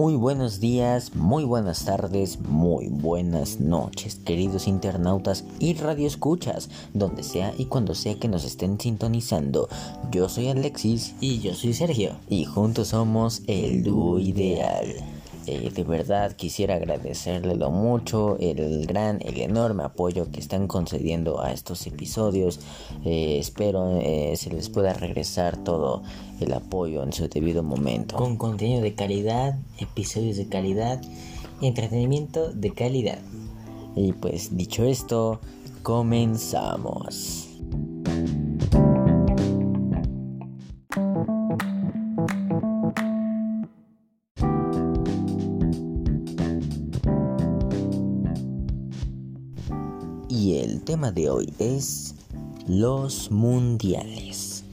Muy 0.00 0.16
buenos 0.16 0.60
días, 0.60 1.14
muy 1.14 1.44
buenas 1.44 1.84
tardes, 1.84 2.40
muy 2.40 2.88
buenas 2.88 3.60
noches, 3.60 4.14
queridos 4.14 4.66
internautas 4.66 5.44
y 5.58 5.74
radioescuchas, 5.74 6.70
donde 6.94 7.22
sea 7.22 7.52
y 7.58 7.66
cuando 7.66 7.94
sea 7.94 8.14
que 8.14 8.26
nos 8.26 8.46
estén 8.46 8.80
sintonizando. 8.80 9.68
Yo 10.10 10.30
soy 10.30 10.48
Alexis 10.48 11.14
Y 11.20 11.40
yo 11.40 11.52
soy 11.52 11.74
Sergio. 11.74 12.12
y 12.30 12.46
juntos 12.46 12.88
somos 12.88 13.42
el 13.46 13.82
dúo 13.82 14.18
ideal. 14.18 14.86
Eh, 15.46 15.70
de 15.74 15.84
verdad 15.84 16.32
quisiera 16.36 16.74
agradecerle 16.74 17.54
lo 17.56 17.70
mucho, 17.70 18.36
el 18.38 18.86
gran, 18.86 19.20
el 19.22 19.40
enorme 19.40 19.84
apoyo 19.84 20.30
que 20.30 20.38
están 20.38 20.66
concediendo 20.66 21.40
a 21.40 21.52
estos 21.52 21.86
episodios. 21.86 22.60
Eh, 23.04 23.38
espero 23.38 23.98
eh, 24.00 24.34
se 24.36 24.50
les 24.50 24.68
pueda 24.68 24.92
regresar 24.92 25.56
todo 25.56 26.02
el 26.40 26.52
apoyo 26.52 27.02
en 27.02 27.12
su 27.12 27.28
debido 27.28 27.62
momento. 27.62 28.16
Con 28.16 28.36
contenido 28.36 28.82
de 28.82 28.94
calidad, 28.94 29.58
episodios 29.78 30.36
de 30.36 30.46
calidad 30.46 31.00
y 31.60 31.66
entretenimiento 31.66 32.52
de 32.52 32.72
calidad. 32.72 33.18
Y 33.96 34.12
pues 34.12 34.56
dicho 34.56 34.84
esto, 34.84 35.40
comenzamos. 35.82 37.39
Tema 50.90 51.12
de 51.12 51.30
hoy 51.30 51.54
es 51.60 52.16
los 52.66 53.30
mundiales. 53.30 54.64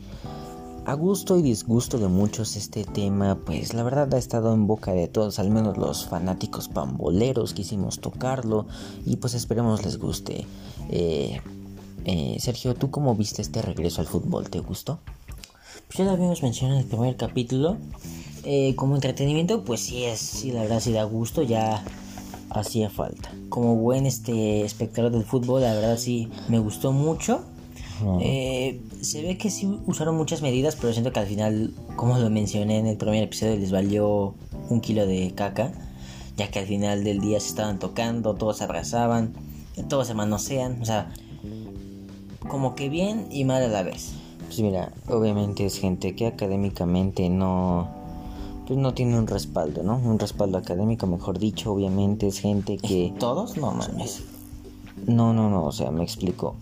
A 0.84 0.96
gusto 0.96 1.38
y 1.38 1.44
disgusto 1.44 2.00
de 2.00 2.08
muchos 2.08 2.56
este 2.56 2.86
tema, 2.86 3.38
pues 3.46 3.76
la 3.76 3.84
verdad 3.84 4.12
ha 4.12 4.18
estado 4.18 4.52
en 4.52 4.66
boca 4.66 4.94
de 4.94 5.08
todos, 5.08 5.38
al 5.38 5.52
menos 5.52 5.78
los 5.78 6.08
fanáticos 6.08 6.70
pamboleros 6.70 7.54
quisimos 7.54 8.00
tocarlo 8.00 8.66
y 9.06 9.18
pues 9.18 9.36
esperemos 9.36 9.86
les 9.86 10.00
guste. 10.00 10.48
Eh, 10.90 11.40
eh, 12.06 12.38
Sergio, 12.40 12.74
¿tú 12.74 12.90
cómo 12.90 13.14
viste 13.14 13.44
este 13.44 13.62
regreso 13.62 14.02
al 14.02 14.08
fútbol? 14.08 14.50
¿Te 14.50 14.60
gustó? 14.60 14.98
Pues 15.86 16.00
ya 16.00 16.06
lo 16.06 16.10
habíamos 16.14 16.42
mencionado 16.42 16.80
en 16.80 16.86
el 16.86 16.90
primer 16.90 17.16
capítulo. 17.16 17.78
Eh, 18.44 18.74
como 18.76 18.96
entretenimiento, 18.96 19.64
pues 19.64 19.82
sí 19.82 20.06
es, 20.06 20.20
sí, 20.20 20.52
la 20.52 20.62
verdad 20.62 20.80
sí 20.80 20.94
da 20.94 21.04
gusto, 21.04 21.44
ya 21.44 21.84
hacía 22.50 22.90
falta. 22.90 23.32
Como 23.50 23.76
buen 23.76 24.06
este 24.06 24.64
espectador 24.64 25.12
del 25.12 25.24
fútbol, 25.24 25.62
la 25.62 25.74
verdad 25.74 25.98
sí 25.98 26.30
me 26.48 26.60
gustó 26.60 26.92
mucho. 26.92 27.42
Eh, 28.22 28.80
se 29.02 29.24
ve 29.24 29.38
que 29.38 29.50
sí 29.50 29.80
usaron 29.88 30.16
muchas 30.16 30.42
medidas, 30.42 30.76
pero 30.76 30.94
siento 30.94 31.12
que 31.12 31.20
al 31.20 31.26
final, 31.26 31.74
como 31.96 32.18
lo 32.20 32.30
mencioné 32.30 32.78
en 32.78 32.86
el 32.86 32.98
primer 32.98 33.24
episodio, 33.24 33.56
les 33.56 33.72
valió 33.72 34.36
un 34.70 34.82
kilo 34.82 35.08
de 35.08 35.34
caca, 35.34 35.72
ya 36.36 36.52
que 36.52 36.60
al 36.60 36.68
final 36.68 37.04
del 37.04 37.20
día 37.20 37.40
se 37.40 37.48
estaban 37.48 37.80
tocando, 37.80 38.36
todos 38.36 38.58
se 38.58 38.66
abrazaban, 38.66 39.34
todos 39.90 40.08
se 40.08 40.14
manosean, 40.14 40.80
o 40.82 40.86
sea, 40.86 41.12
como 42.48 42.76
que 42.76 42.90
bien 42.90 43.28
y 43.32 43.46
mal 43.46 43.64
a 43.64 43.68
la 43.68 43.82
vez. 43.82 44.14
Pues 44.46 44.60
mira, 44.60 44.94
obviamente 45.10 45.66
es 45.66 45.80
gente 45.80 46.16
que 46.16 46.28
académicamente 46.28 47.30
no 47.30 47.97
pues 48.68 48.78
no 48.78 48.94
tiene 48.94 49.18
un 49.18 49.28
respaldo, 49.28 49.82
¿no? 49.82 49.98
Un 49.98 50.20
respaldo 50.20 50.58
académico, 50.58 51.08
mejor 51.08 51.40
dicho, 51.40 51.72
obviamente 51.72 52.28
es 52.28 52.40
gente 52.40 52.78
que 52.78 53.14
¿Todos? 53.18 53.58
No 53.58 53.72
mames. 53.72 54.24
no, 55.06 55.34
no, 55.34 55.50
no, 55.50 55.66
o 55.66 55.72
sea, 55.72 55.90
me 55.90 56.04
explico. 56.04 56.56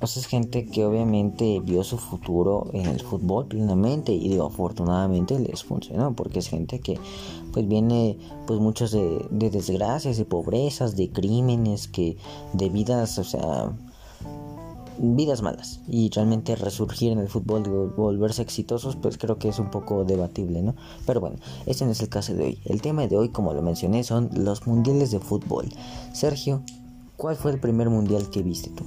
O 0.00 0.06
sea, 0.06 0.20
es 0.20 0.26
gente 0.26 0.66
que 0.66 0.84
obviamente 0.84 1.60
vio 1.60 1.84
su 1.84 1.98
futuro 1.98 2.68
en 2.72 2.86
el 2.86 3.00
fútbol 3.00 3.46
plenamente 3.46 4.12
y 4.12 4.28
digo, 4.28 4.46
afortunadamente 4.46 5.38
les 5.38 5.62
funcionó 5.64 6.12
porque 6.14 6.40
es 6.40 6.48
gente 6.48 6.80
que 6.80 6.98
pues 7.52 7.68
viene 7.68 8.18
pues 8.46 8.58
muchos 8.58 8.92
de, 8.92 9.26
de 9.30 9.50
desgracias, 9.50 10.16
de 10.16 10.24
pobrezas, 10.24 10.96
de 10.96 11.10
crímenes, 11.10 11.86
que 11.86 12.16
de 12.52 12.68
vidas, 12.68 13.18
o 13.18 13.24
sea, 13.24 13.72
vidas 15.02 15.42
malas 15.42 15.80
y 15.88 16.08
realmente 16.10 16.54
resurgir 16.56 17.12
en 17.12 17.18
el 17.18 17.28
fútbol 17.28 17.62
y 17.66 17.70
vol- 17.70 17.94
volverse 17.96 18.40
exitosos 18.42 18.96
pues 18.96 19.18
creo 19.18 19.36
que 19.38 19.48
es 19.48 19.58
un 19.58 19.70
poco 19.70 20.04
debatible 20.04 20.62
no 20.62 20.74
pero 21.06 21.20
bueno 21.20 21.36
ese 21.66 21.84
no 21.84 21.90
es 21.90 22.00
el 22.00 22.08
caso 22.08 22.34
de 22.34 22.44
hoy 22.44 22.58
el 22.64 22.80
tema 22.80 23.06
de 23.06 23.16
hoy 23.16 23.28
como 23.30 23.52
lo 23.52 23.62
mencioné 23.62 24.04
son 24.04 24.30
los 24.32 24.66
mundiales 24.66 25.10
de 25.10 25.18
fútbol 25.18 25.68
Sergio 26.12 26.62
¿cuál 27.16 27.36
fue 27.36 27.50
el 27.50 27.58
primer 27.60 27.90
mundial 27.90 28.30
que 28.30 28.42
viste 28.42 28.70
tú? 28.70 28.84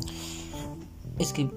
Es 1.20 1.32
que 1.34 1.50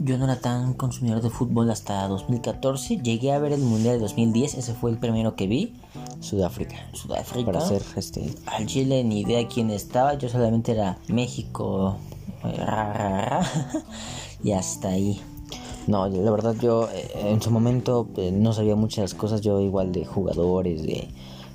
yo 0.00 0.16
no 0.16 0.24
era 0.26 0.38
tan 0.40 0.74
consumidor 0.74 1.20
de 1.22 1.28
fútbol 1.30 1.70
hasta 1.72 2.06
2014. 2.06 2.98
Llegué 2.98 3.32
a 3.32 3.40
ver 3.40 3.52
el 3.52 3.60
Mundial 3.62 3.94
de 3.96 4.02
2010, 4.02 4.54
ese 4.54 4.72
fue 4.72 4.92
el 4.92 4.98
primero 4.98 5.34
que 5.34 5.48
vi. 5.48 5.74
Sudáfrica 6.20 6.76
Sudáfrica. 6.92 7.46
para 7.46 7.60
ser 7.66 7.82
este 7.96 8.32
Al 8.46 8.66
Chile 8.66 9.02
ni 9.02 9.20
idea 9.22 9.48
quién 9.48 9.70
estaba, 9.70 10.14
yo 10.14 10.28
solamente 10.28 10.70
era 10.70 10.98
México. 11.08 11.96
y 14.42 14.52
hasta 14.52 14.88
ahí. 14.88 15.20
no 15.86 16.08
la 16.08 16.30
verdad 16.30 16.54
yo 16.60 16.88
eh, 16.90 17.10
en 17.30 17.42
su 17.42 17.50
momento 17.50 18.08
eh, 18.16 18.30
no 18.32 18.52
sabía 18.52 18.76
muchas 18.76 19.14
cosas. 19.14 19.40
Yo 19.40 19.60
igual 19.60 19.92
de 19.92 20.04
jugadores 20.04 20.82
de 20.82 21.08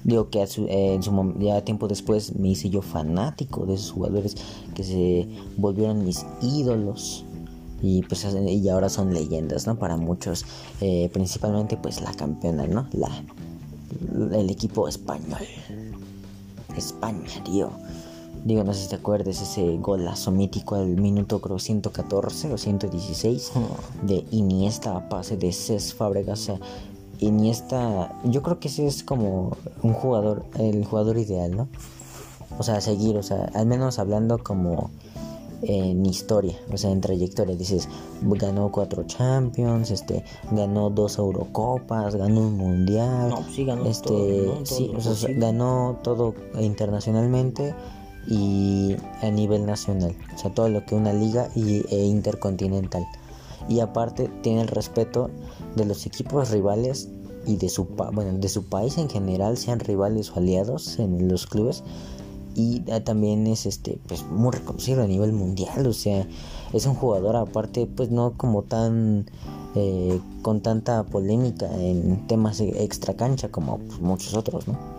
digo 0.04 0.30
que 0.30 0.42
a 0.42 0.48
su- 0.48 0.66
eh, 0.68 1.00
ya 1.40 1.64
tiempo 1.64 1.88
después 1.88 2.36
me 2.36 2.50
hice 2.50 2.70
yo 2.70 2.82
fanático 2.82 3.66
de 3.66 3.76
esos 3.76 3.92
jugadores 3.92 4.36
que 4.76 4.84
se 4.84 5.28
volvieron 5.58 6.06
mis 6.06 6.26
ídolos. 6.42 7.26
Y 7.82 8.02
pues 8.04 8.26
y 8.34 8.70
ahora 8.70 8.88
son 8.88 9.14
leyendas 9.14 9.68
no 9.68 9.78
para 9.78 9.98
muchos 9.98 10.46
eh, 10.80 11.10
principalmente 11.12 11.76
pues 11.76 12.00
la 12.00 12.14
campeona 12.14 12.66
no 12.66 12.88
la 12.94 13.10
el 14.32 14.50
equipo 14.50 14.88
español. 14.88 15.42
España 16.78 17.28
tío 17.44 17.72
digo 18.44 18.64
no 18.64 18.74
sé 18.74 18.84
si 18.84 18.90
te 18.90 18.96
acuerdas 18.96 19.42
ese 19.42 19.78
golazo 19.78 20.32
mítico 20.32 20.76
al 20.76 20.98
minuto 20.98 21.40
creo 21.40 21.60
114 21.60 22.54
o 22.54 22.58
116 22.58 23.52
de 24.04 24.26
Iniesta 24.32 24.98
a 24.98 25.10
pase 25.10 25.38
de 25.38 25.52
Cés 25.54 25.94
Fábregas 25.94 26.42
o 26.42 26.44
sea, 26.44 26.60
Iniesta 27.20 28.14
yo 28.26 28.42
creo 28.42 28.60
que 28.60 28.68
ese 28.68 28.86
es 28.86 29.04
como 29.04 29.56
un 29.82 29.94
jugador 29.94 30.46
el 30.60 30.84
jugador 30.86 31.18
ideal 31.18 31.56
no 31.56 31.68
o 32.58 32.64
sea 32.64 32.82
seguir 32.82 33.18
o 33.18 33.24
sea 33.24 33.50
al 33.54 33.66
menos 33.66 34.00
hablando 34.00 34.38
como 34.38 34.90
en 35.66 36.06
historia, 36.06 36.56
o 36.72 36.78
sea, 36.78 36.92
en 36.92 37.02
trayectoria. 37.02 37.56
Dices, 37.56 37.88
ganó 38.22 38.70
cuatro 38.70 39.04
Champions, 39.06 39.92
este, 39.92 40.24
ganó 40.52 40.90
dos 40.90 41.18
Eurocopas, 41.18 42.16
ganó 42.16 42.42
un 42.42 42.58
Mundial. 42.58 43.30
No, 43.30 43.44
sí 43.50 43.64
ganó 43.64 43.86
este, 43.86 44.08
todo, 44.08 44.46
¿no? 44.46 44.54
Todo 44.56 44.66
sí, 44.66 44.92
o 44.94 45.02
sea, 45.02 45.34
ganó 45.38 46.00
todo 46.04 46.36
internacionalmente 46.60 47.74
y 48.28 48.96
a 49.22 49.30
nivel 49.30 49.66
nacional. 49.66 50.16
O 50.36 50.38
sea, 50.38 50.54
todo 50.54 50.70
lo 50.70 50.86
que 50.86 50.96
una 50.96 51.14
liga 51.14 51.50
y, 51.56 51.84
e 51.94 52.06
intercontinental. 52.06 53.06
Y 53.70 53.80
aparte 53.80 54.30
tiene 54.42 54.62
el 54.62 54.68
respeto 54.68 55.30
de 55.76 55.86
los 55.86 56.06
equipos 56.06 56.52
rivales 56.52 57.10
y 57.46 57.58
de 57.58 57.70
su, 57.70 57.86
bueno, 57.86 58.38
de 58.38 58.50
su 58.50 58.66
país 58.66 58.98
en 58.98 59.10
general, 59.10 59.58
sean 59.58 59.80
rivales 59.80 60.32
o 60.32 60.38
aliados 60.38 61.00
en 61.00 61.28
los 61.28 61.48
clubes 61.48 61.84
y 62.56 62.84
eh, 62.88 63.02
también 63.02 63.48
es 63.48 63.66
este 63.66 64.00
pues 64.08 64.24
muy 64.26 64.52
reconocido 64.52 65.04
a 65.04 65.08
nivel 65.08 65.34
mundial 65.34 65.88
o 65.88 65.94
sea 65.94 66.28
es 66.72 66.86
un 66.86 66.94
jugador 66.94 67.36
aparte 67.36 67.88
pues 67.88 68.12
no 68.12 68.34
como 68.38 68.64
tan 68.64 69.26
eh, 69.76 70.20
con 70.42 70.62
tanta 70.62 71.04
polémica 71.04 71.66
en 71.80 72.28
temas 72.28 72.62
extra 72.62 73.16
cancha 73.16 73.50
como 73.50 73.80
pues, 73.80 74.00
muchos 74.00 74.36
otros 74.36 74.68
no 74.68 74.93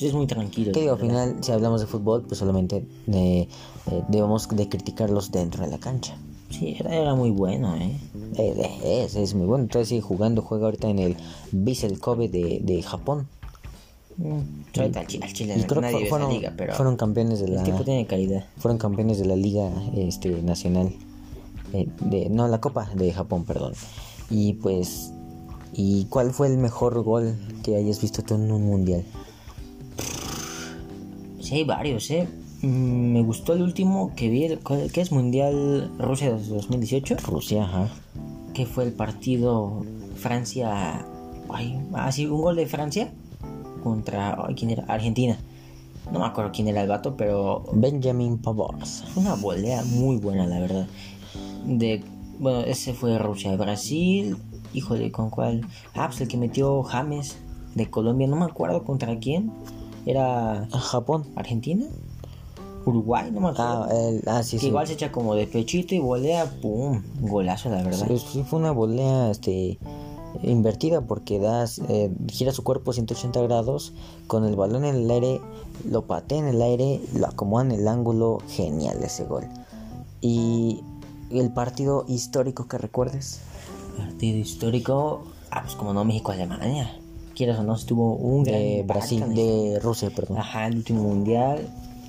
Pues 0.00 0.10
es 0.10 0.14
muy 0.14 0.26
tranquilo. 0.26 0.72
que 0.72 0.80
digo 0.80 0.94
al 0.94 0.98
final 1.00 1.36
si 1.42 1.52
hablamos 1.52 1.80
de 1.82 1.86
fútbol 1.86 2.22
pues 2.22 2.38
solamente 2.38 2.86
eh, 3.12 3.48
eh, 3.90 4.02
debemos 4.08 4.48
de 4.48 4.68
criticarlos 4.68 5.30
dentro 5.30 5.64
de 5.64 5.70
la 5.70 5.78
cancha 5.78 6.16
Sí, 6.48 6.74
era, 6.80 6.92
era 6.96 7.14
muy 7.14 7.30
bueno, 7.30 7.76
¿eh? 7.76 7.96
Eh, 8.36 9.04
es, 9.04 9.14
es 9.14 9.34
muy 9.34 9.46
bueno 9.46 9.64
entonces 9.64 9.88
sigue 9.88 10.00
jugando 10.00 10.42
juega 10.42 10.64
ahorita 10.64 10.88
en 10.88 10.98
el 10.98 11.16
Vissel 11.52 12.00
Kobe 12.00 12.28
de, 12.28 12.60
de 12.62 12.82
Japón 12.82 13.28
Mm, 14.16 14.64
ahorita 14.76 15.00
al 15.00 15.06
Chile, 15.06 15.24
al 15.24 15.32
Chile 15.32 15.54
y 15.58 15.62
creo 15.64 15.80
nadie 15.80 16.00
esa 16.00 16.08
fueron, 16.10 16.30
liga, 16.32 16.52
pero 16.54 16.74
fueron 16.74 16.96
campeones 16.96 17.40
de 17.40 17.48
la 17.48 17.60
el 17.60 17.64
tipo 17.64 17.84
tiene 17.84 18.06
calidad. 18.06 18.44
fueron 18.58 18.76
campeones 18.76 19.18
de 19.18 19.24
la 19.24 19.36
liga 19.36 19.70
este 19.94 20.42
nacional 20.42 20.92
eh, 21.72 21.88
de 22.00 22.28
no 22.28 22.46
la 22.48 22.60
copa 22.60 22.90
de 22.94 23.12
Japón 23.12 23.44
perdón 23.44 23.72
y 24.28 24.54
pues 24.54 25.12
y 25.72 26.04
cuál 26.06 26.32
fue 26.32 26.48
el 26.48 26.58
mejor 26.58 27.02
gol 27.02 27.34
que 27.62 27.76
hayas 27.76 28.02
visto 28.02 28.22
tú 28.22 28.34
en 28.34 28.50
un 28.52 28.66
mundial 28.66 29.04
Sí, 31.50 31.56
hay 31.56 31.64
varios, 31.64 32.08
¿eh? 32.12 32.28
Mm, 32.62 33.12
Me 33.12 33.22
gustó 33.22 33.54
el 33.54 33.62
último 33.62 34.12
que 34.14 34.28
vi, 34.28 34.44
el- 34.44 34.60
¿cuál- 34.60 34.88
¿qué 34.92 35.00
es? 35.00 35.10
Mundial 35.10 35.90
Rusia 35.98 36.30
2018, 36.30 37.16
Rusia 37.26 37.64
ajá 37.64 37.88
que 38.54 38.66
fue 38.66 38.84
el 38.84 38.92
partido 38.92 39.84
Francia... 40.16 41.04
Ay, 41.48 41.80
ah, 41.94 42.10
sí, 42.12 42.26
un 42.26 42.40
gol 42.42 42.56
de 42.56 42.66
Francia 42.66 43.12
contra... 43.82 44.36
Ay, 44.46 44.54
¿quién 44.54 44.70
era? 44.70 44.84
Argentina. 44.84 45.38
No 46.12 46.18
me 46.20 46.26
acuerdo 46.26 46.50
quién 46.52 46.68
era 46.68 46.82
el 46.82 46.88
vato, 46.88 47.16
pero 47.16 47.64
Benjamin 47.72 48.40
fue 48.42 48.54
una 49.16 49.34
volea 49.34 49.82
muy 49.84 50.16
buena, 50.16 50.46
la 50.46 50.60
verdad. 50.60 50.86
De... 51.66 52.02
Bueno, 52.38 52.60
ese 52.60 52.92
fue 52.94 53.18
Rusia. 53.18 53.56
Brasil... 53.56 54.36
Híjole, 54.72 55.10
¿con 55.10 55.30
cuál? 55.30 55.66
Ah, 55.94 56.06
pues 56.06 56.20
el 56.20 56.28
que 56.28 56.36
metió 56.36 56.82
James. 56.84 57.38
de 57.74 57.90
Colombia, 57.90 58.28
no 58.28 58.36
me 58.36 58.44
acuerdo 58.44 58.84
contra 58.84 59.18
quién. 59.18 59.52
Era 60.06 60.66
Japón. 60.72 61.26
Argentina. 61.36 61.86
Uruguay, 62.86 63.30
no 63.30 63.40
me 63.40 63.48
acuerdo. 63.50 63.84
Ah, 63.84 63.88
el- 64.08 64.22
ah, 64.26 64.42
sí, 64.42 64.56
que 64.56 64.60
sí. 64.62 64.66
igual 64.68 64.86
se 64.86 64.94
echa 64.94 65.12
como 65.12 65.34
de 65.34 65.46
pechito 65.46 65.94
y 65.94 65.98
volea, 65.98 66.46
pum, 66.62 67.02
golazo 67.20 67.68
la 67.68 67.82
verdad. 67.82 68.06
Sí, 68.08 68.18
sí 68.18 68.42
fue 68.42 68.58
una 68.58 68.70
volea 68.72 69.30
este 69.30 69.78
invertida 70.42 71.00
porque 71.02 71.38
das 71.40 71.80
eh, 71.88 72.10
gira 72.28 72.52
su 72.52 72.62
cuerpo 72.62 72.92
180 72.92 73.42
grados 73.42 73.92
con 74.28 74.44
el 74.44 74.54
balón 74.56 74.84
en 74.84 74.94
el 74.94 75.10
aire 75.10 75.40
lo 75.88 76.06
patea 76.06 76.38
en 76.38 76.46
el 76.46 76.62
aire 76.62 77.00
lo 77.14 77.26
acomoda 77.26 77.64
en 77.64 77.72
el 77.72 77.88
ángulo 77.88 78.38
genial 78.48 79.02
ese 79.02 79.24
gol 79.24 79.48
y 80.20 80.82
el 81.30 81.52
partido 81.52 82.04
histórico 82.06 82.68
que 82.68 82.78
recuerdes 82.78 83.40
Partido 83.98 84.38
histórico, 84.38 85.24
ah, 85.50 85.62
pues 85.62 85.74
como 85.74 85.92
no 85.92 86.04
México 86.04 86.30
Alemania. 86.32 86.96
Quieras 87.40 87.58
o 87.58 87.62
no, 87.62 87.74
estuvo 87.74 88.16
un 88.16 88.44
gran 88.44 88.60
de 88.60 88.80
impacto 88.80 88.92
Brasil 88.92 89.34
de 89.34 89.80
Rusia 89.80 90.10
perdón 90.14 90.36
Ajá, 90.36 90.66
el 90.66 90.76
último 90.76 91.04
mundial. 91.04 91.66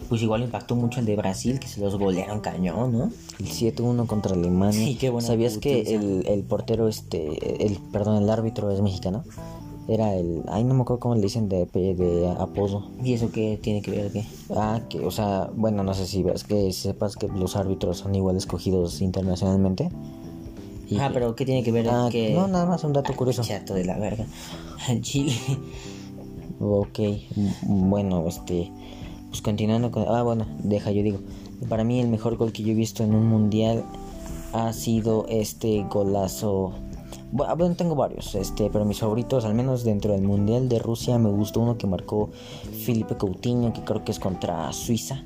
Pues 0.09 0.21
igual 0.21 0.43
impactó 0.43 0.75
mucho 0.75 0.99
el 0.99 1.05
de 1.05 1.15
Brasil, 1.15 1.57
que 1.57 1.69
se 1.69 1.79
los 1.79 1.97
golearon 1.97 2.41
cañón, 2.41 2.91
¿no? 2.91 3.11
el 3.39 3.45
7-1 3.45 4.07
contra 4.07 4.35
Alemania 4.35 4.73
Sí, 4.73 4.97
qué 4.99 5.09
buena 5.09 5.25
sabías 5.25 5.57
que 5.57 5.95
el, 5.95 6.25
el 6.27 6.43
portero 6.43 6.89
este 6.89 7.65
el 7.65 7.77
perdón 7.93 8.21
el 8.21 8.29
árbitro 8.29 8.71
es 8.71 8.81
mexicano 8.81 9.23
era 9.87 10.13
el 10.15 10.43
ay 10.49 10.65
no 10.65 10.73
me 10.73 10.81
acuerdo 10.81 10.99
cómo 10.99 11.15
le 11.15 11.21
dicen 11.21 11.47
de, 11.47 11.65
de 11.65 12.35
apodo 12.37 12.89
¿Y 13.01 13.13
eso 13.13 13.31
qué 13.31 13.57
tiene 13.61 13.81
que 13.81 13.91
ver 13.91 14.11
qué? 14.11 14.25
Ah, 14.53 14.81
que, 14.89 14.99
o 14.99 15.11
sea, 15.11 15.49
bueno, 15.55 15.81
no 15.83 15.93
sé 15.93 16.05
si 16.07 16.23
ves 16.23 16.43
que 16.43 16.73
sepas 16.73 17.15
que 17.15 17.29
los 17.29 17.55
árbitros 17.55 17.99
son 17.99 18.13
igual 18.15 18.35
escogidos 18.35 19.01
internacionalmente. 19.01 19.89
Y 20.91 20.99
Ah, 20.99 21.09
pero 21.13 21.35
¿qué 21.35 21.45
tiene 21.45 21.63
que 21.63 21.71
ver 21.71 21.87
Ah, 21.89 22.09
que 22.11 22.33
no, 22.33 22.47
nada 22.47 22.65
más 22.65 22.83
un 22.83 22.91
dato 22.93 23.15
curioso. 23.15 23.41
chato 23.43 23.73
de 23.73 23.85
la 23.85 23.97
verga? 23.97 24.25
Chile. 25.01 25.33
Ok, 26.59 26.99
m- 26.99 27.55
bueno, 27.63 28.27
este, 28.27 28.69
pues 29.29 29.41
continuando 29.41 29.89
con, 29.89 30.05
ah, 30.07 30.21
bueno, 30.21 30.45
deja, 30.63 30.91
yo 30.91 31.01
digo, 31.01 31.19
para 31.69 31.83
mí 31.83 31.99
el 31.99 32.07
mejor 32.09 32.35
gol 32.37 32.51
que 32.51 32.61
yo 32.63 32.71
he 32.71 32.75
visto 32.75 33.03
en 33.03 33.15
un 33.15 33.25
mundial 33.27 33.83
ha 34.53 34.71
sido 34.73 35.25
este 35.29 35.85
golazo. 35.89 36.73
Ah, 37.47 37.53
Bueno, 37.55 37.73
tengo 37.75 37.95
varios, 37.95 38.35
este, 38.35 38.69
pero 38.69 38.83
mis 38.83 38.99
favoritos, 38.99 39.45
al 39.45 39.53
menos 39.55 39.83
dentro 39.85 40.11
del 40.11 40.23
mundial 40.23 40.67
de 40.67 40.77
Rusia, 40.79 41.17
me 41.17 41.29
gustó 41.31 41.61
uno 41.61 41.77
que 41.77 41.87
marcó 41.87 42.29
Felipe 42.85 43.15
Coutinho, 43.15 43.71
que 43.71 43.81
creo 43.85 44.03
que 44.03 44.11
es 44.11 44.19
contra 44.19 44.71
Suiza, 44.73 45.23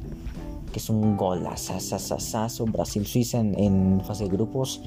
que 0.71 0.77
es 0.79 0.89
un 0.89 1.17
golazazazazazo, 1.17 2.65
Brasil-Suiza 2.65 3.39
en, 3.39 3.59
en 3.59 4.01
fase 4.05 4.25
de 4.25 4.29
grupos. 4.29 4.81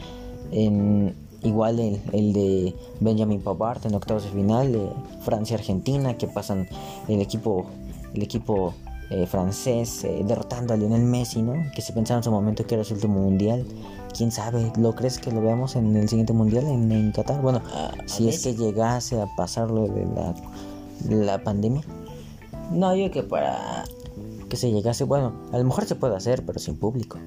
En, 0.52 1.14
igual 1.42 1.78
el, 1.78 2.00
el 2.12 2.32
de 2.32 2.74
Benjamin 3.00 3.40
Pavard 3.40 3.86
en 3.86 3.94
octavos 3.94 4.24
de 4.24 4.30
final, 4.30 4.72
de 4.72 4.88
Francia-Argentina, 5.20 6.16
que 6.16 6.26
pasan 6.26 6.68
el 7.08 7.20
equipo, 7.20 7.66
el 8.14 8.22
equipo 8.22 8.74
eh, 9.10 9.26
francés 9.26 10.04
eh, 10.04 10.22
derrotando 10.26 10.74
a 10.74 10.76
Lionel 10.76 11.02
Messi, 11.02 11.40
¿no? 11.42 11.54
Que 11.74 11.80
se 11.82 11.92
pensaba 11.92 12.18
en 12.18 12.24
su 12.24 12.30
momento 12.30 12.66
que 12.66 12.74
era 12.74 12.84
su 12.84 12.94
último 12.94 13.20
mundial. 13.20 13.64
¿Quién 14.16 14.32
sabe? 14.32 14.72
¿Lo 14.78 14.94
crees 14.94 15.18
que 15.18 15.30
lo 15.30 15.40
veamos 15.40 15.76
en 15.76 15.94
el 15.96 16.08
siguiente 16.08 16.32
mundial 16.32 16.64
en, 16.66 16.90
en 16.92 17.12
Qatar? 17.12 17.40
Bueno, 17.40 17.60
Ah, 17.72 17.92
si 18.06 18.28
es 18.28 18.42
que 18.42 18.54
llegase 18.54 19.20
a 19.20 19.26
pasar 19.36 19.70
lo 19.70 19.86
de 19.86 20.06
la, 20.06 20.34
la 21.08 21.42
pandemia, 21.44 21.82
No, 22.72 22.94
yo 22.96 23.10
que 23.10 23.22
para. 23.22 23.84
que 24.48 24.56
se 24.56 24.70
llegase, 24.72 25.04
bueno, 25.04 25.32
a 25.52 25.58
lo 25.58 25.64
mejor 25.64 25.84
se 25.84 25.94
puede 25.94 26.16
hacer, 26.16 26.44
pero 26.44 26.58
sin 26.58 26.76
público. 26.76 27.18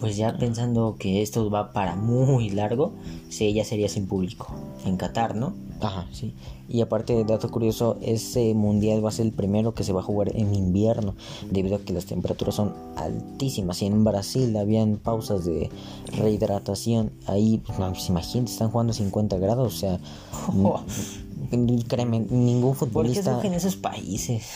Pues 0.00 0.16
ya 0.16 0.36
pensando 0.36 0.96
que 0.98 1.20
esto 1.20 1.50
va 1.50 1.72
para 1.72 1.94
muy 1.94 2.48
largo, 2.50 2.92
sí, 3.28 3.52
ya 3.52 3.64
sería 3.64 3.88
sin 3.88 4.06
público. 4.06 4.48
En 4.86 4.96
Qatar, 4.96 5.36
¿no? 5.36 5.52
Ajá, 5.80 6.06
sí. 6.10 6.34
Y 6.68 6.82
aparte, 6.82 7.24
dato 7.24 7.50
curioso, 7.50 7.98
ese 8.00 8.54
mundial 8.54 9.04
va 9.04 9.08
a 9.08 9.12
ser 9.12 9.26
el 9.26 9.32
primero 9.32 9.74
que 9.74 9.82
se 9.82 9.92
va 9.92 10.00
a 10.00 10.04
jugar 10.04 10.34
en 10.36 10.54
invierno, 10.54 11.16
debido 11.50 11.76
a 11.76 11.80
que 11.80 11.92
las 11.92 12.06
temperaturas 12.06 12.54
son 12.54 12.72
altísimas. 12.96 13.82
Y 13.82 13.86
en 13.86 14.04
Brasil 14.04 14.56
habían 14.56 14.96
pausas 14.96 15.44
de 15.44 15.68
rehidratación. 16.16 17.10
Ahí, 17.26 17.60
pues, 17.66 17.78
no, 17.78 17.90
pues, 17.90 18.08
imagínate, 18.08 18.52
están 18.52 18.70
jugando 18.70 18.92
a 18.92 18.94
50 18.94 19.36
grados. 19.38 19.74
O 19.74 19.76
sea, 19.76 19.98
créeme, 21.88 22.20
ningún 22.20 22.76
¿Por 22.76 22.86
qué 22.86 22.92
futbolista. 22.92 23.30
escogen 23.32 23.54
esos 23.54 23.76
países? 23.76 24.46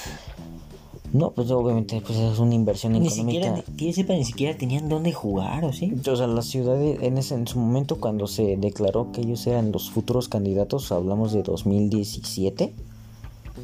No, 1.14 1.31
pues 1.31 1.49
obviamente, 1.52 2.02
pues 2.05 2.19
es 2.19 2.40
una 2.40 2.56
inversión 2.56 2.93
Ni 2.93 3.06
económica. 3.06 3.46
siquiera, 3.46 3.64
que 3.76 3.87
yo 3.87 3.93
sepa, 3.93 4.14
ni 4.14 4.25
siquiera 4.25 4.58
tenían 4.58 4.88
dónde 4.88 5.12
jugar, 5.12 5.64
¿o 5.64 5.72
sí? 5.72 5.93
O 6.11 6.16
sea, 6.16 6.26
las 6.26 6.46
ciudades, 6.46 6.99
en, 7.02 7.19
ese, 7.19 7.37
en 7.37 7.46
su 7.46 7.61
momento, 7.61 8.00
cuando 8.00 8.26
se 8.26 8.56
declaró 8.56 9.12
que 9.12 9.20
ellos 9.20 9.46
eran 9.46 9.70
los 9.70 9.90
futuros 9.90 10.28
candidatos, 10.28 10.90
hablamos 10.90 11.32
de 11.32 11.44
2017. 11.44 12.72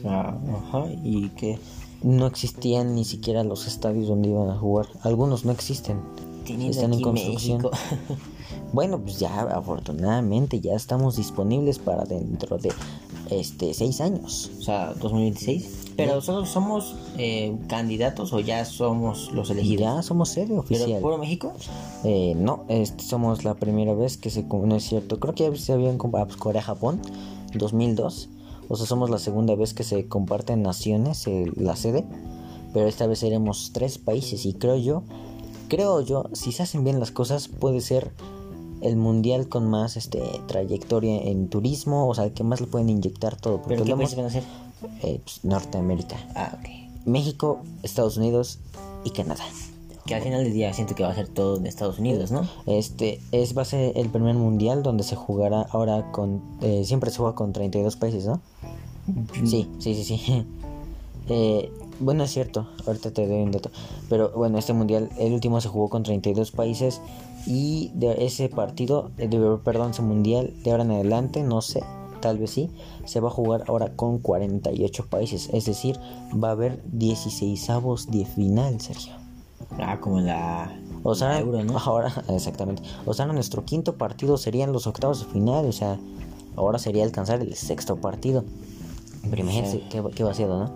Ah, 0.05 0.39
ajá, 0.69 0.85
y 1.03 1.31
que 1.31 1.59
no 2.05 2.29
existían 2.29 2.95
ni 2.95 3.05
siquiera 3.05 3.43
los 3.43 3.67
estadios 3.67 4.07
donde 4.07 4.29
iban 4.29 4.49
a 4.49 4.57
jugar. 4.57 4.87
Algunos 5.03 5.45
no 5.45 5.51
existen. 5.51 5.99
Están 6.47 6.95
en 6.95 7.01
construcción. 7.01 7.63
Bueno, 8.73 9.01
pues 9.01 9.19
ya 9.19 9.41
afortunadamente 9.43 10.61
ya 10.61 10.75
estamos 10.75 11.17
disponibles 11.17 11.79
para 11.79 12.05
dentro 12.05 12.59
de 12.59 12.73
este 13.31 13.75
seis 13.75 14.01
años. 14.01 14.51
o 14.59 14.63
sea, 14.63 14.95
2026. 14.95 15.93
Pero 15.97 16.15
nosotros 16.15 16.49
somos 16.49 16.95
eh, 17.19 17.57
candidatos 17.69 18.33
o 18.33 18.41
ya 18.41 18.65
somos 18.65 19.33
los 19.33 19.51
elegidos. 19.51 19.81
ya 19.81 20.03
somos 20.03 20.31
sede 20.31 20.47
¿Pero 20.47 20.61
oficial. 20.61 21.01
puro 21.03 21.19
México? 21.19 21.53
Eh, 22.05 22.35
no, 22.37 22.65
este, 22.69 23.03
somos 23.05 23.45
la 23.45 23.55
primera 23.55 23.93
vez 23.95 24.17
que 24.17 24.31
se... 24.31 24.45
No 24.45 24.77
es 24.77 24.85
cierto, 24.85 25.19
creo 25.21 25.35
que 25.35 25.51
ya 25.51 25.57
se 25.57 25.73
habían 25.73 25.99
comparado 25.99 26.29
pues, 26.29 26.39
Corea-Japón, 26.41 27.03
2002. 27.55 28.31
O 28.69 28.77
sea, 28.77 28.87
somos 28.87 29.11
la 29.11 29.19
segunda 29.19 29.55
vez 29.57 29.75
que 29.75 29.83
se 29.83 30.07
comparten 30.07 30.63
naciones 30.63 31.27
eh, 31.27 31.51
la 31.57 31.77
sede. 31.77 32.07
Pero 32.73 32.87
esta 32.87 33.07
vez 33.07 33.19
seremos 33.19 33.73
tres 33.75 33.99
países 33.99 34.47
y 34.47 34.55
creo 34.55 34.77
yo, 34.77 35.03
creo 35.69 36.01
yo, 36.03 36.27
si 36.33 36.53
se 36.53 36.63
hacen 36.63 36.85
bien 36.85 37.01
las 37.01 37.11
cosas, 37.11 37.49
puede 37.49 37.81
ser 37.81 38.13
el 38.83 38.97
mundial 38.97 39.49
con 39.49 39.69
más 39.69 39.97
este 39.97 40.21
trayectoria 40.47 41.23
en 41.23 41.49
turismo, 41.49 42.09
o 42.09 42.15
sea, 42.15 42.25
el 42.25 42.33
que 42.33 42.45
más 42.45 42.61
le 42.61 42.67
pueden 42.67 42.89
inyectar 42.91 43.37
todo. 43.37 43.59
Porque 43.59 43.75
¿Pero 43.75 43.85
qué 43.85 43.97
países 43.97 44.17
van 44.17 44.27
a 44.27 44.31
ser? 44.31 44.43
eh, 45.03 45.21
pues, 45.23 45.45
Norteamérica, 45.45 46.17
Ah, 46.35 46.57
ok. 46.59 46.69
México, 47.07 47.61
Estados 47.83 48.17
Unidos 48.17 48.59
y 49.05 49.11
Canadá. 49.11 49.45
Que 50.07 50.15
al 50.15 50.23
final 50.23 50.43
del 50.45 50.53
día 50.53 50.73
siento 50.73 50.95
que 50.95 51.03
va 51.03 51.11
a 51.11 51.15
ser 51.15 51.29
todo 51.29 51.57
en 51.59 51.67
Estados 51.67 51.99
Unidos, 51.99 52.31
¿no? 52.33 52.49
Este 52.67 53.21
es 53.33 53.57
va 53.57 53.63
a 53.63 53.65
ser 53.67 53.97
el 53.97 54.09
primer 54.09 54.35
mundial 54.35 54.83
donde 54.83 55.05
se 55.05 55.15
jugará 55.15 55.63
ahora 55.71 56.11
con 56.11 56.43
eh, 56.63 56.83
siempre 56.85 57.11
se 57.11 57.19
juega 57.19 57.35
con 57.35 57.53
32 57.53 57.97
países, 57.97 58.25
¿no? 58.27 58.41
Sí, 59.45 59.69
sí, 59.79 59.95
sí, 59.95 60.05
sí. 60.05 60.47
Eh, 61.33 61.71
bueno, 62.01 62.25
es 62.25 62.33
cierto, 62.33 62.67
ahorita 62.89 63.13
te 63.13 63.25
doy 63.25 63.43
un 63.43 63.53
dato. 63.53 63.71
Pero 64.09 64.31
bueno, 64.35 64.59
este 64.59 64.73
mundial, 64.73 65.11
el 65.19 65.33
último 65.33 65.61
se 65.61 65.69
jugó 65.69 65.89
con 65.89 66.03
32 66.03 66.51
países 66.51 67.01
y 67.47 67.91
de 67.95 68.25
ese 68.25 68.49
partido, 68.49 69.11
eh, 69.19 69.29
de, 69.29 69.59
perdón, 69.65 69.91
ese 69.91 70.03
mundial 70.03 70.53
de 70.63 70.71
ahora 70.71 70.85
en 70.85 70.91
adelante, 70.93 71.43
no 71.43 71.61
sé, 71.63 71.83
tal 72.21 72.39
vez 72.39 72.51
sí, 72.51 72.71
se 73.07 73.21
va 73.21 73.29
a 73.29 73.33
jugar 73.33 73.65
ahora 73.67 73.95
con 73.97 74.19
48 74.19 75.07
países. 75.09 75.49
Es 75.53 75.65
decir, 75.65 75.99
va 76.33 76.49
a 76.49 76.53
haber 76.53 76.83
16 76.93 77.71
avos 77.71 78.11
de 78.11 78.25
final, 78.27 78.81
Sergio. 78.81 79.15
Ah, 79.79 79.99
como 80.01 80.21
la, 80.21 80.79
O 81.03 81.15
sea, 81.15 81.29
la 81.29 81.41
Euro, 81.41 81.63
¿no? 81.65 81.79
ahora, 81.85 82.13
exactamente. 82.29 82.83
O 83.07 83.15
sea, 83.15 83.27
nuestro 83.27 83.65
quinto 83.65 83.97
partido 83.97 84.37
serían 84.37 84.73
los 84.73 84.87
octavos 84.87 85.21
de 85.27 85.33
final. 85.33 85.65
O 85.67 85.73
sea, 85.73 85.99
ahora 86.57 86.79
sería 86.79 87.05
alcanzar 87.05 87.41
el 87.41 87.55
sexto 87.55 87.97
partido. 87.97 88.45
Pero 89.29 89.43
imagínense 89.43 89.83
qué, 89.91 90.03
qué 90.15 90.25
vaciado, 90.25 90.65
¿no? 90.65 90.73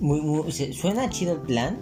Muy, 0.00 0.20
muy- 0.22 0.52
suena 0.52 1.10
chido 1.10 1.32
el 1.34 1.40
plan, 1.40 1.76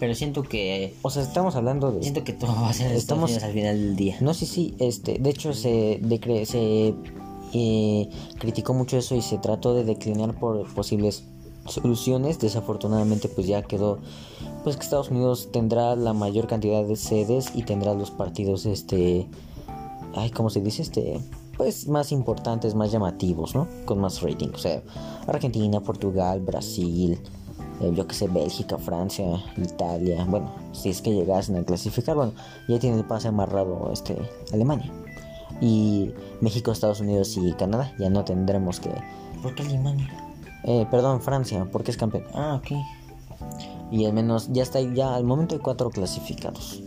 pero 0.00 0.14
siento 0.14 0.42
que 0.42 0.94
O 1.02 1.10
sea, 1.10 1.22
estamos 1.22 1.56
hablando 1.56 1.92
de. 1.92 2.02
siento 2.02 2.24
que 2.24 2.32
todo 2.32 2.52
va 2.52 2.70
a 2.70 2.72
ser 2.72 2.86
Estados 2.86 3.02
Estamos- 3.02 3.30
Unidos 3.30 3.44
al 3.44 3.52
final 3.52 3.76
del 3.78 3.96
día. 3.96 4.16
No, 4.20 4.34
sí, 4.34 4.46
sí. 4.46 4.74
Este, 4.78 5.18
de 5.18 5.30
hecho, 5.30 5.52
se, 5.54 6.00
decre- 6.02 6.44
se 6.44 6.94
eh, 7.54 8.08
criticó 8.38 8.74
mucho 8.74 8.96
eso 8.98 9.14
y 9.14 9.22
se 9.22 9.38
trató 9.38 9.74
de 9.74 9.84
declinar 9.84 10.38
por 10.38 10.66
posibles 10.74 11.24
soluciones. 11.66 12.38
Desafortunadamente, 12.38 13.28
pues 13.28 13.46
ya 13.46 13.62
quedó. 13.62 13.98
Pues 14.64 14.76
que 14.76 14.82
Estados 14.82 15.10
Unidos 15.10 15.48
tendrá 15.52 15.96
la 15.96 16.12
mayor 16.12 16.46
cantidad 16.46 16.84
de 16.84 16.96
sedes 16.96 17.52
y 17.54 17.62
tendrá 17.62 17.94
los 17.94 18.10
partidos, 18.10 18.66
este. 18.66 19.26
Ay, 20.14 20.30
¿cómo 20.30 20.50
se 20.50 20.60
dice? 20.60 20.82
Este. 20.82 21.20
Pues 21.56 21.88
más 21.88 22.12
importantes, 22.12 22.74
más 22.76 22.92
llamativos, 22.92 23.54
¿no? 23.56 23.66
Con 23.84 23.98
más 23.98 24.22
rating. 24.22 24.50
O 24.54 24.58
sea, 24.58 24.80
Argentina, 25.26 25.80
Portugal, 25.80 26.38
Brasil, 26.40 27.18
eh, 27.80 27.92
yo 27.94 28.06
que 28.06 28.14
sé, 28.14 28.28
Bélgica, 28.28 28.78
Francia, 28.78 29.24
Italia. 29.56 30.24
Bueno, 30.28 30.52
si 30.72 30.90
es 30.90 31.00
que 31.00 31.12
llegasen 31.12 31.56
a 31.56 31.64
clasificar, 31.64 32.16
bueno, 32.16 32.32
ya 32.68 32.78
tiene 32.78 32.96
el 32.96 33.04
pase 33.04 33.28
amarrado 33.28 33.90
este 33.92 34.16
Alemania. 34.52 34.92
Y 35.60 36.12
México, 36.40 36.70
Estados 36.70 37.00
Unidos 37.00 37.36
y 37.36 37.52
Canadá. 37.52 37.92
Ya 37.98 38.10
no 38.10 38.24
tendremos 38.24 38.80
que. 38.80 38.90
¿Por 39.42 39.54
qué 39.54 39.62
Alemania? 39.62 40.08
Eh, 40.64 40.86
perdón, 40.90 41.20
Francia, 41.20 41.68
porque 41.70 41.90
es 41.90 41.96
campeón. 41.96 42.24
Ah, 42.34 42.60
ok. 42.60 42.76
Y 43.90 44.04
al 44.04 44.12
menos 44.12 44.48
ya 44.52 44.62
está, 44.62 44.80
ya 44.80 45.14
al 45.14 45.24
momento 45.24 45.54
hay 45.54 45.60
cuatro 45.60 45.90
clasificados. 45.90 46.82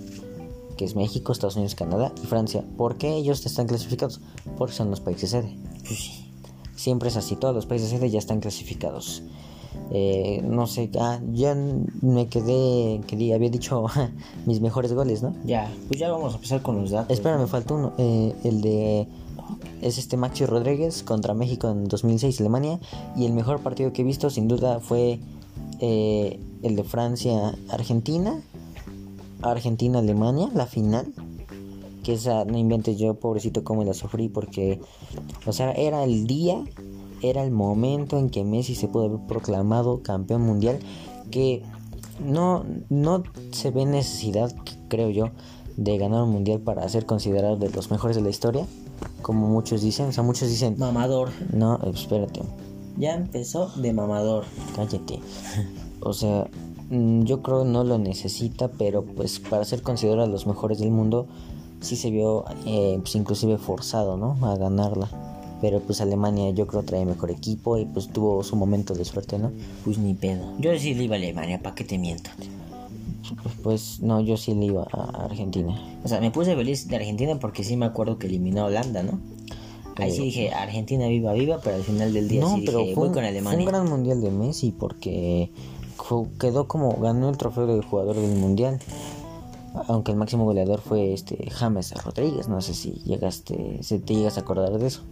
Que 0.77 0.85
es 0.85 0.95
México, 0.95 1.31
Estados 1.31 1.55
Unidos, 1.55 1.75
Canadá 1.75 2.11
y 2.21 2.25
Francia. 2.25 2.63
¿Por 2.77 2.97
qué 2.97 3.15
ellos 3.15 3.45
están 3.45 3.67
clasificados? 3.67 4.21
Porque 4.57 4.73
son 4.73 4.89
los 4.89 4.99
países 4.99 5.31
sede. 5.31 5.55
Sí. 5.83 6.31
siempre 6.75 7.09
es 7.09 7.17
así, 7.17 7.35
todos 7.35 7.53
los 7.53 7.65
países 7.65 7.89
sede 7.89 8.09
ya 8.09 8.19
están 8.19 8.39
clasificados. 8.39 9.23
Eh, 9.91 10.41
no 10.43 10.67
sé, 10.67 10.89
ah, 10.99 11.19
ya 11.33 11.55
me 12.01 12.27
quedé, 12.27 13.01
que 13.07 13.33
había 13.33 13.49
dicho 13.49 13.85
mis 14.45 14.61
mejores 14.61 14.93
goles, 14.93 15.21
¿no? 15.21 15.35
Ya, 15.45 15.69
pues 15.87 15.99
ya 15.99 16.09
vamos 16.09 16.33
a 16.33 16.35
empezar 16.35 16.61
con 16.61 16.79
los 16.79 16.91
datos. 16.91 17.11
Espera, 17.11 17.37
me 17.37 17.47
falta 17.47 17.73
uno, 17.73 17.93
eh, 17.97 18.33
el 18.43 18.61
de 18.61 19.07
es 19.81 19.97
este 19.97 20.17
Maxi 20.17 20.45
Rodríguez 20.45 21.03
contra 21.03 21.33
México 21.33 21.69
en 21.69 21.87
2006 21.87 22.39
Alemania 22.39 22.79
y 23.15 23.25
el 23.25 23.33
mejor 23.33 23.61
partido 23.61 23.91
que 23.91 24.01
he 24.01 24.05
visto 24.05 24.29
sin 24.29 24.47
duda 24.47 24.79
fue 24.79 25.19
eh, 25.79 26.39
el 26.61 26.75
de 26.75 26.83
Francia 26.83 27.55
Argentina 27.69 28.39
Argentina 29.41 29.99
Alemania 29.99 30.49
la 30.53 30.67
final 30.67 31.13
que 32.03 32.13
esa 32.13 32.45
no 32.45 32.57
inventes 32.57 32.97
yo 32.97 33.15
pobrecito 33.15 33.63
cómo 33.63 33.83
la 33.83 33.93
sufrí 33.93 34.29
porque 34.29 34.79
o 35.45 35.53
sea 35.53 35.71
era 35.71 36.03
el 36.03 36.27
día 36.27 36.63
era 37.21 37.43
el 37.43 37.51
momento 37.51 38.17
en 38.17 38.29
que 38.29 38.43
Messi 38.43 38.75
se 38.75 38.87
pudo 38.87 39.05
haber 39.05 39.19
proclamado 39.27 40.01
campeón 40.01 40.41
mundial 40.41 40.79
que 41.29 41.63
no 42.23 42.65
no 42.89 43.23
se 43.51 43.71
ve 43.71 43.85
necesidad 43.85 44.53
creo 44.87 45.09
yo 45.09 45.29
de 45.77 45.97
ganar 45.97 46.23
un 46.23 46.31
mundial 46.31 46.59
para 46.59 46.87
ser 46.89 47.05
considerado 47.05 47.55
de 47.57 47.69
los 47.69 47.91
mejores 47.91 48.15
de 48.15 48.21
la 48.21 48.29
historia 48.29 48.65
como 49.21 49.47
muchos 49.47 49.81
dicen, 49.81 50.07
o 50.07 50.11
sea, 50.11 50.23
muchos 50.23 50.49
dicen... 50.49 50.75
Mamador. 50.77 51.29
No, 51.53 51.79
espérate. 51.93 52.41
Ya 52.97 53.13
empezó 53.13 53.71
de 53.75 53.93
mamador. 53.93 54.45
Cállate. 54.75 55.19
O 56.03 56.13
sea, 56.13 56.47
mm, 56.89 57.25
yo 57.25 57.43
creo 57.43 57.63
no 57.63 57.83
lo 57.83 57.99
necesita, 57.99 58.69
pero 58.69 59.05
pues 59.05 59.39
para 59.39 59.63
ser 59.65 59.83
considerado 59.83 60.27
los 60.27 60.47
mejores 60.47 60.79
del 60.79 60.89
mundo, 60.89 61.27
sí 61.79 61.95
se 61.95 62.09
vio 62.09 62.43
eh, 62.65 62.97
pues 62.99 63.13
inclusive 63.13 63.59
forzado, 63.59 64.17
¿no? 64.17 64.35
A 64.41 64.57
ganarla. 64.57 65.30
Pero 65.61 65.79
pues 65.79 66.01
Alemania 66.01 66.49
yo 66.51 66.65
creo 66.67 66.83
trae 66.83 67.05
mejor 67.05 67.31
equipo 67.31 67.77
y 67.77 67.85
pues 67.85 68.07
tuvo 68.07 68.43
su 68.43 68.55
momento 68.55 68.93
de 68.93 69.05
suerte, 69.05 69.37
¿no? 69.37 69.51
Pues 69.85 69.97
ni 69.97 70.13
pedo. 70.15 70.53
Yo 70.59 70.77
sí 70.77 70.93
le 70.95 71.03
iba 71.03 71.15
a 71.15 71.19
Alemania, 71.19 71.61
¿para 71.61 71.75
qué 71.75 71.83
te 71.83 71.97
miento? 71.97 72.31
Pues 73.63 73.99
no, 74.01 74.19
yo 74.21 74.37
sí 74.37 74.53
le 74.55 74.65
iba 74.65 74.87
a 74.91 75.25
Argentina. 75.25 75.99
O 76.03 76.07
sea, 76.07 76.19
me 76.19 76.31
puse 76.31 76.55
feliz 76.55 76.87
de 76.87 76.95
Argentina 76.95 77.37
porque 77.39 77.63
sí 77.63 77.77
me 77.77 77.85
acuerdo 77.85 78.17
que 78.17 78.27
eliminó 78.27 78.61
a 78.61 78.65
Holanda, 78.65 79.03
¿no? 79.03 79.19
Ahí 79.97 80.11
sí 80.11 80.23
dije, 80.23 80.51
Argentina 80.51 81.07
viva, 81.07 81.33
viva, 81.33 81.59
pero 81.63 81.75
al 81.75 81.83
final 81.83 82.11
del 82.13 82.27
día 82.27 82.43
sí 82.47 82.61
dije, 82.61 82.95
voy 82.95 83.09
con 83.09 83.23
Alemania. 83.23 83.51
Fue 83.51 83.59
un 83.59 83.65
gran 83.65 83.89
mundial 83.89 84.21
de 84.21 84.31
Messi 84.31 84.71
porque 84.71 85.51
quedó 86.39 86.67
como, 86.67 86.93
ganó 86.93 87.29
el 87.29 87.37
trofeo 87.37 87.67
de 87.67 87.81
jugador 87.83 88.15
del 88.15 88.35
mundial. 88.35 88.79
Aunque 89.87 90.11
el 90.11 90.17
máximo 90.17 90.43
goleador 90.43 90.81
fue 90.81 91.13
este 91.13 91.49
James 91.49 91.93
Rodríguez, 92.03 92.49
no 92.49 92.59
sé 92.61 92.73
si 92.73 92.91
llegaste, 93.05 93.77
si 93.81 93.99
te 93.99 94.15
llegas 94.15 94.37
a 94.37 94.41
acordar 94.41 94.77
de 94.77 94.87
eso. 94.87 95.03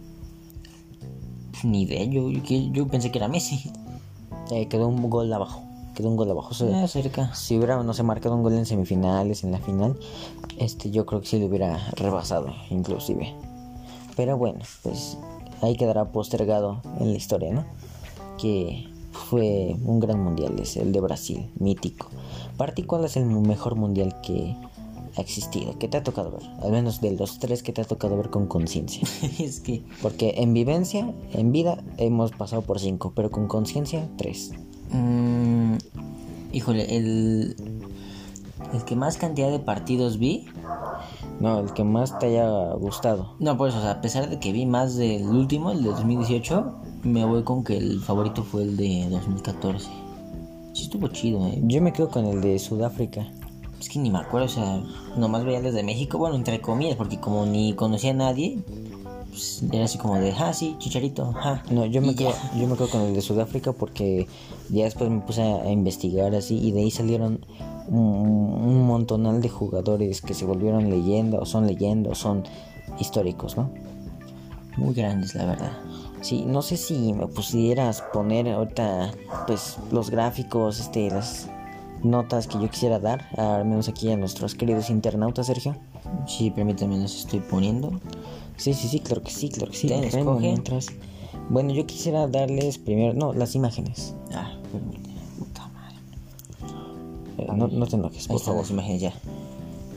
Ni 1.62 1.82
idea, 1.82 2.04
yo, 2.04 2.30
yo, 2.30 2.88
pensé 2.88 3.10
que 3.10 3.18
era 3.18 3.28
Messi. 3.28 3.70
Eh, 4.52 4.66
quedó 4.66 4.88
un 4.88 5.08
gol 5.08 5.32
abajo 5.32 5.62
quedó 5.94 6.08
un 6.08 6.16
gol 6.16 6.30
abajo. 6.30 6.52
Ah, 6.74 6.88
cerca. 6.88 7.32
Si 7.34 7.56
hubiera, 7.56 7.82
no 7.82 7.94
sé, 7.94 8.02
marcado 8.02 8.34
un 8.34 8.42
gol 8.42 8.54
en 8.54 8.66
semifinales, 8.66 9.44
en 9.44 9.52
la 9.52 9.58
final, 9.58 9.96
este 10.58 10.90
yo 10.90 11.06
creo 11.06 11.20
que 11.20 11.26
sí 11.26 11.38
lo 11.38 11.46
hubiera 11.46 11.78
rebasado, 11.92 12.52
inclusive. 12.70 13.34
Pero 14.16 14.36
bueno, 14.36 14.60
pues 14.82 15.18
ahí 15.62 15.76
quedará 15.76 16.10
postergado 16.10 16.82
en 16.98 17.12
la 17.12 17.16
historia, 17.16 17.52
¿no? 17.52 17.64
Que 18.38 18.88
fue 19.12 19.76
un 19.84 20.00
gran 20.00 20.22
mundial, 20.22 20.58
es 20.58 20.76
el 20.76 20.92
de 20.92 21.00
Brasil, 21.00 21.50
mítico. 21.58 22.08
Para 22.56 22.74
ti, 22.74 22.82
¿cuál 22.82 23.04
es 23.04 23.16
el 23.16 23.26
mejor 23.26 23.76
mundial 23.76 24.20
que 24.22 24.56
ha 25.16 25.20
existido? 25.20 25.78
¿Qué 25.78 25.88
te 25.88 25.96
ha 25.96 26.02
tocado 26.02 26.30
ver? 26.30 26.42
Al 26.62 26.72
menos 26.72 27.00
de 27.00 27.12
los 27.12 27.38
tres 27.38 27.62
que 27.62 27.72
te 27.72 27.82
ha 27.82 27.84
tocado 27.84 28.16
ver 28.16 28.30
con 28.30 28.46
conciencia. 28.46 29.06
es 29.38 29.60
que... 29.60 29.82
Porque 30.02 30.34
en 30.38 30.54
vivencia, 30.54 31.12
en 31.32 31.52
vida, 31.52 31.82
hemos 31.96 32.32
pasado 32.32 32.62
por 32.62 32.80
cinco, 32.80 33.12
pero 33.14 33.30
con 33.30 33.48
conciencia, 33.48 34.08
tres. 34.16 34.52
Mmm, 34.92 35.74
híjole, 36.52 36.96
el, 36.96 37.56
el 38.72 38.84
que 38.84 38.96
más 38.96 39.16
cantidad 39.16 39.50
de 39.50 39.58
partidos 39.58 40.18
vi. 40.18 40.46
No, 41.40 41.60
el 41.60 41.72
que 41.72 41.84
más 41.84 42.18
te 42.18 42.26
haya 42.26 42.72
gustado. 42.74 43.34
No, 43.38 43.56
pues, 43.56 43.74
o 43.74 43.80
sea, 43.80 43.92
a 43.92 44.00
pesar 44.00 44.28
de 44.28 44.38
que 44.38 44.52
vi 44.52 44.66
más 44.66 44.96
del 44.96 45.26
último, 45.26 45.70
el 45.70 45.82
de 45.82 45.90
2018, 45.90 46.74
me 47.04 47.24
voy 47.24 47.42
con 47.44 47.64
que 47.64 47.76
el 47.76 48.00
favorito 48.00 48.42
fue 48.42 48.62
el 48.62 48.76
de 48.76 49.08
2014. 49.08 49.88
Sí 50.74 50.84
estuvo 50.84 51.08
chido, 51.08 51.46
eh. 51.46 51.60
Yo 51.64 51.80
me 51.82 51.92
quedo 51.92 52.08
con 52.08 52.26
el 52.26 52.40
de 52.40 52.58
Sudáfrica. 52.58 53.26
Es 53.80 53.88
que 53.88 53.98
ni 53.98 54.10
me 54.10 54.18
acuerdo, 54.18 54.46
o 54.46 54.50
sea, 54.50 54.82
nomás 55.16 55.42
veía 55.42 55.58
el 55.58 55.72
de 55.72 55.82
México, 55.82 56.18
bueno, 56.18 56.36
entre 56.36 56.60
comillas, 56.60 56.96
porque 56.96 57.18
como 57.18 57.46
ni 57.46 57.72
conocía 57.72 58.10
a 58.10 58.14
nadie, 58.14 58.58
pues, 59.30 59.64
era 59.72 59.86
así 59.86 59.96
como 59.96 60.16
de, 60.16 60.32
ah, 60.32 60.52
sí, 60.52 60.76
chicharito, 60.78 61.32
ah. 61.34 61.62
No, 61.70 61.86
yo 61.86 62.02
me, 62.02 62.14
quedo, 62.14 62.34
yo 62.56 62.66
me 62.66 62.76
quedo 62.76 62.90
con 62.90 63.00
el 63.00 63.14
de 63.14 63.22
Sudáfrica 63.22 63.72
porque 63.72 64.28
ya 64.68 64.84
después 64.84 65.08
me 65.08 65.20
puse 65.20 65.40
a, 65.40 65.70
investigar 65.70 66.34
así 66.34 66.58
y 66.58 66.72
de 66.72 66.80
ahí 66.80 66.90
salieron 66.90 67.46
un, 67.88 68.86
montonal 68.86 69.40
de 69.40 69.48
jugadores 69.48 70.20
que 70.20 70.34
se 70.34 70.44
volvieron 70.44 70.90
leyenda 70.90 71.38
o 71.38 71.46
son 71.46 71.66
leyendas, 71.66 72.18
son 72.18 72.44
históricos, 72.98 73.56
¿no? 73.56 73.70
Muy 74.76 74.92
grandes, 74.92 75.34
la 75.34 75.46
verdad. 75.46 75.72
Sí, 76.20 76.44
no 76.46 76.60
sé 76.60 76.76
si 76.76 77.14
me 77.14 77.26
pusieras 77.28 78.02
poner 78.12 78.48
ahorita, 78.50 79.12
pues, 79.46 79.78
los 79.90 80.10
gráficos, 80.10 80.80
este, 80.80 81.08
las 81.08 81.48
notas 82.02 82.46
que 82.46 82.58
yo 82.60 82.70
quisiera 82.70 82.98
dar, 82.98 83.26
al 83.36 83.64
menos 83.64 83.88
aquí 83.88 84.10
a 84.10 84.16
nuestros 84.16 84.54
queridos 84.54 84.90
internautas, 84.90 85.46
Sergio. 85.46 85.76
Sí, 86.26 86.50
permítame, 86.50 86.98
los 86.98 87.16
estoy 87.16 87.40
poniendo. 87.40 87.92
Sí, 88.56 88.74
sí, 88.74 88.88
sí, 88.88 89.00
claro 89.00 89.22
que 89.22 89.30
sí, 89.30 89.48
claro 89.48 89.70
que 89.72 89.78
sí. 89.78 89.90
Mientras... 90.38 90.88
Bueno, 91.48 91.72
yo 91.72 91.84
quisiera 91.84 92.28
darles 92.28 92.78
primero, 92.78 93.12
no, 93.14 93.32
las 93.32 93.56
imágenes. 93.56 94.14
Ah, 94.32 94.52
puta 95.38 95.68
madre. 95.68 95.96
Eh, 97.38 97.46
no, 97.56 97.66
no, 97.66 97.86
te 97.86 97.96
enojes, 97.96 98.28
por 98.28 98.40
favor. 98.40 98.60
las 98.60 98.70
imágenes 98.70 99.00
ya. 99.00 99.12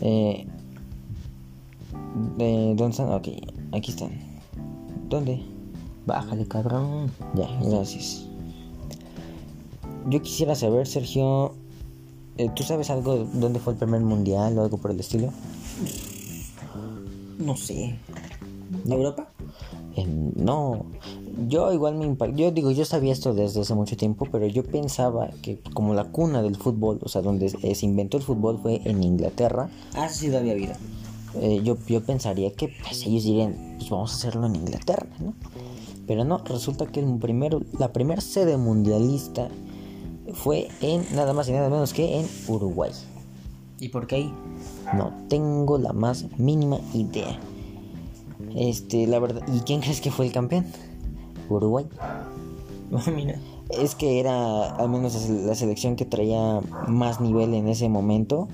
Eh, 0.02 0.48
de, 2.38 2.74
¿Dónde 2.76 2.90
están? 2.90 3.12
Ok, 3.12 3.28
aquí 3.72 3.92
están. 3.92 4.12
¿Dónde? 5.10 5.44
Bájale, 6.08 6.48
cabrón. 6.48 7.12
Ya, 7.36 7.48
gracias. 7.62 8.28
Yo 10.08 10.22
quisiera 10.22 10.56
saber, 10.56 10.88
Sergio, 10.88 11.54
¿tú 12.56 12.64
sabes 12.64 12.90
algo 12.90 13.28
dónde 13.34 13.60
fue 13.60 13.74
el 13.74 13.80
primer 13.80 14.02
mundial 14.02 14.58
o 14.58 14.64
algo 14.64 14.78
por 14.78 14.92
el 14.92 15.00
estilo? 15.00 15.30
No 17.38 17.56
sé. 17.56 17.96
¿En 18.86 18.92
Europa? 18.92 19.30
no, 20.36 20.86
yo 21.48 21.72
igual 21.72 21.96
me 21.96 22.34
Yo 22.36 22.52
digo, 22.52 22.72
yo 22.72 22.86
sabía 22.86 23.14
esto 23.14 23.34
desde 23.34 23.62
hace 23.62 23.76
mucho 23.76 23.96
tiempo, 23.96 24.28
pero 24.32 24.48
yo 24.48 24.64
pensaba 24.64 25.30
que 25.42 25.60
como 25.74 25.94
la 25.94 26.06
cuna 26.06 26.42
del 26.42 26.56
fútbol, 26.56 27.00
o 27.04 27.10
sea, 27.10 27.22
donde 27.22 27.50
se 27.50 27.86
inventó 27.86 28.18
el 28.18 28.24
fútbol 28.24 28.60
fue 28.62 28.82
en 28.86 29.04
Inglaterra. 29.04 29.70
Ah, 29.94 30.10
sí, 30.10 30.28
todavía 30.28 30.56
vida. 30.56 30.78
Eh, 31.36 31.62
yo, 31.64 31.78
yo 31.88 32.04
pensaría 32.04 32.52
que 32.52 32.70
pues, 32.84 33.06
ellos 33.06 33.24
dirían, 33.24 33.76
pues 33.78 33.90
vamos 33.90 34.12
a 34.14 34.16
hacerlo 34.16 34.46
en 34.46 34.56
Inglaterra, 34.56 35.08
¿no? 35.20 35.34
Pero 36.06 36.26
no, 36.26 36.40
resulta 36.40 36.86
que 36.86 37.00
el 37.00 37.18
primero, 37.18 37.62
la 37.80 37.94
primera 37.94 38.22
sede 38.22 38.58
mundialista 38.58 39.50
fue 40.34 40.70
en 40.82 41.06
nada 41.16 41.34
más 41.34 41.50
y 41.50 41.52
nada 41.52 41.70
menos 41.70 41.94
que 41.94 42.20
en 42.20 42.28
Uruguay. 42.48 42.92
¿Y 43.80 43.90
por 43.90 44.08
qué 44.08 44.16
ahí? 44.16 44.34
No 44.94 45.12
tengo 45.28 45.78
la 45.78 45.94
más 45.94 46.26
mínima 46.38 46.80
idea. 46.94 47.40
Este, 48.56 49.08
la 49.08 49.20
verdad, 49.20 49.42
¿y 49.54 49.60
quién 49.62 49.82
crees 49.82 50.00
que 50.00 50.12
fue 50.12 50.26
el 50.26 50.32
campeón? 50.32 50.66
Uruguay. 51.50 51.86
mira. 53.16 53.40
Es 53.70 53.96
que 53.96 54.20
era 54.20 54.76
al 54.76 54.90
menos 54.90 55.30
la 55.30 55.56
selección 55.56 55.96
que 55.96 56.06
traía 56.06 56.62
más 56.88 57.22
nivel 57.22 57.54
en 57.54 57.68
ese 57.68 57.90
momento. 57.90 58.48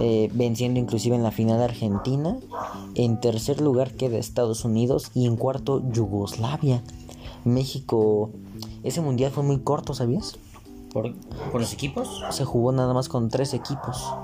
Eh, 0.00 0.30
venciendo 0.32 0.78
inclusive 0.78 1.16
en 1.16 1.22
la 1.22 1.32
final 1.32 1.60
Argentina. 1.60 2.38
En 2.94 3.20
tercer 3.20 3.60
lugar 3.60 3.92
queda 3.92 4.18
Estados 4.18 4.64
Unidos 4.64 5.10
y 5.14 5.26
en 5.26 5.36
cuarto 5.36 5.82
Yugoslavia. 5.90 6.82
México, 7.44 8.30
ese 8.82 9.00
mundial 9.00 9.32
fue 9.32 9.42
muy 9.42 9.58
corto, 9.58 9.92
¿sabías? 9.94 10.38
¿Por, 10.94 11.12
¿Por 11.52 11.60
los 11.60 11.72
equipos? 11.72 12.22
Se 12.30 12.44
jugó 12.44 12.72
nada 12.72 12.94
más 12.94 13.10
con 13.10 13.28
tres 13.28 13.52
equipos. 13.52 14.14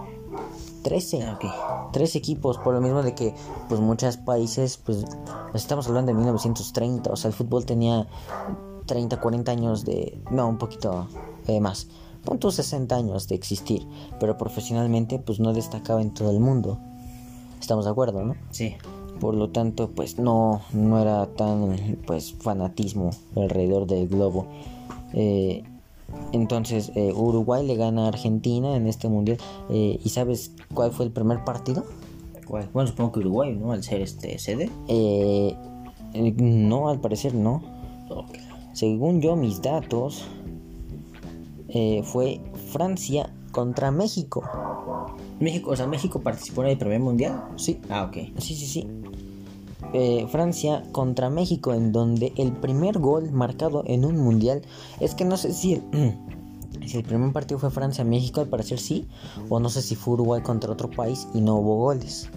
13. 0.83 1.25
Ah, 1.25 1.35
okay. 1.35 1.51
13 1.93 2.19
equipos, 2.19 2.59
por 2.59 2.73
lo 2.73 2.81
mismo 2.81 3.03
de 3.03 3.15
que 3.15 3.35
pues 3.69 3.81
muchos 3.81 4.17
países, 4.17 4.79
pues 4.79 5.05
estamos 5.53 5.89
hablando 5.89 6.13
de 6.13 6.15
1930, 6.15 7.11
o 7.11 7.17
sea, 7.17 7.29
el 7.29 7.35
fútbol 7.35 7.67
tenía 7.67 8.07
30, 8.87 9.21
40 9.21 9.53
años 9.53 9.85
de... 9.85 10.23
No, 10.31 10.49
un 10.49 10.59
poquito 10.59 11.09
eh, 11.49 11.61
más. 11.61 11.89
Punto 12.25 12.51
60 12.51 12.95
años 12.95 13.29
de 13.29 13.35
existir, 13.35 13.87
pero 14.19 14.39
profesionalmente 14.39 15.19
pues 15.19 15.41
no 15.41 15.53
destacaba 15.53 16.01
en 16.01 16.15
todo 16.15 16.31
el 16.31 16.39
mundo. 16.39 16.79
Estamos 17.61 17.85
de 17.85 17.91
acuerdo, 17.91 18.25
¿no? 18.25 18.37
Sí. 18.51 18.77
Por 19.19 19.35
lo 19.35 19.51
tanto, 19.51 19.91
pues 19.91 20.19
no, 20.19 20.63
no 20.73 20.99
era 21.01 21.27
tan 21.35 21.99
pues 22.07 22.33
fanatismo 22.33 23.11
alrededor 23.37 23.87
del 23.87 24.09
globo. 24.09 24.47
Eh, 25.13 25.65
entonces 26.33 26.93
eh, 26.95 27.13
Uruguay 27.15 27.67
le 27.67 27.77
gana 27.77 28.05
a 28.05 28.09
Argentina 28.09 28.77
en 28.77 28.87
este 28.87 29.09
mundial. 29.09 29.39
Eh, 29.69 29.99
¿Y 30.03 30.09
sabes 30.11 30.55
cuál 30.75 30.93
fue 30.93 31.07
el 31.07 31.13
primer 31.13 31.45
partido? 31.45 31.85
¿Cuál? 32.47 32.69
Bueno, 32.73 32.89
supongo 32.89 33.13
que 33.13 33.21
Uruguay, 33.21 33.55
¿no? 33.55 33.73
Al 33.73 33.83
ser 33.83 34.01
este 34.01 34.39
sede. 34.39 34.71
Eh, 34.89 35.57
no, 36.15 36.89
al 36.89 37.01
parecer 37.01 37.35
no. 37.35 37.63
Según 38.73 39.21
yo, 39.21 39.37
mis 39.37 39.63
datos, 39.63 40.27
eh, 41.69 42.03
fue 42.05 42.41
Francia 42.73 43.33
contra 43.53 43.91
México. 43.91 44.43
México, 45.41 45.71
o 45.71 45.77
sea, 45.77 45.87
México 45.87 46.21
participó 46.21 46.63
en 46.63 46.71
el 46.71 46.79
primer 46.79 47.01
mundial. 47.01 47.45
Sí. 47.57 47.81
Ah, 47.89 48.05
ok. 48.05 48.39
Sí, 48.39 48.55
sí, 48.55 48.67
sí. 48.67 48.87
Eh, 49.93 50.27
Francia 50.31 50.85
contra 50.93 51.31
México, 51.31 51.75
en 51.75 51.91
donde 51.91 52.33
el 52.37 52.53
primer 52.53 52.99
gol 52.99 53.33
marcado 53.33 53.83
en 53.87 54.05
un 54.05 54.19
mundial 54.19 54.63
es 55.01 55.17
que 55.17 55.25
no 55.25 55.37
sé 55.37 55.53
si 55.53 55.75
el, 55.75 55.83
si 56.87 56.99
el 56.99 57.05
primer 57.05 57.33
partido 57.33 57.59
fue 57.59 57.71
Francia-México, 57.71 58.41
al 58.41 58.47
parecer 58.47 58.79
sí, 58.79 59.09
o 59.49 59.59
no 59.59 59.69
sé 59.69 59.83
si 59.83 59.97
fue 59.97 60.15
Uruguay 60.15 60.43
contra 60.43 60.71
otro 60.73 60.91
país 60.91 61.27
y 61.35 61.41
no 61.41 61.57
hubo 61.57 61.77
goles. 61.77 62.29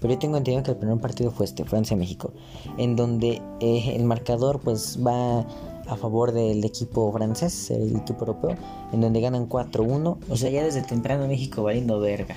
Pero 0.00 0.14
yo 0.14 0.18
tengo 0.18 0.36
entendido 0.36 0.64
que 0.64 0.72
el 0.72 0.76
primer 0.76 1.00
partido 1.00 1.30
fue 1.30 1.46
este, 1.46 1.64
Francia-México, 1.64 2.32
en 2.76 2.96
donde 2.96 3.40
eh, 3.60 3.94
el 3.96 4.04
marcador 4.04 4.60
pues 4.60 4.98
va 5.04 5.46
a 5.86 5.96
favor 5.96 6.32
del 6.32 6.64
equipo 6.64 7.10
francés, 7.12 7.70
el 7.70 7.96
equipo 7.96 8.20
europeo, 8.20 8.56
en 8.92 9.00
donde 9.00 9.20
ganan 9.20 9.48
4-1. 9.48 10.18
O 10.28 10.36
sea, 10.36 10.50
ya 10.50 10.64
desde 10.64 10.82
temprano 10.82 11.26
México 11.26 11.62
valiendo 11.62 12.00
verga. 12.00 12.36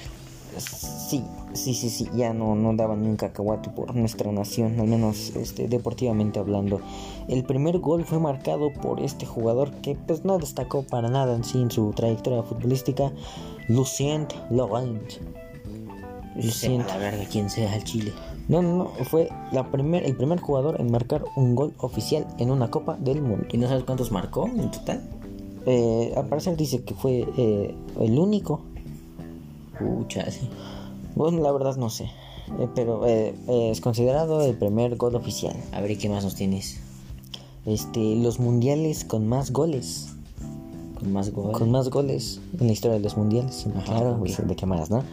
Sí, 0.63 1.23
sí, 1.53 1.73
sí, 1.73 1.89
sí, 1.89 2.07
ya 2.15 2.33
no, 2.33 2.55
no 2.55 2.75
daban 2.75 3.03
ni 3.03 3.09
un 3.09 3.15
cacahuate 3.15 3.69
por 3.69 3.95
nuestra 3.95 4.31
nación, 4.31 4.79
al 4.79 4.87
menos 4.87 5.35
este, 5.35 5.67
deportivamente 5.67 6.39
hablando. 6.39 6.81
El 7.27 7.43
primer 7.43 7.79
gol 7.79 8.05
fue 8.05 8.19
marcado 8.19 8.71
por 8.71 9.01
este 9.01 9.25
jugador 9.25 9.71
que 9.81 9.95
pues 9.95 10.25
no 10.25 10.37
destacó 10.37 10.83
para 10.83 11.09
nada 11.09 11.35
en 11.35 11.43
sí 11.43 11.61
en 11.61 11.71
su 11.71 11.91
trayectoria 11.91 12.43
futbolística, 12.43 13.11
Lucien 13.67 14.27
Laurent. 14.49 15.13
Lucien, 16.35 16.85
la 16.87 16.97
verga, 16.97 17.23
quién 17.31 17.49
sea 17.49 17.75
el 17.75 17.83
Chile. 17.83 18.11
No, 18.47 18.61
no, 18.61 18.77
no, 18.77 18.85
fue 19.05 19.29
la 19.51 19.71
primer, 19.71 20.05
el 20.05 20.15
primer 20.15 20.39
jugador 20.39 20.79
en 20.79 20.91
marcar 20.91 21.23
un 21.35 21.55
gol 21.55 21.73
oficial 21.79 22.27
en 22.37 22.51
una 22.51 22.69
Copa 22.69 22.97
del 22.99 23.21
Mundo. 23.21 23.47
¿Y 23.51 23.57
no 23.57 23.67
sabes 23.67 23.83
cuántos 23.85 24.11
marcó 24.11 24.47
en 24.47 24.69
total? 24.69 25.01
Eh, 25.65 26.13
al 26.15 26.27
parecer 26.27 26.55
dice 26.55 26.83
que 26.83 26.93
fue 26.93 27.25
eh, 27.37 27.75
el 27.99 28.19
único. 28.19 28.61
Pucha, 29.79 30.29
sí. 30.31 30.49
Bueno, 31.15 31.41
la 31.41 31.51
verdad 31.51 31.75
no 31.77 31.89
sé. 31.89 32.05
Eh, 32.59 32.67
pero 32.75 33.05
eh, 33.07 33.33
eh, 33.47 33.69
es 33.71 33.81
considerado 33.81 34.41
el 34.41 34.55
primer 34.55 34.95
gol 34.97 35.15
oficial. 35.15 35.55
A 35.71 35.81
ver, 35.81 35.91
¿y 35.91 35.97
qué 35.97 36.09
más 36.09 36.23
nos 36.23 36.35
tienes? 36.35 36.79
Este, 37.65 38.15
los 38.15 38.39
mundiales 38.39 39.03
con 39.05 39.27
más 39.27 39.51
goles. 39.51 40.09
Con 40.99 41.11
más 41.11 41.31
goles. 41.31 41.57
Con 41.57 41.71
más 41.71 41.89
goles 41.89 42.39
en 42.59 42.67
la 42.67 42.73
historia 42.73 42.97
de 42.97 43.03
los 43.03 43.17
mundiales. 43.17 43.65
Ajá, 43.75 43.83
claro, 43.83 44.17
pues, 44.19 44.45
de 44.45 44.55
qué 44.55 44.65
más, 44.65 44.89
¿no? 44.89 45.03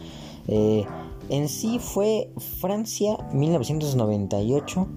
Eh, 0.47 0.85
en 1.29 1.49
sí 1.49 1.79
fue 1.79 2.31
Francia 2.37 3.17
1998 3.33 4.87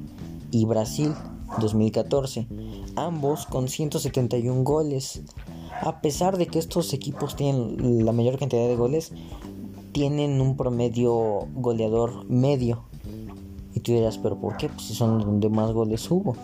y 0.50 0.64
Brasil 0.64 1.14
2014. 1.60 2.46
Ambos 2.96 3.46
con 3.46 3.68
171 3.68 4.62
goles. 4.62 5.22
A 5.80 6.00
pesar 6.00 6.36
de 6.38 6.46
que 6.46 6.58
estos 6.58 6.92
equipos 6.92 7.36
tienen 7.36 8.04
la 8.04 8.12
mayor 8.12 8.38
cantidad 8.38 8.66
de 8.66 8.76
goles, 8.76 9.12
tienen 9.96 10.42
un 10.42 10.58
promedio 10.58 11.48
goleador 11.54 12.28
medio. 12.28 12.82
Y 13.72 13.80
tú 13.80 13.92
dirás, 13.92 14.18
¿pero 14.18 14.38
por 14.38 14.58
qué? 14.58 14.68
Pues 14.68 14.82
si 14.82 14.94
son 14.94 15.20
donde 15.20 15.48
más 15.48 15.72
goles 15.72 16.10
hubo. 16.10 16.36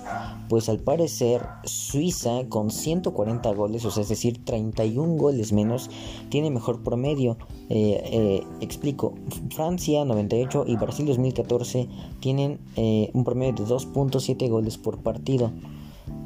Pues 0.49 0.71
al 0.71 0.79
parecer, 0.79 1.43
Suiza 1.65 2.49
con 2.49 2.71
140 2.71 3.53
goles, 3.53 3.85
o 3.85 3.91
sea, 3.91 4.05
es 4.05 4.09
decir, 4.09 4.43
31 4.43 5.17
goles 5.17 5.53
menos, 5.53 5.91
tiene 6.31 6.51
mejor 6.51 6.83
promedio. 6.83 7.37
Eh, 7.69 8.01
eh, 8.05 8.47
explico, 8.63 9.17
Francia 9.51 10.03
98 10.07 10.65
y 10.67 10.77
Brasil 10.77 11.05
2014 11.05 11.89
tienen 12.21 12.59
eh, 12.77 13.11
un 13.13 13.23
promedio 13.23 13.53
de 13.53 13.65
2.7 13.65 14.49
goles 14.49 14.79
por 14.79 14.97
partido. 15.03 15.53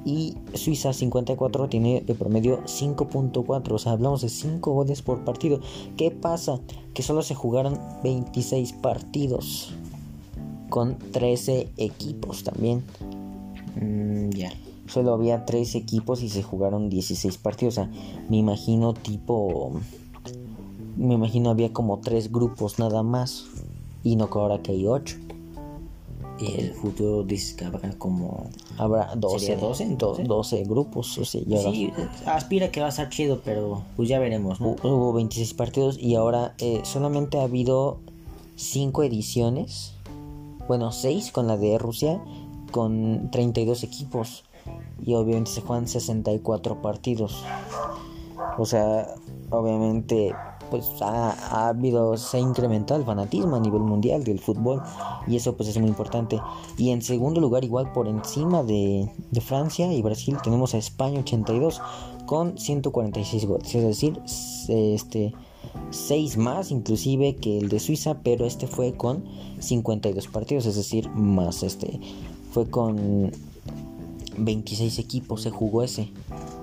Y 0.06 0.36
Suiza 0.54 0.92
54 0.92 1.68
tiene 1.68 2.00
de 2.00 2.14
promedio 2.14 2.62
5.4, 2.62 3.72
o 3.72 3.78
sea, 3.78 3.90
hablamos 3.90 4.22
de 4.22 4.28
5 4.28 4.72
goles 4.72 5.02
por 5.02 5.24
partido. 5.24 5.58
¿Qué 5.96 6.12
pasa? 6.12 6.60
Que 6.94 7.02
solo 7.02 7.22
se 7.22 7.34
jugaron 7.34 7.76
26 8.04 8.72
partidos 8.74 9.74
con 10.70 10.96
13 11.10 11.70
equipos 11.76 12.44
también. 12.44 12.84
Mm, 13.80 14.30
ya. 14.30 14.52
Solo 14.86 15.12
había 15.12 15.44
3 15.44 15.74
equipos 15.74 16.22
y 16.22 16.28
se 16.28 16.44
jugaron 16.44 16.88
16 16.88 17.36
partidos. 17.38 17.74
O 17.74 17.82
sea, 17.82 17.90
me 18.28 18.36
imagino 18.36 18.94
tipo... 18.94 19.72
Me 20.96 21.14
imagino 21.14 21.50
había 21.50 21.72
como 21.72 21.98
3 21.98 22.30
grupos 22.30 22.78
nada 22.78 23.02
más. 23.02 23.46
Y 24.04 24.14
no 24.14 24.30
que 24.30 24.38
ahora 24.38 24.62
que 24.62 24.70
hay 24.70 24.86
8. 24.86 25.16
Y 26.38 26.60
el 26.60 26.72
futuro 26.74 27.22
dices 27.22 27.54
que 27.54 27.64
habrá 27.64 27.90
como... 27.98 28.50
Habrá 28.76 29.14
12, 29.16 29.38
¿Sería 29.46 29.56
12 29.56 29.84
do- 29.84 29.90
entonces? 29.90 30.28
12 30.28 30.64
grupos. 30.64 31.18
O 31.18 31.24
sea, 31.24 31.40
Sí, 31.72 31.92
aspira 32.26 32.70
que 32.70 32.80
va 32.80 32.86
a 32.86 32.88
estar 32.90 33.08
chido, 33.08 33.40
pero 33.44 33.82
pues 33.96 34.08
ya 34.08 34.18
veremos, 34.18 34.60
¿no? 34.60 34.76
Hu- 34.76 34.84
Hubo 34.90 35.12
26 35.14 35.54
partidos 35.54 35.98
y 35.98 36.14
ahora 36.14 36.54
eh, 36.58 36.80
solamente 36.84 37.38
ha 37.38 37.44
habido 37.44 38.00
5 38.56 39.02
ediciones. 39.02 39.94
Bueno, 40.68 40.92
6 40.92 41.30
con 41.32 41.46
la 41.46 41.56
de 41.56 41.78
Rusia, 41.78 42.20
con 42.70 43.30
32 43.30 43.82
equipos. 43.84 44.44
Y 45.04 45.14
obviamente 45.14 45.50
se 45.52 45.60
juegan 45.62 45.86
64 45.88 46.82
partidos. 46.82 47.44
O 48.58 48.66
sea, 48.66 49.14
obviamente, 49.50 50.34
pues 50.70 50.90
ha, 51.00 51.30
ha 51.30 51.68
habido, 51.68 52.16
se 52.16 52.36
ha 52.36 52.40
incrementado 52.40 53.00
el 53.00 53.06
fanatismo 53.06 53.56
a 53.56 53.60
nivel 53.60 53.82
mundial 53.82 54.24
del 54.24 54.38
fútbol. 54.38 54.82
Y 55.26 55.36
eso 55.36 55.56
pues 55.56 55.68
es 55.68 55.78
muy 55.78 55.88
importante. 55.88 56.40
Y 56.76 56.90
en 56.90 57.02
segundo 57.02 57.40
lugar, 57.40 57.64
igual 57.64 57.92
por 57.92 58.08
encima 58.08 58.62
de, 58.62 59.10
de 59.30 59.40
Francia 59.40 59.92
y 59.92 60.02
Brasil, 60.02 60.36
tenemos 60.42 60.74
a 60.74 60.78
España 60.78 61.20
82 61.20 61.80
con 62.26 62.58
146 62.58 63.46
goles. 63.46 63.74
Es 63.74 63.82
decir, 63.82 64.20
este... 64.68 65.32
6 65.90 66.36
más 66.38 66.70
inclusive 66.70 67.36
que 67.36 67.58
el 67.58 67.68
de 67.68 67.80
Suiza, 67.80 68.20
pero 68.22 68.46
este 68.46 68.66
fue 68.66 68.94
con 68.94 69.24
52 69.58 70.28
partidos, 70.28 70.64
es 70.66 70.76
decir, 70.76 71.10
más 71.10 71.62
este 71.62 72.00
fue 72.56 72.70
con 72.70 73.30
26 74.38 74.98
equipos 74.98 75.42
se 75.42 75.50
jugó 75.50 75.82
ese. 75.82 76.08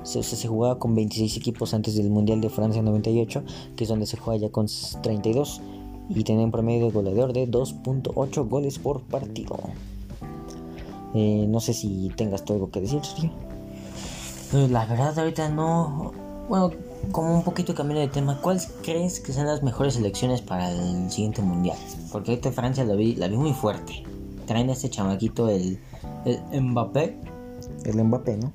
Se, 0.03 0.19
o 0.19 0.23
sea, 0.23 0.37
se 0.37 0.47
jugaba 0.47 0.79
con 0.79 0.95
26 0.95 1.37
equipos 1.37 1.73
antes 1.73 1.95
del 1.95 2.09
Mundial 2.09 2.41
de 2.41 2.49
Francia 2.49 2.81
98, 2.81 3.43
que 3.75 3.83
es 3.83 3.89
donde 3.89 4.05
se 4.05 4.17
juega 4.17 4.41
ya 4.41 4.49
con 4.49 4.67
32 5.01 5.61
y 6.09 6.23
tiene 6.23 6.43
un 6.43 6.51
promedio 6.51 6.85
de 6.85 6.91
goleador 6.91 7.33
de 7.33 7.49
2.8 7.49 8.47
goles 8.47 8.79
por 8.79 9.01
partido. 9.01 9.57
Eh, 11.13 11.45
no 11.47 11.59
sé 11.59 11.73
si 11.73 12.11
tengas 12.15 12.43
tú 12.43 12.53
algo 12.53 12.71
que 12.71 12.81
decir, 12.81 13.03
Sergio. 13.03 13.31
Pues 14.51 14.69
la 14.69 14.85
verdad 14.85 15.17
ahorita 15.17 15.49
no... 15.49 16.11
Bueno, 16.49 16.71
como 17.11 17.35
un 17.35 17.43
poquito 17.43 17.73
cambiando 17.73 18.01
de 18.01 18.07
tema, 18.07 18.39
¿cuáles 18.41 18.71
crees 18.83 19.19
que 19.19 19.31
sean 19.31 19.47
las 19.47 19.63
mejores 19.63 19.95
selecciones 19.95 20.41
para 20.41 20.71
el 20.71 21.09
siguiente 21.09 21.41
mundial? 21.41 21.77
Porque 22.11 22.31
ahorita 22.31 22.51
Francia 22.51 22.83
la 22.83 22.95
vi, 22.95 23.15
la 23.15 23.27
vi 23.27 23.37
muy 23.37 23.53
fuerte. 23.53 24.03
Traen 24.45 24.69
a 24.69 24.73
este 24.73 24.89
chamaquito, 24.89 25.47
el, 25.49 25.79
el 26.25 26.61
Mbappé. 26.61 27.17
El 27.85 28.03
Mbappé, 28.03 28.37
¿no? 28.37 28.51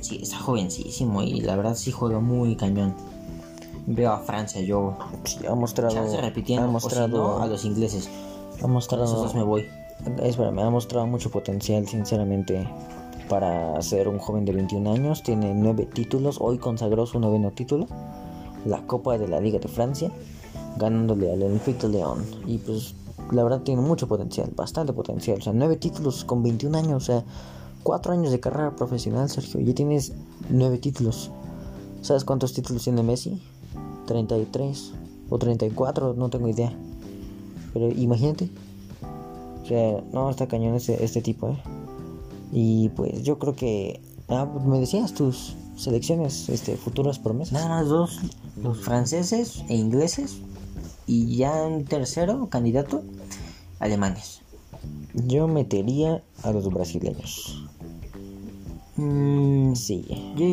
Sí, 0.00 0.20
está 0.22 0.38
jovencísimo 0.38 1.22
y 1.22 1.40
la 1.40 1.56
verdad 1.56 1.74
sí 1.74 1.92
juega 1.92 2.20
muy 2.20 2.56
cañón. 2.56 2.94
Veo 3.86 4.12
a 4.12 4.18
Francia, 4.18 4.60
yo... 4.60 4.96
Sí, 5.24 5.46
ha 5.46 5.54
mostrado, 5.54 5.94
Chance 5.94 6.20
repitiendo, 6.20 6.64
ha 6.64 6.68
o 6.68 6.80
si 6.80 6.86
mostrado, 6.86 7.38
no, 7.38 7.42
a 7.42 7.46
los 7.46 7.64
ingleses. 7.64 8.08
ha 8.08 8.08
Con 8.08 8.56
esos 8.58 8.70
mostrado, 8.70 9.22
dos 9.22 9.34
me 9.34 9.42
voy. 9.42 9.66
Espérame, 10.22 10.60
ha 10.60 10.70
mostrado 10.70 11.06
mucho 11.06 11.30
potencial, 11.30 11.86
sinceramente, 11.86 12.66
para 13.28 13.80
ser 13.82 14.08
un 14.08 14.18
joven 14.18 14.44
de 14.44 14.52
21 14.52 14.92
años. 14.92 15.22
Tiene 15.22 15.54
9 15.54 15.86
títulos. 15.92 16.38
Hoy 16.40 16.58
consagró 16.58 17.06
su 17.06 17.20
noveno 17.20 17.50
título, 17.50 17.86
la 18.64 18.86
Copa 18.86 19.18
de 19.18 19.28
la 19.28 19.40
Liga 19.40 19.58
de 19.58 19.68
Francia, 19.68 20.10
ganándole 20.76 21.32
al 21.32 21.42
Olympique 21.42 21.86
de 21.86 21.88
León. 21.88 22.24
Y 22.46 22.58
pues, 22.58 22.94
la 23.32 23.42
verdad, 23.42 23.60
tiene 23.60 23.82
mucho 23.82 24.08
potencial, 24.08 24.50
bastante 24.54 24.92
potencial. 24.92 25.38
O 25.38 25.42
sea, 25.42 25.52
9 25.52 25.76
títulos 25.76 26.24
con 26.24 26.42
21 26.42 26.78
años, 26.78 27.02
o 27.02 27.06
sea, 27.06 27.24
4 27.82 28.12
años 28.12 28.30
de 28.32 28.40
carrera 28.40 28.76
profesional, 28.76 29.28
Sergio. 29.28 29.60
Ya 29.60 29.74
tienes 29.74 30.12
9 30.48 30.78
títulos. 30.78 31.30
¿Sabes 32.02 32.24
cuántos 32.24 32.52
títulos 32.52 32.84
tiene 32.84 33.02
Messi? 33.02 33.40
33 34.06 34.92
o 35.28 35.38
34, 35.38 36.14
no 36.14 36.30
tengo 36.30 36.48
idea. 36.48 36.72
Pero 37.72 37.88
imagínate. 37.88 38.50
O 39.62 39.66
sea, 39.66 40.02
no, 40.12 40.30
está 40.30 40.48
cañón 40.48 40.74
este, 40.74 41.04
este 41.04 41.22
tipo, 41.22 41.48
¿eh? 41.48 41.62
Y 42.52 42.88
pues 42.90 43.22
yo 43.22 43.38
creo 43.38 43.54
que... 43.54 44.00
Ah, 44.28 44.46
me 44.66 44.80
decías 44.80 45.12
tus 45.12 45.56
selecciones, 45.76 46.48
este, 46.48 46.76
futuras 46.76 47.18
promesas. 47.18 47.52
Nada 47.52 47.68
más 47.68 47.88
dos, 47.88 48.20
los 48.62 48.80
franceses 48.80 49.64
e 49.68 49.76
ingleses. 49.76 50.38
Y 51.06 51.36
ya 51.36 51.66
en 51.66 51.84
tercero 51.84 52.48
candidato, 52.48 53.02
alemanes. 53.78 54.42
Yo 55.14 55.48
metería 55.48 56.22
a 56.42 56.52
los 56.52 56.68
brasileños. 56.68 57.69
Mm, 59.00 59.74
Sí. 59.74 60.04
yo, 60.36 60.46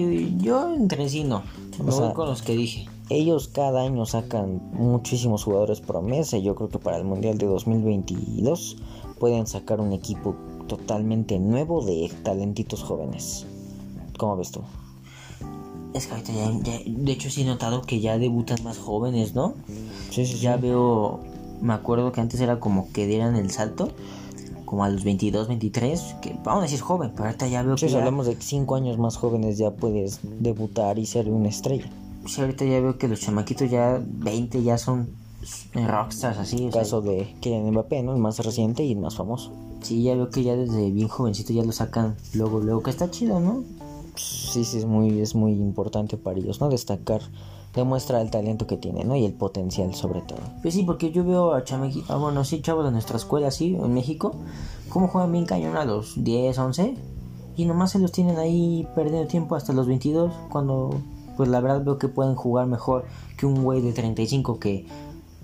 yo 0.43 0.73
entre 0.73 1.09
sí 1.09 1.23
no. 1.23 1.43
Me 1.79 1.83
O 1.83 1.85
voy 1.85 1.93
sea- 1.93 2.13
con 2.13 2.27
los 2.27 2.41
que 2.41 2.55
dije. 2.55 2.87
Ellos 3.09 3.47
cada 3.47 3.83
año 3.83 4.05
sacan 4.05 4.61
muchísimos 4.73 5.43
jugadores 5.43 5.79
promesa. 5.81 6.37
y 6.37 6.43
Yo 6.43 6.55
creo 6.55 6.69
que 6.69 6.79
para 6.79 6.97
el 6.97 7.03
Mundial 7.05 7.37
de 7.37 7.45
2022 7.45 8.77
pueden 9.19 9.47
sacar 9.47 9.79
un 9.79 9.93
equipo 9.93 10.35
totalmente 10.67 11.39
nuevo 11.39 11.83
de 11.85 12.11
talentitos 12.23 12.83
jóvenes. 12.83 13.45
¿Cómo 14.17 14.35
ves 14.37 14.51
tú? 14.51 14.61
Es 15.93 16.07
que 16.07 16.13
ahorita 16.13 16.33
ya, 16.33 16.79
de 16.85 17.11
hecho 17.11 17.29
sí 17.29 17.41
he 17.43 17.45
notado 17.45 17.81
que 17.81 17.99
ya 18.01 18.17
debutan 18.17 18.61
más 18.63 18.77
jóvenes, 18.77 19.33
¿no? 19.35 19.53
Sí, 20.11 20.25
sí, 20.25 20.37
Ya 20.39 20.57
veo, 20.57 21.19
me 21.61 21.73
acuerdo 21.73 22.11
que 22.11 22.19
antes 22.21 22.39
era 22.41 22.59
como 22.59 22.91
que 22.91 23.07
dieran 23.07 23.35
el 23.37 23.49
salto, 23.51 23.89
como 24.67 24.83
a 24.83 24.89
los 24.89 25.03
22, 25.03 25.47
23, 25.47 26.15
que 26.21 26.35
vamos 26.43 26.59
a 26.59 26.63
decir 26.65 26.81
joven, 26.81 27.11
pero 27.15 27.23
ahorita 27.25 27.47
ya 27.47 27.63
veo 27.63 27.75
Sí, 27.77 27.85
que 27.85 27.89
si 27.89 27.93
ya- 27.93 27.99
hablamos 27.99 28.27
de 28.27 28.35
5 28.39 28.75
años 28.75 28.97
más 28.99 29.15
jóvenes 29.17 29.57
ya 29.57 29.71
puedes 29.71 30.19
debutar 30.23 30.99
y 30.99 31.05
ser 31.07 31.29
una 31.29 31.47
estrella. 31.49 31.89
sí, 32.25 32.41
ahorita 32.41 32.65
ya 32.65 32.79
veo 32.81 32.97
que 32.99 33.07
los 33.07 33.21
chamaquitos 33.21 33.71
ya 33.71 33.99
20 34.05 34.61
ya 34.61 34.77
son 34.77 35.07
rockstars 35.73 36.37
así, 36.37 36.65
El 36.65 36.71
sea, 36.73 36.81
caso 36.81 37.01
de 37.01 37.33
Kylian 37.41 37.71
Mbappé, 37.71 38.03
¿no? 38.03 38.13
El 38.13 38.19
más 38.19 38.37
reciente 38.39 38.83
y 38.83 38.91
el 38.91 38.99
más 38.99 39.15
famoso. 39.15 39.51
sí, 39.81 40.03
ya 40.03 40.15
veo 40.15 40.29
que 40.29 40.43
ya 40.43 40.55
desde 40.55 40.91
bien 40.91 41.07
jovencito 41.07 41.53
ya 41.53 41.63
lo 41.63 41.71
sacan 41.71 42.15
luego, 42.33 42.59
luego, 42.59 42.83
que 42.83 42.89
está 42.89 43.09
chido, 43.09 43.39
¿no? 43.39 43.63
Sí, 44.15 44.65
sí, 44.65 44.79
es 44.79 44.85
muy, 44.85 45.21
es 45.21 45.33
muy 45.35 45.53
importante 45.53 46.17
para 46.17 46.37
ellos, 46.39 46.59
¿no? 46.59 46.67
Destacar, 46.69 47.21
demuestra 47.73 48.21
el 48.21 48.31
talento 48.31 48.67
que 48.67 48.77
tiene, 48.77 49.03
¿no? 49.03 49.15
Y 49.15 49.25
el 49.25 49.33
potencial 49.33 49.93
sobre 49.95 50.21
todo. 50.21 50.39
Pues 50.61 50.73
sí, 50.73 50.83
porque 50.83 51.11
yo 51.11 51.23
veo 51.23 51.53
a 51.53 51.63
chamaquitos, 51.63 52.09
ah, 52.09 52.17
bueno, 52.17 52.43
sí, 52.43 52.61
chavos 52.61 52.85
de 52.85 52.91
nuestra 52.91 53.17
escuela, 53.17 53.51
sí, 53.51 53.75
en 53.75 53.93
México, 53.93 54.35
cómo 54.89 55.07
juegan 55.07 55.31
bien 55.31 55.45
cañón 55.45 55.77
a 55.77 55.85
los 55.85 56.23
10, 56.23 56.57
11, 56.57 56.95
y 57.55 57.65
nomás 57.65 57.91
se 57.91 57.99
los 57.99 58.11
tienen 58.11 58.37
ahí 58.37 58.87
perdiendo 58.95 59.27
tiempo 59.27 59.55
hasta 59.55 59.73
los 59.73 59.87
22, 59.87 60.31
cuando, 60.49 60.89
pues 61.35 61.49
la 61.49 61.59
verdad 61.61 61.83
veo 61.83 61.97
que 61.97 62.07
pueden 62.07 62.35
jugar 62.35 62.67
mejor 62.67 63.05
que 63.37 63.45
un 63.45 63.63
güey 63.63 63.81
de 63.81 63.93
35 63.93 64.59
que 64.59 64.85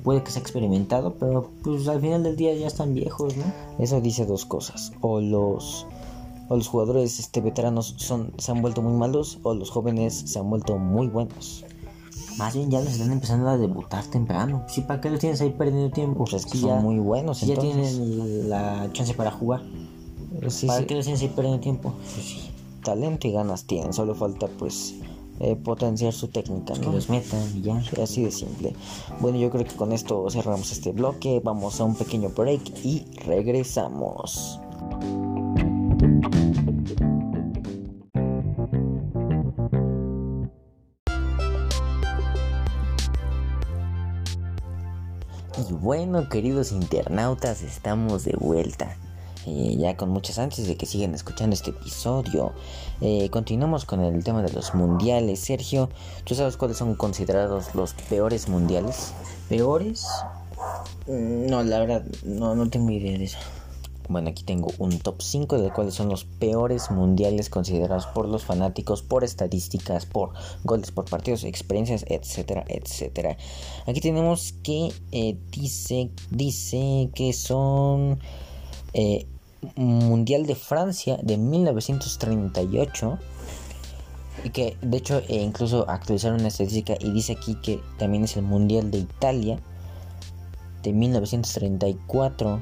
puede 0.03 0.21
que 0.21 0.31
sea 0.31 0.41
experimentado, 0.41 1.15
pero 1.19 1.49
pues 1.63 1.87
al 1.87 2.01
final 2.01 2.23
del 2.23 2.35
día 2.35 2.53
ya 2.53 2.67
están 2.67 2.93
viejos, 2.93 3.35
¿no? 3.37 3.45
Eso 3.79 4.01
dice 4.01 4.25
dos 4.25 4.45
cosas. 4.45 4.91
O 5.01 5.21
los, 5.21 5.87
o 6.49 6.55
los 6.57 6.67
jugadores 6.67 7.19
este, 7.19 7.41
veteranos 7.41 7.95
son, 7.97 8.33
se 8.37 8.51
han 8.51 8.61
vuelto 8.61 8.81
muy 8.81 8.93
malos 8.93 9.39
o 9.43 9.53
los 9.53 9.71
jóvenes 9.71 10.13
se 10.13 10.39
han 10.39 10.49
vuelto 10.49 10.77
muy 10.77 11.07
buenos. 11.07 11.65
Más 12.37 12.55
bien 12.55 12.69
ya 12.71 12.79
los 12.79 12.93
están 12.93 13.11
empezando 13.11 13.47
a 13.49 13.57
debutar 13.57 14.03
temprano. 14.05 14.63
Sí, 14.67 14.81
¿para 14.81 15.01
qué 15.01 15.09
los 15.09 15.19
tienes 15.19 15.41
ahí 15.41 15.51
perdiendo 15.51 15.91
tiempo? 15.91 16.25
Pues 16.25 16.33
es 16.33 16.45
que 16.45 16.57
son 16.57 16.69
ya, 16.69 16.75
muy 16.75 16.99
buenos. 16.99 17.39
si 17.39 17.47
ya 17.47 17.55
tienen 17.55 18.49
la 18.49 18.89
chance 18.93 19.13
para 19.13 19.31
jugar. 19.31 19.61
Sí, 20.49 20.67
¿Para 20.67 20.79
sí, 20.79 20.85
qué 20.85 20.95
los 20.95 21.05
tienes 21.05 21.21
ahí 21.21 21.29
perdiendo 21.29 21.59
tiempo? 21.59 21.93
Pues 22.13 22.49
talento 22.83 23.27
y 23.27 23.31
ganas 23.31 23.65
tienen. 23.65 23.93
Solo 23.93 24.15
falta 24.15 24.47
pues 24.47 24.95
eh, 25.39 25.55
potenciar 25.55 26.13
su 26.13 26.27
técnica, 26.27 26.73
que 26.73 26.85
¿no? 26.85 26.93
los 26.93 27.09
metan 27.09 27.41
y 27.55 27.61
ya. 27.61 27.81
Así 28.01 28.23
de 28.23 28.31
simple. 28.31 28.75
Bueno, 29.19 29.37
yo 29.37 29.49
creo 29.49 29.65
que 29.65 29.75
con 29.75 29.91
esto 29.91 30.29
cerramos 30.29 30.71
este 30.71 30.91
bloque. 30.91 31.41
Vamos 31.43 31.79
a 31.79 31.83
un 31.83 31.95
pequeño 31.95 32.29
break 32.29 32.61
y 32.83 33.05
regresamos. 33.25 34.59
Bueno, 45.83 46.29
queridos 46.29 46.71
internautas, 46.71 47.61
estamos 47.61 48.23
de 48.23 48.37
vuelta. 48.39 48.95
Eh, 49.45 49.75
ya 49.77 49.97
con 49.97 50.11
muchas 50.11 50.39
ansias 50.39 50.65
de 50.65 50.77
que 50.77 50.85
sigan 50.85 51.13
escuchando 51.13 51.53
este 51.53 51.71
episodio. 51.71 52.53
Eh, 53.01 53.29
continuamos 53.29 53.83
con 53.83 53.99
el 53.99 54.23
tema 54.23 54.41
de 54.43 54.53
los 54.53 54.73
mundiales. 54.73 55.41
Sergio, 55.41 55.89
¿tú 56.23 56.35
sabes 56.35 56.55
cuáles 56.55 56.77
son 56.77 56.95
considerados 56.95 57.75
los 57.75 57.95
peores 58.09 58.47
mundiales? 58.47 59.11
¿Peores? 59.49 60.07
Mm, 61.05 61.47
No, 61.47 61.61
la 61.63 61.79
verdad, 61.79 62.05
no, 62.23 62.55
no 62.55 62.69
tengo 62.69 62.89
idea 62.89 63.17
de 63.17 63.25
eso. 63.25 63.39
Bueno, 64.09 64.29
aquí 64.29 64.43
tengo 64.43 64.71
un 64.79 64.99
top 64.99 65.21
5 65.21 65.61
de 65.61 65.71
cuáles 65.71 65.93
son 65.93 66.09
los 66.09 66.25
peores 66.25 66.91
mundiales 66.91 67.49
considerados 67.49 68.05
por 68.07 68.27
los 68.27 68.43
fanáticos, 68.43 69.01
por 69.01 69.23
estadísticas, 69.23 70.05
por 70.05 70.33
goles 70.63 70.91
por 70.91 71.05
partidos, 71.05 71.43
experiencias, 71.43 72.05
etcétera, 72.07 72.65
etcétera. 72.67 73.37
Aquí 73.87 74.01
tenemos 74.01 74.53
que 74.63 74.91
eh, 75.11 75.37
dice, 75.51 76.09
dice 76.29 77.09
que 77.15 77.33
son 77.33 78.19
eh, 78.93 79.25
Mundial 79.75 80.45
de 80.45 80.55
Francia 80.55 81.17
de 81.23 81.37
1938 81.37 83.17
y 84.43 84.49
que 84.49 84.77
de 84.81 84.97
hecho 84.97 85.19
eh, 85.29 85.41
incluso 85.41 85.89
actualizaron 85.89 86.39
una 86.39 86.49
estadística 86.49 86.95
y 86.99 87.11
dice 87.11 87.33
aquí 87.33 87.55
que 87.55 87.79
también 87.97 88.25
es 88.25 88.35
el 88.35 88.43
Mundial 88.43 88.91
de 88.91 88.97
Italia 88.99 89.59
de 90.83 90.91
1934 90.91 92.61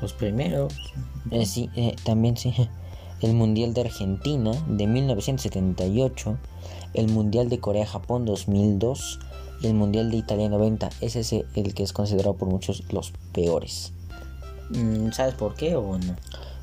Los 0.00 0.12
primeros. 0.12 0.74
eh, 1.30 1.46
sí, 1.46 1.70
eh, 1.76 1.96
también 2.04 2.36
sí. 2.36 2.54
El 3.20 3.34
Mundial 3.34 3.74
de 3.74 3.80
Argentina 3.80 4.52
de 4.68 4.86
1978, 4.86 6.38
el 6.94 7.08
Mundial 7.08 7.48
de 7.48 7.58
Corea-Japón 7.58 8.24
2002 8.24 9.18
y 9.60 9.66
el 9.66 9.74
Mundial 9.74 10.12
de 10.12 10.18
Italia 10.18 10.48
90. 10.48 10.90
Ese 11.00 11.20
es 11.20 11.32
el 11.32 11.74
que 11.74 11.82
es 11.82 11.92
considerado 11.92 12.34
por 12.34 12.48
muchos 12.48 12.84
los 12.92 13.12
peores. 13.32 13.92
Mm, 14.70 15.10
¿Sabes 15.10 15.34
por 15.34 15.54
qué 15.54 15.74
o 15.74 15.98
no? 15.98 16.14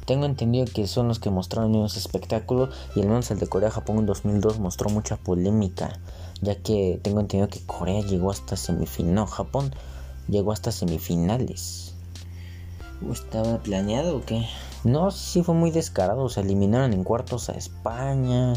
Tengo 0.06 0.26
entendido 0.26 0.65
que 0.65 0.86
son 0.86 1.08
los 1.08 1.19
que 1.19 1.32
mostraron 1.32 1.71
menos 1.71 1.98
espectáculo 1.98 2.69
y 2.95 3.02
al 3.02 3.08
menos 3.08 3.32
el 3.32 3.39
de 3.39 3.48
Corea-Japón 3.48 3.98
en 3.98 4.06
2002 4.06 4.60
mostró 4.60 4.89
mucha 4.89 5.17
polémica, 5.17 6.00
ya 6.41 6.56
que 6.56 7.00
tengo 7.02 7.21
entendido 7.21 7.50
que 7.50 7.65
Corea 7.65 8.02
llegó 8.02 8.30
hasta 8.30 8.56
semifinal, 8.56 9.15
no, 9.15 9.28
Japón 9.28 9.74
llegó 10.28 10.52
hasta 10.52 10.71
semifinales. 10.71 11.94
¿O 13.08 13.12
¿Estaba 13.12 13.58
planeado 13.60 14.17
o 14.17 14.21
qué? 14.25 14.45
No, 14.84 15.12
sí 15.12 15.43
fue 15.43 15.55
muy 15.55 15.71
descarado. 15.71 16.23
O 16.23 16.29
sea, 16.29 16.43
eliminaron 16.43 16.93
en 16.93 17.03
cuartos 17.03 17.49
a 17.49 17.53
España. 17.53 18.53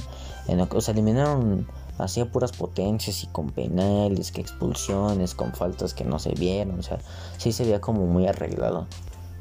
En, 0.47 0.61
o 0.61 0.81
sea, 0.81 0.93
eliminaron 0.93 1.67
hacía 1.99 2.31
puras 2.31 2.53
potencias 2.53 3.25
y 3.25 3.27
con 3.27 3.51
penales, 3.51 4.31
que 4.31 4.41
expulsiones, 4.41 5.35
con 5.35 5.53
faltas 5.53 5.95
que 5.95 6.05
no 6.05 6.19
se 6.19 6.31
vieron. 6.31 6.79
O 6.79 6.83
sea, 6.83 6.99
sí 7.39 7.53
se 7.53 7.65
veía 7.65 7.81
como 7.81 8.07
muy 8.07 8.27
arreglado. 8.27 8.87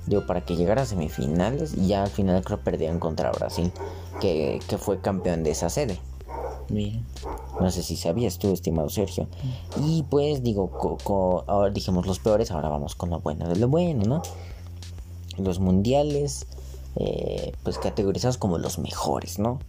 Digo, 0.08 0.26
para 0.26 0.42
que 0.46 0.56
llegara 0.56 0.84
a 0.84 0.86
semifinales 0.86 1.74
y 1.78 1.88
ya 1.88 2.04
al 2.04 2.10
final 2.10 2.42
creo 2.44 2.60
perdieron 2.62 3.00
contra 3.00 3.30
Brasil, 3.32 3.72
que, 4.22 4.60
que 4.68 4.78
fue 4.78 5.02
campeón 5.02 5.44
de 5.44 5.52
esa 5.52 5.70
sede. 5.70 6.00
Mira. 6.70 7.00
No 7.60 7.72
sé 7.72 7.82
si 7.84 7.96
sabías 7.98 8.38
tú, 8.38 8.54
estimado 8.54 8.88
Sergio. 8.90 9.28
Y 9.82 10.04
pues 10.04 10.44
digo, 10.44 10.72
co- 10.78 10.98
co- 11.04 11.44
ahora 11.48 11.72
dijimos 11.72 12.06
los 12.06 12.20
peores, 12.20 12.52
ahora 12.52 12.70
vamos 12.70 12.94
con 12.96 13.10
lo 13.10 13.20
bueno 13.20 13.50
de 13.50 13.56
lo 13.56 13.68
bueno, 13.68 14.04
¿no? 14.06 14.22
Los 15.38 15.60
mundiales, 15.60 16.48
eh, 16.96 17.54
pues 17.64 17.78
categorizados 17.78 18.38
como 18.38 18.58
los 18.58 18.80
mejores, 18.80 19.40
¿no? 19.40 19.60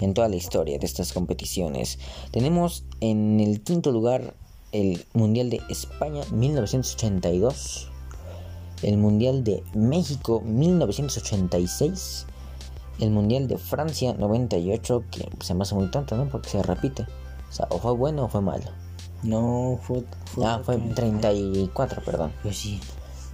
En 0.00 0.14
toda 0.14 0.28
la 0.28 0.36
historia 0.36 0.78
de 0.78 0.86
estas 0.86 1.12
competiciones. 1.12 1.98
Tenemos 2.30 2.84
en 3.00 3.40
el 3.40 3.62
quinto 3.62 3.90
lugar 3.90 4.34
el 4.72 5.04
Mundial 5.14 5.50
de 5.50 5.60
España 5.68 6.22
1982. 6.30 7.88
El 8.82 8.98
Mundial 8.98 9.44
de 9.44 9.62
México 9.74 10.40
1986. 10.40 12.26
El 13.00 13.10
Mundial 13.10 13.48
de 13.48 13.58
Francia 13.58 14.12
98, 14.12 15.04
que 15.10 15.28
se 15.40 15.54
me 15.54 15.62
hace 15.62 15.74
muy 15.74 15.90
tonto, 15.90 16.16
¿no? 16.16 16.28
Porque 16.28 16.50
se 16.50 16.62
repite. 16.62 17.02
O 17.02 17.52
sea, 17.52 17.66
o 17.70 17.78
fue 17.78 17.92
bueno 17.92 18.24
o 18.24 18.28
fue 18.28 18.40
malo. 18.40 18.66
No, 19.22 19.78
fue... 19.82 20.04
Ah, 20.42 20.60
fue 20.62 20.76
34, 20.78 22.02
perdón. 22.04 22.32
Pues 22.42 22.56
sí. 22.56 22.80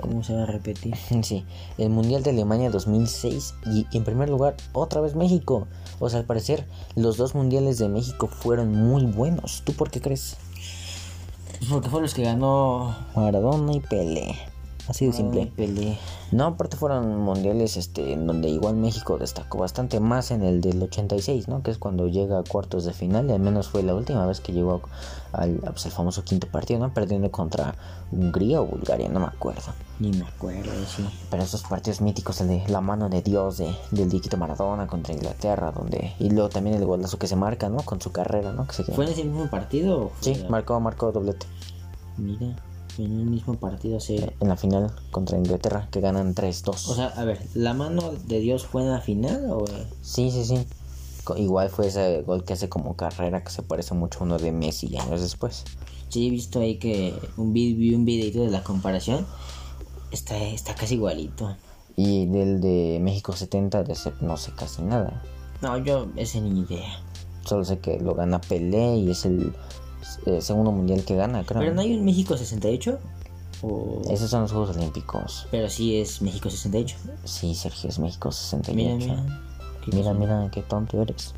¿Cómo 0.01 0.23
se 0.25 0.35
va 0.35 0.43
a 0.43 0.47
repetir? 0.47 0.95
Sí, 1.23 1.45
el 1.79 1.91
Mundial 1.91 2.23
de 2.23 2.31
Alemania 2.31 2.71
2006 2.71 3.55
y 3.67 3.87
en 3.97 4.05
primer 4.05 4.29
lugar 4.29 4.57
otra 4.73 5.01
vez 5.01 5.15
México. 5.15 5.67
O 6.01 6.09
sea, 6.11 6.21
al 6.21 6.27
parecer 6.27 6.67
los 6.97 7.17
dos 7.17 7.35
mundiales 7.35 7.79
de 7.79 7.89
México 7.89 8.27
fueron 8.27 8.73
muy 8.73 9.07
buenos. 9.07 9.63
¿Tú 9.65 9.73
por 9.73 9.91
qué 9.91 10.01
crees? 10.01 10.37
Pues 11.59 11.71
porque 11.71 11.89
fue 11.89 12.03
los 12.03 12.15
que 12.15 12.25
ganó... 12.25 12.95
Maradona 13.15 13.73
y 13.73 13.81
Pelé. 13.81 14.54
Así 14.89 15.07
de 15.07 15.13
simple. 15.15 15.51
No, 16.31 16.45
aparte 16.47 16.77
fueron 16.77 17.19
mundiales 17.21 17.77
este, 17.79 18.13
en 18.13 18.27
donde 18.27 18.49
igual 18.51 18.77
México 18.77 19.17
destacó 19.19 19.59
bastante 19.59 19.99
más 20.01 20.31
en 20.31 20.43
el 20.43 20.61
del 20.61 20.83
86, 20.83 21.49
¿no? 21.49 21.63
Que 21.63 21.71
es 21.71 21.79
cuando 21.79 22.07
llega 22.09 22.39
a 22.39 22.43
cuartos 22.45 22.85
de 22.85 22.93
final 22.93 23.29
y 23.31 23.33
al 23.33 23.41
menos 23.41 23.69
fue 23.69 23.83
la 23.83 23.95
última 23.95 24.27
vez 24.27 24.41
que 24.41 24.53
llegó 24.53 24.83
al, 25.33 25.55
pues, 25.55 25.87
al 25.87 25.93
famoso 25.93 26.23
quinto 26.23 26.49
partido, 26.49 26.81
¿no? 26.81 26.93
Perdiendo 26.93 27.31
contra 27.31 27.75
Hungría 28.13 28.61
o 28.61 28.67
Bulgaria, 28.67 29.09
no 29.09 29.21
me 29.21 29.27
acuerdo. 29.27 29.73
Ni 30.01 30.11
me 30.11 30.27
acuerdo, 30.27 30.71
sí. 30.87 31.05
Pero 31.31 31.43
esos 31.43 31.63
partidos 31.63 32.01
míticos, 32.03 32.41
el 32.43 32.49
de 32.49 32.65
la 32.69 32.81
mano 32.83 33.09
de 33.09 33.23
Dios 33.23 33.57
de, 33.59 33.75
del 33.91 34.11
Diquito 34.11 34.37
Maradona 34.37 34.87
contra 34.87 35.15
Inglaterra, 35.15 35.73
donde... 35.73 36.13
Y 36.19 36.29
luego 36.31 36.51
también 36.51 36.77
el 36.77 36.85
golazo 36.85 37.19
que 37.19 37.27
se 37.27 37.37
marca, 37.37 37.69
¿no? 37.71 37.79
Con 37.79 38.01
su 38.03 38.13
carrera, 38.13 38.53
¿no? 38.53 38.67
Que 38.67 38.75
se 38.75 38.85
¿Fue 38.85 39.07
en 39.07 39.13
ese 39.13 39.25
mismo 39.25 39.49
partido? 39.49 40.07
o 40.07 40.09
fue 40.11 40.35
Sí, 40.35 40.43
la- 40.43 40.49
marcó, 40.51 40.79
marcó 40.81 41.11
doblete. 41.11 41.47
Mira, 42.19 42.55
en 42.99 43.21
el 43.21 43.27
mismo 43.27 43.55
partido 43.55 44.01
se... 44.01 44.35
En 44.41 44.49
la 44.49 44.57
final 44.57 44.95
contra 45.11 45.39
Inglaterra, 45.39 45.89
que 45.91 46.01
ganan 46.01 46.35
3-2. 46.35 46.71
O 46.71 46.95
sea, 46.95 47.07
a 47.09 47.25
ver, 47.25 47.41
¿la 47.55 47.75
mano 47.75 48.13
de 48.27 48.41
Dios 48.41 48.67
fue 48.67 48.83
en 48.83 48.91
la 48.91 49.01
final 49.01 49.51
o...? 49.51 49.65
Sí, 50.03 50.31
sí, 50.31 50.45
sí. 50.45 50.67
Igual 51.37 51.71
fue 51.71 51.87
ese 51.87 52.23
gol 52.23 52.45
que 52.45 52.53
hace 52.53 52.69
como 52.69 52.97
carrera 52.97 53.43
que 53.43 53.51
se 53.51 53.63
parece 53.63 53.95
mucho 53.95 54.21
a 54.21 54.23
uno 54.25 54.39
de 54.39 54.53
Messi 54.53 54.95
años 54.97 55.23
después. 55.23 55.65
Sí, 56.09 56.27
he 56.27 56.31
visto 56.31 56.61
ahí 56.61 56.79
que 56.79 57.15
un 57.37 57.53
vi, 57.53 57.75
vi 57.75 57.95
un 57.95 58.05
videito 58.05 58.41
de 58.41 58.51
la 58.51 58.63
comparación. 58.63 59.27
Está, 60.11 60.37
está 60.39 60.75
casi 60.75 60.95
igualito. 60.95 61.57
Y 61.97 62.27
del 62.27 62.61
de 62.61 62.99
México 63.01 63.33
70, 63.33 63.85
de 63.85 63.97
no 64.21 64.37
sé 64.37 64.53
casi 64.55 64.83
nada. 64.83 65.23
No, 65.63 65.79
yo 65.79 66.09
ese 66.17 66.41
ni 66.41 66.61
idea. 66.61 67.01
Solo 67.45 67.65
sé 67.65 67.79
que 67.79 67.99
lo 67.99 68.15
gana 68.15 68.41
Pelé 68.41 68.97
y 68.97 69.11
es 69.11 69.25
el 69.25 69.55
eh, 70.27 70.41
segundo 70.41 70.73
mundial 70.73 71.05
que 71.05 71.15
gana, 71.17 71.45
creo. 71.45 71.61
¿Pero 71.61 71.75
no 71.75 71.81
hay 71.81 71.97
un 71.97 72.05
México 72.05 72.37
68? 72.37 72.99
O... 73.63 74.03
Esos 74.11 74.31
son 74.31 74.43
los 74.43 74.53
Juegos 74.53 74.77
Olímpicos. 74.77 75.47
Pero 75.51 75.69
sí 75.71 75.97
es 75.97 76.21
México 76.23 76.51
68. 76.51 76.97
Sí, 77.25 77.55
Sergio, 77.55 77.89
es 77.91 77.99
México 77.99 78.31
68. 78.31 78.77
Mira, 78.77 78.97
mira. 78.97 79.41
¿Qué 79.85 79.97
Mira, 79.97 80.15
mira, 80.15 80.51
qué 80.53 80.63
tonto 80.63 81.01
eres. 81.03 81.35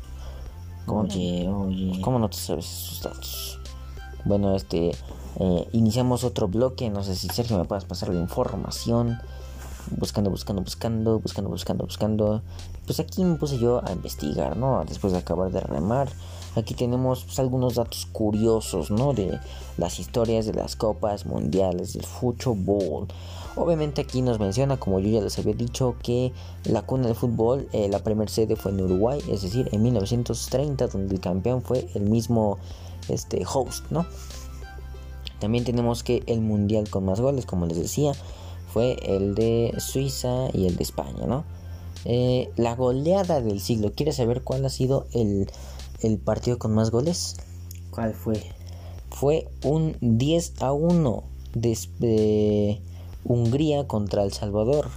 ¿Cómo, 0.85 1.01
Oye, 1.01 1.47
oye. 1.49 2.01
¿Cómo 2.01 2.17
no 2.17 2.29
te 2.29 2.37
sabes 2.37 2.65
esos 2.65 3.01
datos? 3.01 3.59
Bueno, 4.23 4.55
este. 4.55 4.91
eh, 5.39 5.67
iniciamos 5.73 6.23
otro 6.23 6.47
bloque. 6.47 6.89
No 6.89 7.03
sé 7.03 7.15
si 7.15 7.27
Sergio 7.27 7.57
me 7.57 7.65
puedas 7.65 7.85
pasar 7.85 8.09
la 8.09 8.19
información. 8.19 9.19
Buscando, 9.91 10.29
buscando, 10.29 10.61
buscando, 10.61 11.19
buscando, 11.19 11.49
buscando, 11.49 11.85
buscando. 11.85 12.41
Pues 12.85 12.99
aquí 12.99 13.23
me 13.23 13.35
puse 13.35 13.57
yo 13.57 13.81
a 13.85 13.91
investigar, 13.91 14.57
¿no? 14.57 14.83
Después 14.85 15.13
de 15.13 15.19
acabar 15.19 15.51
de 15.51 15.59
remar. 15.59 16.09
Aquí 16.55 16.73
tenemos 16.73 17.23
pues, 17.23 17.39
algunos 17.39 17.75
datos 17.75 18.07
curiosos, 18.11 18.91
¿no? 18.91 19.13
De 19.13 19.39
las 19.77 19.99
historias 19.99 20.45
de 20.45 20.53
las 20.53 20.75
copas 20.75 21.25
mundiales 21.25 21.93
del 21.93 22.03
fútbol. 22.03 23.07
Obviamente 23.55 24.01
aquí 24.01 24.21
nos 24.21 24.39
menciona, 24.39 24.77
como 24.77 24.99
yo 24.99 25.09
ya 25.09 25.21
les 25.21 25.37
había 25.39 25.53
dicho, 25.53 25.95
que 26.03 26.31
la 26.63 26.83
cuna 26.83 27.07
del 27.07 27.15
fútbol, 27.15 27.67
eh, 27.73 27.89
la 27.89 27.99
primera 27.99 28.29
sede 28.29 28.55
fue 28.55 28.71
en 28.71 28.81
Uruguay, 28.81 29.19
es 29.29 29.41
decir, 29.41 29.69
en 29.71 29.81
1930, 29.81 30.87
donde 30.87 31.15
el 31.15 31.21
campeón 31.21 31.63
fue 31.63 31.87
el 31.95 32.03
mismo 32.03 32.59
este, 33.09 33.43
host, 33.51 33.85
¿no? 33.89 34.05
También 35.39 35.63
tenemos 35.63 36.03
que 36.03 36.23
el 36.27 36.41
mundial 36.41 36.89
con 36.89 37.05
más 37.05 37.19
goles, 37.19 37.45
como 37.45 37.65
les 37.65 37.77
decía, 37.77 38.13
fue 38.71 38.97
el 39.01 39.35
de 39.35 39.73
Suiza 39.77 40.49
y 40.53 40.67
el 40.67 40.75
de 40.75 40.83
España, 40.83 41.25
¿no? 41.25 41.45
Eh, 42.05 42.51
la 42.55 42.75
goleada 42.75 43.41
del 43.41 43.59
siglo, 43.59 43.91
¿quieres 43.93 44.17
saber 44.17 44.41
cuál 44.43 44.65
ha 44.65 44.69
sido 44.69 45.07
el, 45.13 45.49
el 46.01 46.17
partido 46.19 46.57
con 46.57 46.73
más 46.73 46.91
goles? 46.91 47.37
¿Cuál 47.91 48.13
fue? 48.13 48.41
Fue 49.09 49.49
un 49.63 49.97
10 50.01 50.61
a 50.61 50.71
1 50.71 51.23
de, 51.53 52.81
Hungría 53.23 53.87
contra 53.87 54.23
El 54.23 54.31
Salvador. 54.31 54.87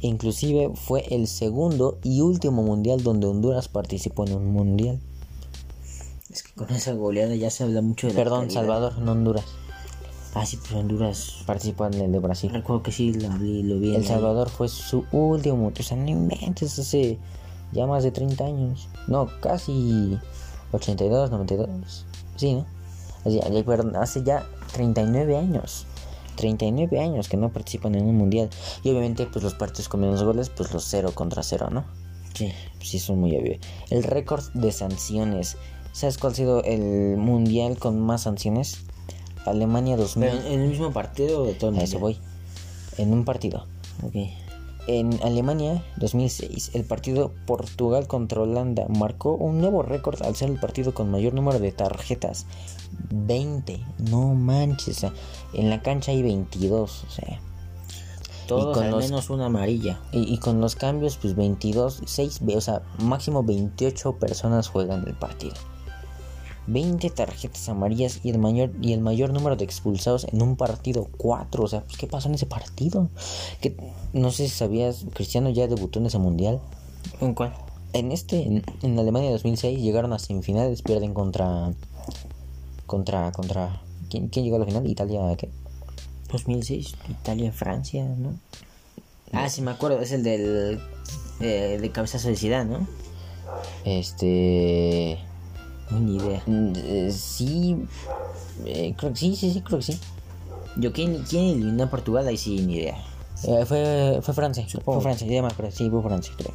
Inclusive 0.00 0.72
fue 0.74 1.04
el 1.14 1.28
segundo 1.28 1.98
y 2.02 2.22
último 2.22 2.62
mundial 2.62 3.02
donde 3.02 3.26
Honduras 3.26 3.68
participó 3.68 4.26
en 4.26 4.34
un 4.34 4.46
mundial. 4.46 4.98
Es 6.30 6.42
que 6.42 6.52
con 6.54 6.70
esa 6.70 6.94
goleada 6.94 7.34
ya 7.34 7.50
se 7.50 7.64
habla 7.64 7.82
mucho 7.82 8.08
de 8.08 8.14
Perdón. 8.14 8.50
Salvador, 8.50 8.98
no 8.98 9.12
Honduras. 9.12 9.44
Ah, 10.34 10.46
sí, 10.46 10.56
pues 10.56 10.72
Honduras. 10.72 11.42
Participó 11.46 11.86
en 11.86 11.94
el 11.94 12.12
de 12.12 12.18
Brasil. 12.20 12.50
Recuerdo 12.52 12.82
que 12.82 12.92
sí 12.92 13.12
lo 13.14 13.28
vi, 13.30 13.62
lo 13.62 13.78
vi 13.80 13.88
en 13.88 13.96
El 13.96 14.02
ahí. 14.02 14.06
Salvador 14.06 14.48
fue 14.48 14.68
su 14.68 15.04
último 15.12 15.56
mundial. 15.56 15.84
O 15.84 15.88
sea, 15.88 15.96
no 15.96 16.08
inventes, 16.08 16.78
hace 16.78 17.18
ya 17.72 17.86
más 17.86 18.04
de 18.04 18.12
30 18.12 18.44
años. 18.44 18.88
No, 19.08 19.28
casi 19.40 20.18
82, 20.72 21.30
92. 21.30 22.06
Sí, 22.36 22.54
¿no? 22.54 22.66
Hace 24.00 24.22
ya 24.22 24.46
39 24.72 25.36
años. 25.36 25.86
39 26.36 27.00
años 27.00 27.28
que 27.28 27.36
no 27.36 27.50
participan 27.50 27.96
en 27.96 28.06
un 28.06 28.16
mundial. 28.16 28.50
Y 28.82 28.90
obviamente, 28.90 29.26
pues 29.26 29.42
los 29.42 29.54
partidos 29.54 29.88
con 29.88 30.00
menos 30.00 30.22
goles, 30.22 30.48
pues 30.48 30.72
los 30.72 30.84
0 30.84 31.12
contra 31.14 31.42
0, 31.42 31.68
¿no? 31.70 31.84
Sí. 32.34 32.52
Sí, 32.80 32.98
son 32.98 33.20
muy 33.20 33.36
obvio. 33.36 33.58
El 33.90 34.04
récord 34.04 34.44
de 34.54 34.72
sanciones. 34.72 35.56
¿Sabes 35.92 36.18
cuál 36.18 36.32
ha 36.32 36.36
sido 36.36 36.62
el 36.62 37.16
mundial 37.16 37.78
con 37.78 38.00
más 38.00 38.22
sanciones? 38.22 38.78
Alemania 39.46 39.96
2000. 39.96 40.28
Pero 40.28 40.46
en, 40.46 40.60
el 40.60 40.68
mismo 40.68 40.92
partido 40.92 41.44
de 41.44 41.54
todo 41.54 41.70
el 41.70 41.78
A 41.78 41.82
eso 41.82 41.98
voy. 41.98 42.18
En 42.98 43.12
un 43.12 43.24
partido. 43.24 43.66
Ok. 44.04 44.14
En 44.86 45.20
Alemania 45.22 45.84
2006, 45.98 46.70
el 46.74 46.84
partido 46.84 47.32
Portugal 47.46 48.06
contra 48.06 48.40
Holanda 48.40 48.86
marcó 48.88 49.34
un 49.34 49.60
nuevo 49.60 49.82
récord 49.82 50.22
al 50.22 50.34
ser 50.36 50.50
el 50.50 50.58
partido 50.58 50.94
con 50.94 51.10
mayor 51.10 51.34
número 51.34 51.58
de 51.58 51.70
tarjetas. 51.70 52.46
20. 53.10 53.80
No 54.10 54.34
manches. 54.34 55.06
en 55.52 55.70
la 55.70 55.82
cancha 55.82 56.12
hay 56.12 56.22
22. 56.22 57.04
O 57.06 57.10
sea. 57.10 57.40
Todos 58.48 58.76
con 58.76 58.86
al 58.86 58.90
los- 58.90 59.04
menos 59.04 59.30
una 59.30 59.46
amarilla. 59.46 60.00
Y, 60.12 60.34
y 60.34 60.38
con 60.38 60.60
los 60.60 60.74
cambios, 60.74 61.16
pues 61.18 61.36
22, 61.36 62.02
6, 62.04 62.40
o 62.56 62.60
sea, 62.60 62.82
máximo 62.98 63.44
28 63.44 64.16
personas 64.16 64.66
juegan 64.68 65.06
el 65.06 65.14
partido. 65.14 65.54
20 66.70 67.10
tarjetas 67.10 67.68
amarillas 67.68 68.20
y 68.22 68.30
el 68.30 68.38
mayor 68.38 68.70
y 68.80 68.92
el 68.92 69.00
mayor 69.00 69.32
número 69.32 69.56
de 69.56 69.64
expulsados 69.64 70.26
en 70.32 70.40
un 70.40 70.56
partido 70.56 71.08
4, 71.16 71.64
o 71.64 71.68
sea, 71.68 71.82
pues, 71.82 71.96
¿qué 71.98 72.06
pasó 72.06 72.28
en 72.28 72.36
ese 72.36 72.46
partido? 72.46 73.08
Que 73.60 73.76
no 74.12 74.30
sé 74.30 74.48
si 74.48 74.54
sabías, 74.54 75.04
Cristiano 75.12 75.50
ya 75.50 75.66
debutó 75.66 75.98
en 75.98 76.06
ese 76.06 76.18
mundial. 76.18 76.60
¿En 77.20 77.34
cuál? 77.34 77.54
En 77.92 78.12
este 78.12 78.42
en, 78.42 78.62
en 78.82 78.98
Alemania 78.98 79.32
2006 79.32 79.80
llegaron 79.80 80.12
a 80.12 80.18
semifinales, 80.20 80.82
pierden 80.82 81.12
contra 81.12 81.72
contra 82.86 83.32
contra 83.32 83.82
¿quién, 84.08 84.28
quién 84.28 84.44
llegó 84.44 84.56
a 84.56 84.60
la 84.60 84.66
final? 84.66 84.88
Italia, 84.88 85.22
¿qué? 85.36 85.50
2006, 86.30 86.94
Italia, 87.08 87.50
Francia, 87.50 88.04
¿no? 88.04 88.38
Ah, 89.32 89.48
sí, 89.48 89.62
me 89.62 89.72
acuerdo, 89.72 90.00
es 90.00 90.12
el 90.12 90.22
del 90.22 90.80
eh, 91.40 91.78
de 91.80 91.90
cabezazo 91.90 92.28
de 92.28 92.36
Zidane, 92.36 92.78
¿no? 92.78 92.86
Este 93.84 95.18
Ni 95.90 96.16
idea. 96.16 96.42
Mm, 96.46 96.72
eh, 96.76 97.12
sí, 97.12 97.76
eh, 98.64 98.94
creo 98.96 99.12
que 99.12 99.18
sí, 99.18 99.36
sí, 99.36 99.52
sí, 99.52 99.60
creo 99.60 99.78
que 99.78 99.86
sí. 99.86 99.98
Yo, 100.76 100.92
¿quién, 100.92 101.24
quién 101.28 101.44
eliminó 101.44 101.84
a 101.84 101.90
Portugal? 101.90 102.26
Ahí 102.28 102.36
sí, 102.36 102.60
ni 102.62 102.76
idea. 102.76 102.96
Eh, 103.44 103.64
fue, 103.66 104.20
fue 104.22 104.34
Francia, 104.34 104.68
Supongo. 104.68 105.00
fue 105.00 105.10
Francia, 105.10 105.26
ya 105.26 105.42
me 105.42 105.48
acuerdo, 105.48 105.72
sí, 105.72 105.88
fue 105.90 106.02
Francia, 106.02 106.32
creo. 106.36 106.52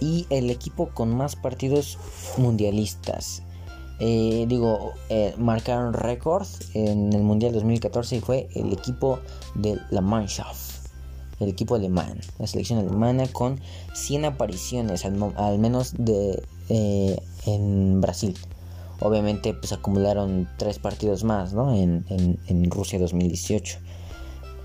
Y 0.00 0.26
el 0.30 0.50
equipo 0.50 0.90
con 0.90 1.14
más 1.16 1.36
partidos 1.36 1.98
mundialistas. 2.36 3.42
Eh, 4.02 4.46
digo, 4.48 4.92
eh, 5.10 5.34
marcaron 5.36 5.92
récord 5.92 6.46
en 6.72 7.12
el 7.12 7.22
Mundial 7.22 7.52
2014 7.52 8.16
y 8.16 8.20
fue 8.20 8.48
el 8.54 8.72
equipo 8.72 9.18
de 9.54 9.78
la 9.90 10.00
Mannschaft, 10.00 10.86
el 11.38 11.50
equipo 11.50 11.74
alemán, 11.74 12.18
la 12.38 12.46
selección 12.46 12.78
alemana 12.78 13.26
con 13.28 13.60
100 13.92 14.24
apariciones 14.24 15.04
al, 15.04 15.22
al 15.36 15.58
menos 15.58 15.92
de 15.98 16.42
eh, 16.70 17.20
en 17.44 18.00
Brasil. 18.00 18.38
Obviamente, 19.00 19.54
pues 19.54 19.72
acumularon 19.72 20.48
tres 20.58 20.78
partidos 20.78 21.24
más, 21.24 21.52
¿no? 21.52 21.74
En, 21.74 22.04
en, 22.08 22.38
en 22.46 22.70
Rusia 22.70 22.98
2018. 22.98 23.78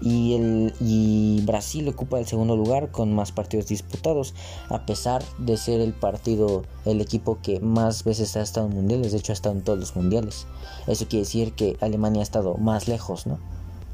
Y, 0.02 0.34
el, 0.36 0.74
y 0.82 1.42
Brasil 1.46 1.88
ocupa 1.88 2.20
el 2.20 2.26
segundo 2.26 2.58
lugar 2.58 2.92
con 2.92 3.14
más 3.16 3.32
partidos 3.32 3.68
disputados, 3.68 4.34
a 4.70 4.86
pesar 4.86 5.24
de 5.38 5.56
ser 5.56 5.80
el 5.80 5.94
partido, 5.94 6.64
el 6.84 7.00
equipo 7.00 7.40
que 7.42 7.62
más 7.62 8.04
veces 8.04 8.36
ha 8.36 8.42
estado 8.42 8.68
en 8.68 8.74
mundiales, 8.74 9.14
de 9.14 9.20
hecho 9.20 9.32
ha 9.32 9.34
estado 9.34 9.56
en 9.56 9.64
todos 9.64 9.80
los 9.80 9.96
mundiales. 9.96 10.48
Eso 10.88 11.08
quiere 11.08 11.24
decir 11.24 11.54
que 11.54 11.78
Alemania 11.80 12.20
ha 12.20 12.24
estado 12.24 12.56
más 12.58 12.88
lejos, 12.90 13.26
¿no? 13.26 13.40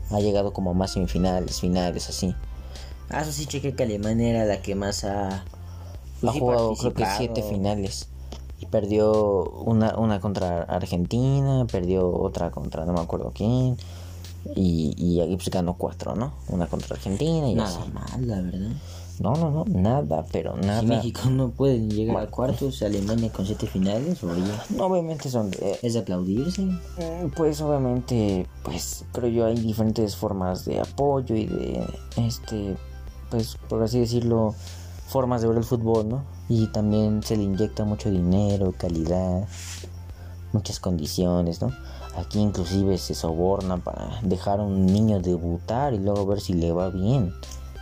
Ha 0.09 0.19
llegado 0.19 0.53
como 0.53 0.71
a 0.71 0.73
más 0.73 0.91
semifinales, 0.93 1.61
finales, 1.61 2.09
así. 2.09 2.35
Ah, 3.09 3.21
eso 3.21 3.31
sí, 3.31 3.45
chequé 3.45 3.75
que 3.75 3.83
Alemania 3.83 4.29
era 4.29 4.45
la 4.45 4.61
que 4.61 4.73
más 4.73 5.03
ha... 5.03 5.45
pues 6.19 6.31
ha 6.31 6.33
sí, 6.33 6.39
jugado 6.39 6.75
creo 6.75 6.93
que 6.93 7.05
siete 7.17 7.43
finales. 7.43 8.09
Y 8.61 8.67
perdió 8.67 9.43
una, 9.65 9.97
una 9.97 10.19
contra 10.21 10.61
Argentina, 10.63 11.65
perdió 11.69 12.07
otra 12.09 12.51
contra 12.51 12.85
no 12.85 12.93
me 12.93 13.01
acuerdo 13.01 13.31
quién. 13.35 13.75
Y, 14.55 14.93
y 14.97 15.19
ahí 15.19 15.35
pues 15.35 15.49
ganó 15.49 15.73
cuatro, 15.75 16.15
¿no? 16.15 16.33
Una 16.49 16.67
contra 16.67 16.95
Argentina 16.95 17.47
y 17.49 17.55
Nada 17.55 17.79
así. 17.79 17.91
mal, 17.91 18.27
la 18.27 18.41
verdad. 18.41 18.69
No, 19.19 19.33
no, 19.35 19.51
no, 19.51 19.65
nada, 19.65 20.25
pero 20.31 20.55
nada. 20.57 20.79
Si 20.79 20.85
México 20.87 21.21
no 21.29 21.49
puede 21.49 21.79
llegar 21.87 22.17
a 22.23 22.27
cuartos, 22.27 22.81
Alemania 22.81 23.31
con 23.31 23.45
siete 23.45 23.67
finales, 23.67 24.23
oye, 24.23 24.41
No, 24.75 24.85
obviamente 24.85 25.29
son 25.29 25.51
de- 25.51 25.77
es 25.83 25.93
de 25.93 25.99
aplaudirse. 25.99 26.67
eh, 26.97 27.29
pues 27.35 27.61
obviamente, 27.61 28.47
pues 28.63 29.05
creo 29.11 29.29
yo 29.29 29.45
hay 29.45 29.55
diferentes 29.59 30.15
formas 30.15 30.65
de 30.65 30.79
apoyo 30.79 31.35
y 31.35 31.45
de, 31.45 31.83
este, 32.17 32.75
pues 33.29 33.57
por 33.69 33.83
así 33.83 33.99
decirlo, 33.99 34.55
formas 35.11 35.41
de 35.41 35.47
ver 35.47 35.57
el 35.57 35.63
fútbol, 35.63 36.07
¿no? 36.09 36.23
Y 36.49 36.67
también 36.67 37.21
se 37.23 37.35
le 37.37 37.43
inyecta 37.43 37.83
mucho 37.85 38.09
dinero, 38.09 38.73
calidad, 38.77 39.47
muchas 40.53 40.79
condiciones, 40.79 41.61
¿no? 41.61 41.71
Aquí 42.15 42.39
inclusive 42.39 42.97
se 42.97 43.15
soborna 43.15 43.77
para 43.77 44.19
dejar 44.23 44.59
a 44.59 44.63
un 44.63 44.85
niño 44.85 45.19
debutar 45.19 45.93
y 45.93 45.99
luego 45.99 46.25
ver 46.25 46.41
si 46.41 46.53
le 46.53 46.71
va 46.71 46.89
bien. 46.89 47.33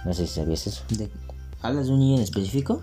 No 0.06 0.14
sé 0.14 0.28
si 0.28 0.36
sabías 0.36 0.68
eso. 0.68 0.84
De- 0.90 1.10
¿Hablas 1.62 1.88
de 1.88 1.94
un 1.94 2.00
niño 2.00 2.16
en 2.18 2.22
específico? 2.22 2.82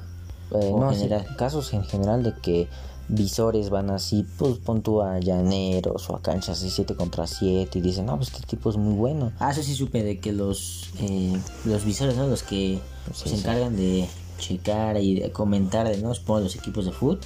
Eh, 0.53 0.71
¿O 0.73 0.81
no, 0.81 0.91
sí, 0.93 0.99
general? 1.01 1.27
casos 1.37 1.73
en 1.73 1.85
general 1.85 2.23
de 2.23 2.35
que 2.35 2.69
visores 3.09 3.71
van 3.71 3.91
así, 3.91 4.27
pues 4.39 4.59
pon 4.59 4.83
tú 4.83 5.01
a 5.01 5.19
llaneros 5.21 6.11
o 6.11 6.17
a 6.17 6.21
canchas 6.23 6.59
así 6.59 6.71
7 6.71 6.95
contra 6.97 7.27
7 7.29 7.79
y 7.79 7.83
dicen, 7.83 8.07
no, 8.07 8.17
pues 8.17 8.33
este 8.33 8.45
tipo 8.47 8.69
es 8.71 8.77
muy 8.77 8.95
bueno. 8.95 9.31
Ah, 9.39 9.53
eso 9.53 9.63
sí 9.63 9.75
supe 9.75 10.03
de 10.03 10.19
que 10.19 10.33
los, 10.33 10.91
eh, 10.99 11.39
los 11.65 11.85
visores, 11.85 12.17
¿no? 12.17 12.27
Los 12.27 12.43
que 12.43 12.81
Sí, 13.15 13.29
se 13.29 13.29
sí. 13.31 13.37
encargan 13.37 13.77
de 13.77 14.09
checar 14.39 14.97
y 15.01 15.21
de 15.21 15.33
comentar 15.33 15.89
de, 15.89 15.99
¿no? 15.99 16.15
Supongo 16.15 16.41
los 16.41 16.57
equipos 16.57 16.85
de 16.85 16.93
fútbol, 16.93 17.21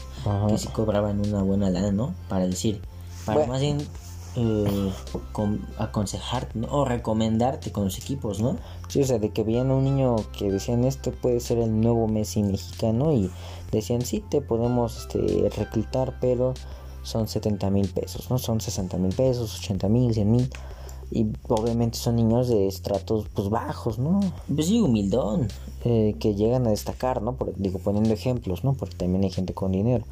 que 0.49 0.59
sí 0.59 0.69
cobraban 0.69 1.21
una 1.27 1.43
buena 1.43 1.71
lana, 1.71 1.93
¿no? 1.93 2.15
Para 2.29 2.47
decir, 2.47 2.81
para 3.25 3.39
Bueno. 3.39 3.53
más 3.53 3.61
bien 3.61 3.79
eh, 4.37 4.93
con, 5.33 5.67
aconsejarte 5.77 6.57
¿no? 6.57 6.69
o 6.69 6.85
recomendarte 6.85 7.73
con 7.73 7.85
los 7.85 7.99
equipos, 7.99 8.41
¿no? 8.41 8.57
Sí, 8.87 9.03
o 9.03 9.05
sea, 9.05 9.19
de 9.19 9.31
que 9.31 9.43
veían 9.43 9.71
a 9.71 9.75
un 9.75 9.83
niño 9.83 10.17
que 10.39 10.53
decían 10.53 10.85
este 10.85 11.11
puede 11.11 11.41
ser 11.41 11.59
el 11.59 11.81
nuevo 11.81 12.07
Messi 12.07 12.45
mexicano 12.45 13.13
y 13.13 13.29
decían 13.73 14.03
sí, 14.03 14.23
te 14.31 14.41
podemos 14.41 14.99
este, 14.99 15.51
reclutar, 15.57 16.19
pero 16.21 16.55
son 17.03 17.27
70 17.27 17.71
mil 17.71 17.89
pesos, 17.89 18.31
¿no? 18.31 18.39
Son 18.39 18.61
60 18.61 18.99
mil 18.99 19.13
pesos, 19.13 19.59
80 19.59 19.89
mil, 19.89 20.15
100 20.15 20.31
mil. 20.31 20.51
Y 21.11 21.27
obviamente 21.49 21.99
son 21.99 22.17
niños 22.17 22.49
de 22.49 22.67
estratos 22.67 23.27
pues 23.35 23.49
bajos, 23.49 23.99
¿no? 23.99 24.21
Pues 24.53 24.67
sí, 24.67 24.81
humildón. 24.81 25.49
Eh, 25.85 26.15
que 26.21 26.35
llegan 26.35 26.67
a 26.67 26.71
destacar, 26.71 27.23
¿no? 27.23 27.37
Por, 27.37 27.57
digo, 27.57 27.79
poniendo 27.79 28.13
ejemplos, 28.13 28.65
¿no? 28.65 28.75
Porque 28.75 28.97
también 28.97 29.25
hay 29.25 29.31
gente 29.31 29.55
con 29.55 29.73
dinero. 29.73 30.05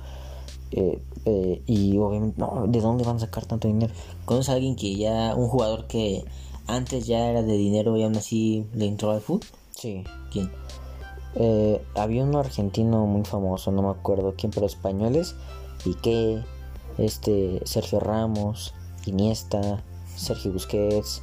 Eh, 0.71 1.01
eh, 1.25 1.63
y 1.67 1.97
obviamente, 1.99 2.41
no, 2.41 2.65
¿de 2.67 2.81
dónde 2.81 3.05
van 3.05 3.17
a 3.17 3.21
sacar 3.21 3.47
tanto 3.47 3.69
dinero? 3.69 3.93
¿Conoces 4.25 4.51
a 4.51 4.55
alguien 4.55 4.77
que 4.77 4.97
ya, 4.97 5.35
un 5.37 5.49
jugador 5.49 5.87
que 5.87 6.25
antes 6.67 7.07
ya 7.07 7.31
era 7.31 7.43
de 7.43 7.55
dinero 7.55 7.97
y 7.97 8.03
aún 8.03 8.17
así 8.17 8.67
le 8.75 8.87
entró 8.87 9.11
al 9.11 9.21
fútbol? 9.21 9.47
Sí. 9.71 10.05
¿Quién? 10.33 10.51
Eh, 11.35 11.85
había 11.95 12.25
uno 12.25 12.41
argentino 12.41 13.07
muy 13.07 13.25
famoso, 13.25 13.71
no 13.71 13.83
me 13.83 13.91
acuerdo 13.91 14.35
quién, 14.37 14.53
pero 14.53 14.67
españoles. 14.67 15.35
Piqué, 15.85 16.43
este, 16.99 17.61
Sergio 17.65 18.01
Ramos, 18.01 18.75
Iniesta, 19.07 19.83
Sergio 20.19 20.53
Busquets. 20.53 21.23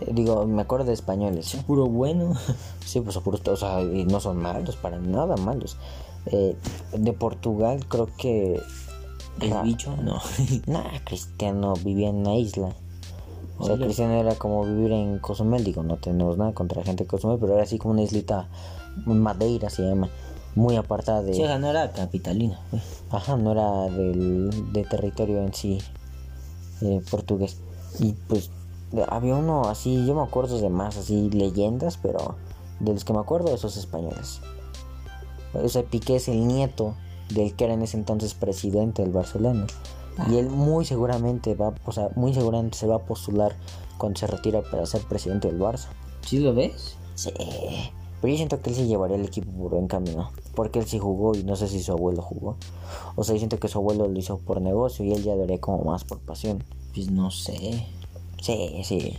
Eh, 0.00 0.10
digo, 0.12 0.46
me 0.46 0.62
acuerdo 0.62 0.86
de 0.86 0.92
españoles. 0.92 1.56
Puro 1.66 1.86
bueno. 1.86 2.34
Sí, 2.84 3.00
pues 3.00 3.18
puro, 3.18 3.40
o 3.44 3.56
sea, 3.56 3.82
y 3.82 4.04
no 4.04 4.20
son 4.20 4.36
malos, 4.36 4.76
para 4.76 4.98
nada 5.00 5.36
malos. 5.36 5.76
Eh, 6.26 6.56
de 6.92 7.12
Portugal 7.12 7.84
creo 7.88 8.08
que... 8.16 8.60
¿El 9.40 9.62
bicho? 9.64 9.96
No. 9.96 10.20
Nah, 10.66 11.00
Cristiano 11.04 11.74
vivía 11.74 12.10
en 12.10 12.18
una 12.18 12.36
isla. 12.36 12.76
O 13.58 13.64
sea, 13.64 13.74
Oye. 13.74 13.86
Cristiano 13.86 14.14
era 14.14 14.36
como 14.36 14.64
vivir 14.64 14.92
en 14.92 15.18
Cozumel. 15.18 15.64
Digo, 15.64 15.82
no 15.82 15.96
tenemos 15.96 16.38
nada 16.38 16.52
contra 16.52 16.78
la 16.80 16.86
gente 16.86 17.04
de 17.04 17.08
Cozumel, 17.08 17.38
pero 17.40 17.54
era 17.54 17.64
así 17.64 17.76
como 17.78 17.94
una 17.94 18.02
islita, 18.02 18.48
Madeira 19.04 19.68
se 19.68 19.82
llama, 19.82 20.08
muy 20.54 20.76
apartada 20.76 21.22
de... 21.22 21.34
Sí, 21.34 21.42
o 21.42 21.46
sea, 21.46 21.58
no 21.58 21.68
era 21.68 21.90
capitalina. 21.92 22.60
güey. 22.70 22.82
Ajá, 23.10 23.36
no 23.36 23.50
era 23.50 23.88
del 23.94 24.72
de 24.72 24.84
territorio 24.84 25.42
en 25.42 25.52
sí 25.52 25.78
eh, 26.82 27.02
portugués. 27.10 27.58
Y 27.98 28.12
pues 28.28 28.50
había 29.08 29.34
uno 29.34 29.62
así, 29.62 30.06
yo 30.06 30.14
me 30.14 30.22
acuerdo 30.22 30.58
de 30.58 30.70
más 30.70 30.96
así 30.96 31.30
leyendas, 31.30 31.96
pero 31.96 32.36
de 32.80 32.92
los 32.92 33.04
que 33.04 33.12
me 33.12 33.18
acuerdo 33.18 33.54
esos 33.54 33.76
españoles. 33.76 34.40
O 35.54 35.68
sea, 35.68 35.82
Piqué 35.82 36.16
es 36.16 36.28
el 36.28 36.46
nieto 36.46 36.94
del 37.30 37.54
que 37.54 37.64
era 37.64 37.74
en 37.74 37.82
ese 37.82 37.96
entonces 37.96 38.34
presidente 38.34 39.02
del 39.02 39.12
Barcelona. 39.12 39.66
Y 40.30 40.36
él 40.36 40.48
muy 40.48 40.84
seguramente 40.84 41.54
va, 41.54 41.74
o 41.84 41.92
sea, 41.92 42.10
muy 42.16 42.32
seguramente 42.32 42.78
se 42.78 42.86
va 42.86 42.96
a 42.96 43.04
postular 43.04 43.54
cuando 43.98 44.18
se 44.18 44.26
retira 44.26 44.62
para 44.62 44.86
ser 44.86 45.02
presidente 45.02 45.48
del 45.48 45.60
Barça. 45.60 45.88
¿Sí 46.22 46.38
lo 46.38 46.54
ves? 46.54 46.96
Sí. 47.14 47.32
Pero 48.20 48.32
yo 48.32 48.36
siento 48.36 48.60
que 48.60 48.70
él 48.70 48.76
sí 48.76 48.86
llevaría 48.86 49.16
el 49.16 49.24
equipo 49.24 49.50
por 49.52 49.72
buen 49.72 49.88
camino. 49.88 50.30
Porque 50.54 50.78
él 50.78 50.86
sí 50.86 50.98
jugó 50.98 51.34
y 51.36 51.44
no 51.44 51.54
sé 51.54 51.68
si 51.68 51.82
su 51.82 51.92
abuelo 51.92 52.22
jugó. 52.22 52.56
O 53.14 53.24
sea, 53.24 53.34
yo 53.34 53.40
siento 53.40 53.58
que 53.58 53.68
su 53.68 53.78
abuelo 53.78 54.08
lo 54.08 54.18
hizo 54.18 54.38
por 54.38 54.60
negocio 54.60 55.04
y 55.04 55.12
él 55.12 55.22
ya 55.22 55.34
lo 55.34 55.44
haría 55.44 55.60
como 55.60 55.84
más 55.84 56.04
por 56.04 56.18
pasión. 56.20 56.64
Pues 56.96 57.10
no 57.12 57.30
sé. 57.30 57.86
Sí, 58.40 58.80
sí. 58.84 59.18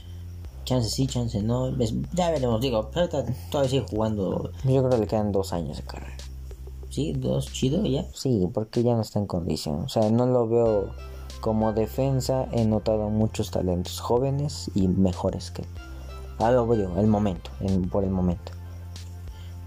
Chance 0.66 0.90
sí, 0.90 1.08
chance 1.08 1.42
no. 1.42 1.72
Ya 2.14 2.32
veremos, 2.32 2.60
digo, 2.60 2.90
pero 2.92 3.02
ahorita 3.02 3.34
todavía 3.52 3.70
sigue 3.70 3.86
jugando. 3.90 4.52
Yo 4.66 4.80
creo 4.84 4.90
que 4.90 4.98
le 4.98 5.08
quedan 5.08 5.32
dos 5.32 5.54
años 5.54 5.78
de 5.78 5.84
carrera. 5.84 6.18
Sí, 6.90 7.14
dos, 7.14 7.54
chido 7.54 7.86
ya. 7.86 8.06
Sí, 8.14 8.50
porque 8.54 8.82
ya 8.84 8.96
no 8.96 9.02
está 9.02 9.20
en 9.20 9.28
condición. 9.28 9.84
O 9.84 9.90
sea, 9.90 10.10
no 10.10 10.26
lo 10.26 10.48
veo 10.50 10.90
como 11.40 11.72
defensa. 11.72 12.48
He 12.52 12.66
notado 12.66 13.10
muchos 13.10 13.52
talentos 13.52 14.00
jóvenes 14.00 14.72
y 14.76 14.88
mejores 14.88 15.52
que 15.52 15.62
él. 15.62 15.68
A 16.40 16.52
lo 16.52 16.68
veo, 16.68 16.98
el 17.00 17.08
momento, 17.08 17.50
en- 17.62 17.90
por 17.90 18.04
el 18.04 18.10
momento. 18.10 18.52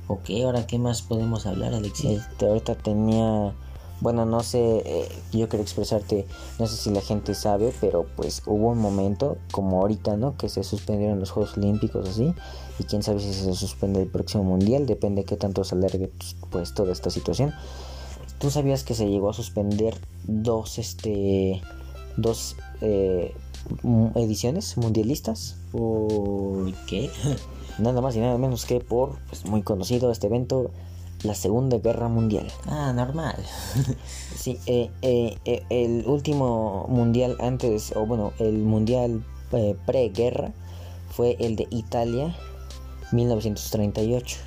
Ok, 0.08 0.30
ahora 0.44 0.66
qué 0.66 0.78
más 0.78 1.02
podemos 1.02 1.46
hablar, 1.46 1.72
Alexis. 1.74 2.20
Este, 2.20 2.46
ahorita 2.48 2.74
tenía, 2.74 3.54
bueno, 4.00 4.24
no 4.24 4.42
sé, 4.42 4.82
eh, 4.84 5.08
yo 5.32 5.48
quería 5.48 5.62
expresarte, 5.62 6.26
no 6.58 6.66
sé 6.66 6.76
si 6.76 6.90
la 6.90 7.02
gente 7.02 7.34
sabe, 7.34 7.72
pero 7.80 8.06
pues 8.16 8.42
hubo 8.46 8.68
un 8.70 8.78
momento, 8.78 9.36
como 9.52 9.80
ahorita, 9.80 10.16
¿no? 10.16 10.36
Que 10.36 10.48
se 10.48 10.64
suspendieron 10.64 11.20
los 11.20 11.30
Juegos 11.30 11.56
Olímpicos 11.58 12.08
así, 12.08 12.34
y 12.78 12.84
quién 12.84 13.02
sabe 13.02 13.20
si 13.20 13.32
se 13.32 13.52
suspende 13.52 14.00
el 14.02 14.08
próximo 14.08 14.44
Mundial, 14.44 14.86
depende 14.86 15.22
de 15.22 15.26
qué 15.26 15.36
tanto 15.36 15.64
se 15.64 15.74
alargue 15.74 16.10
pues 16.50 16.74
toda 16.74 16.92
esta 16.92 17.10
situación. 17.10 17.52
¿Tú 18.38 18.50
sabías 18.50 18.84
que 18.84 18.94
se 18.94 19.06
llegó 19.06 19.28
a 19.28 19.34
suspender 19.34 19.94
dos, 20.24 20.78
este, 20.78 21.60
dos 22.16 22.56
eh, 22.80 23.34
ediciones 24.14 24.78
mundialistas? 24.78 25.56
¿Por 25.72 26.72
qué? 26.86 27.10
Nada 27.78 28.00
más 28.00 28.16
y 28.16 28.20
nada 28.20 28.38
menos 28.38 28.64
que 28.64 28.80
por, 28.80 29.18
pues 29.28 29.44
muy 29.44 29.62
conocido 29.62 30.10
este 30.10 30.28
evento, 30.28 30.70
la 31.22 31.34
Segunda 31.34 31.78
Guerra 31.78 32.08
Mundial. 32.08 32.46
ah, 32.66 32.92
normal. 32.92 33.36
Sí, 34.34 34.58
eh, 34.64 34.90
eh, 35.02 35.36
eh, 35.44 35.62
el 35.68 36.04
último 36.06 36.86
mundial 36.88 37.36
antes, 37.40 37.92
o 37.94 38.06
bueno, 38.06 38.32
el 38.38 38.56
mundial 38.58 39.22
eh, 39.52 39.76
pre-guerra 39.84 40.52
fue 41.10 41.36
el 41.40 41.56
de 41.56 41.66
Italia 41.70 42.34
1938, 43.12 44.38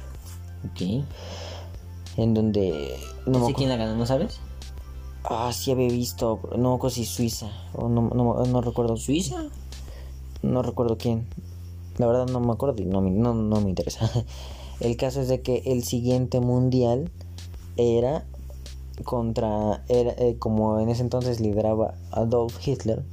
ok. 0.72 0.82
en 2.18 2.34
donde 2.34 2.96
no 3.28 3.46
¿Sé 3.46 3.54
quién 3.54 3.70
la 3.70 3.76
ganó, 3.76 3.96
no 3.96 4.06
sabes? 4.08 4.40
ah, 5.26 5.52
sí 5.54 5.72
había 5.72 5.90
visto, 5.90 6.40
no 6.58 6.72
me 6.72 6.76
acuerdo 6.76 6.96
si 6.96 7.06
Suiza, 7.06 7.52
o 7.74 7.88
no, 7.88 8.10
no, 8.14 8.46
no 8.46 8.62
recuerdo, 8.62 8.98
¿Suiza? 8.98 9.44
no 10.42 10.62
recuerdo 10.64 10.98
quién, 10.98 11.28
la 11.98 12.08
verdad 12.08 12.26
no 12.28 12.40
me 12.40 12.52
acuerdo 12.52 12.82
y 12.82 12.86
no, 12.86 13.00
no, 13.02 13.34
no 13.36 13.62
me 13.62 13.70
interesa. 13.70 14.10
El 14.80 14.98
caso 14.98 15.22
es 15.22 15.28
de 15.28 15.42
que 15.42 15.64
el 15.66 15.84
siguiente 15.84 16.40
mundial 16.40 17.12
era 17.78 18.26
contra, 19.04 19.84
era, 19.90 20.12
eh, 20.18 20.36
como 20.40 20.80
en 20.80 20.90
ese 20.90 21.02
entonces 21.02 21.40
lideraba 21.40 21.96
Adolf 22.12 22.66
Hitler, 22.66 23.04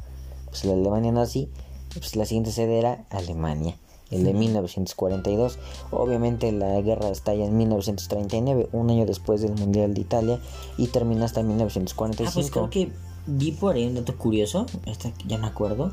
pues 0.47 0.65
la 0.65 0.73
Alemania 0.75 1.13
nazi, 1.13 1.49
pues 1.95 2.17
la 2.17 2.25
siguiente 2.27 2.53
sede 2.53 2.79
era 2.79 3.05
Alemania, 3.11 3.77
el 4.11 4.25
de 4.25 4.35
1942. 4.35 5.59
Obviamente 5.91 6.53
la 6.53 6.81
guerra 6.81 7.09
estalla 7.09 7.47
en 7.47 7.57
1939, 7.57 8.69
un 8.73 8.91
año 8.91 9.07
después 9.07 9.41
del 9.41 9.55
Mundial 9.55 9.95
de 9.95 10.01
Italia, 10.01 10.41
y 10.77 10.89
termina 10.89 11.25
hasta 11.25 11.41
Ah, 11.41 11.45
1945. 11.45 12.35
pues 12.35 12.51
creo 12.51 12.71
que 12.71 12.93
vi 13.27 13.53
por 13.53 13.75
ahí 13.77 13.87
un 13.87 13.95
dato 13.95 14.17
curioso, 14.17 14.67
esta 14.87 15.13
ya 15.27 15.39
me 15.39 15.47
acuerdo, 15.47 15.93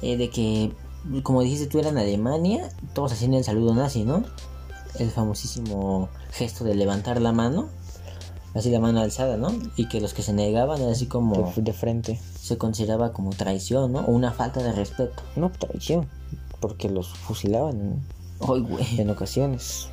eh, 0.00 0.16
de 0.16 0.30
que, 0.30 0.72
como 1.22 1.42
dijiste 1.42 1.66
tú, 1.66 1.78
era 1.78 1.90
en 1.90 1.98
Alemania, 1.98 2.70
todos 2.94 3.12
hacían 3.12 3.34
el 3.34 3.44
saludo 3.44 3.74
nazi, 3.74 4.04
¿no? 4.04 4.22
El 4.98 5.10
famosísimo 5.10 6.08
gesto 6.30 6.64
de 6.64 6.74
levantar 6.74 7.20
la 7.20 7.32
mano, 7.32 7.68
así 8.54 8.70
la 8.70 8.80
mano 8.80 9.00
alzada, 9.00 9.36
¿no? 9.36 9.48
Y 9.76 9.88
que 9.88 10.00
los 10.00 10.14
que 10.14 10.22
se 10.22 10.32
negaban 10.32 10.80
era 10.80 10.92
así 10.92 11.06
como 11.06 11.52
de, 11.56 11.62
de 11.62 11.72
frente. 11.72 12.20
se 12.40 12.58
consideraba 12.58 13.12
como 13.12 13.30
traición, 13.30 13.92
¿no? 13.92 14.00
O 14.00 14.12
una 14.12 14.32
falta 14.32 14.62
de 14.62 14.72
respeto. 14.72 15.22
No, 15.36 15.50
traición, 15.50 16.08
porque 16.60 16.88
los 16.88 17.08
fusilaban 17.08 18.02
Ay, 18.40 18.60
güey, 18.60 19.00
en 19.00 19.10
ocasiones. 19.10 19.88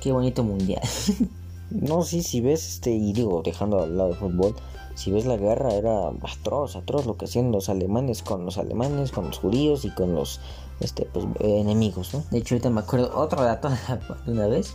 qué 0.00 0.12
bonito 0.12 0.44
mundial. 0.44 0.82
No, 1.70 2.02
sí, 2.02 2.22
si 2.22 2.40
ves, 2.40 2.74
este, 2.74 2.90
y 2.92 3.12
digo, 3.14 3.42
dejando 3.42 3.82
al 3.82 3.96
lado 3.96 4.10
el 4.10 4.16
fútbol, 4.16 4.54
si 4.94 5.10
ves 5.10 5.26
la 5.26 5.36
guerra 5.36 5.72
era 5.72 6.08
atroz, 6.08 6.76
atroz 6.76 7.06
lo 7.06 7.16
que 7.16 7.24
hacían 7.24 7.50
los 7.50 7.68
alemanes 7.68 8.22
con 8.22 8.44
los 8.44 8.58
alemanes, 8.58 9.10
con 9.10 9.26
los 9.26 9.38
judíos 9.38 9.84
y 9.84 9.90
con 9.90 10.14
los, 10.14 10.40
este, 10.80 11.06
pues, 11.12 11.24
enemigos, 11.40 12.12
¿no? 12.14 12.22
De 12.30 12.38
hecho, 12.38 12.54
ahorita 12.54 12.70
me 12.70 12.80
acuerdo 12.80 13.10
otro 13.14 13.42
dato 13.42 13.68
de 14.26 14.32
una 14.32 14.46
vez. 14.46 14.74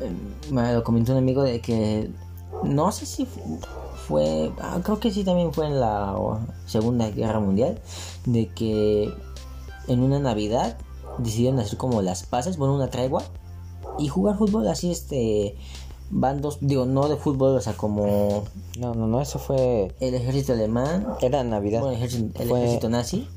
eh, 0.00 0.10
Me 0.50 0.72
lo 0.74 0.82
comentó 0.84 1.12
un 1.12 1.18
amigo 1.18 1.42
de 1.42 1.60
que 1.60 2.10
no 2.62 2.92
sé 2.92 3.06
si 3.06 3.26
fu- 3.26 3.58
fue, 4.06 4.52
ah, 4.60 4.78
creo 4.82 5.00
que 5.00 5.10
sí 5.10 5.24
también 5.24 5.52
fue 5.52 5.66
en 5.66 5.80
la 5.80 6.14
Segunda 6.66 7.08
Guerra 7.10 7.40
Mundial, 7.40 7.80
de 8.26 8.48
que 8.48 9.12
en 9.88 10.00
una 10.00 10.18
Navidad 10.18 10.76
decidieron 11.18 11.58
hacer 11.60 11.78
como 11.78 12.02
las 12.02 12.24
paces, 12.24 12.56
bueno, 12.56 12.74
una 12.74 12.90
tregua 12.90 13.22
y 13.98 14.08
jugar 14.08 14.36
fútbol 14.36 14.66
así, 14.68 14.90
este, 14.90 15.56
bandos, 16.10 16.58
digo, 16.60 16.84
no 16.86 17.08
de 17.08 17.16
fútbol, 17.16 17.56
o 17.56 17.60
sea, 17.60 17.72
como 17.74 18.44
No, 18.78 18.94
no, 18.94 19.06
no, 19.06 19.20
eso 19.20 19.38
fue, 19.38 19.94
el 20.00 20.14
ejército 20.14 20.52
alemán, 20.52 21.06
era 21.20 21.42
Navidad, 21.44 21.80
bueno, 21.80 21.96
el 21.96 22.02
ejército, 22.02 22.42
el 22.42 22.48
Fue- 22.48 22.60
ejército 22.60 22.88
nazi, 22.88 23.28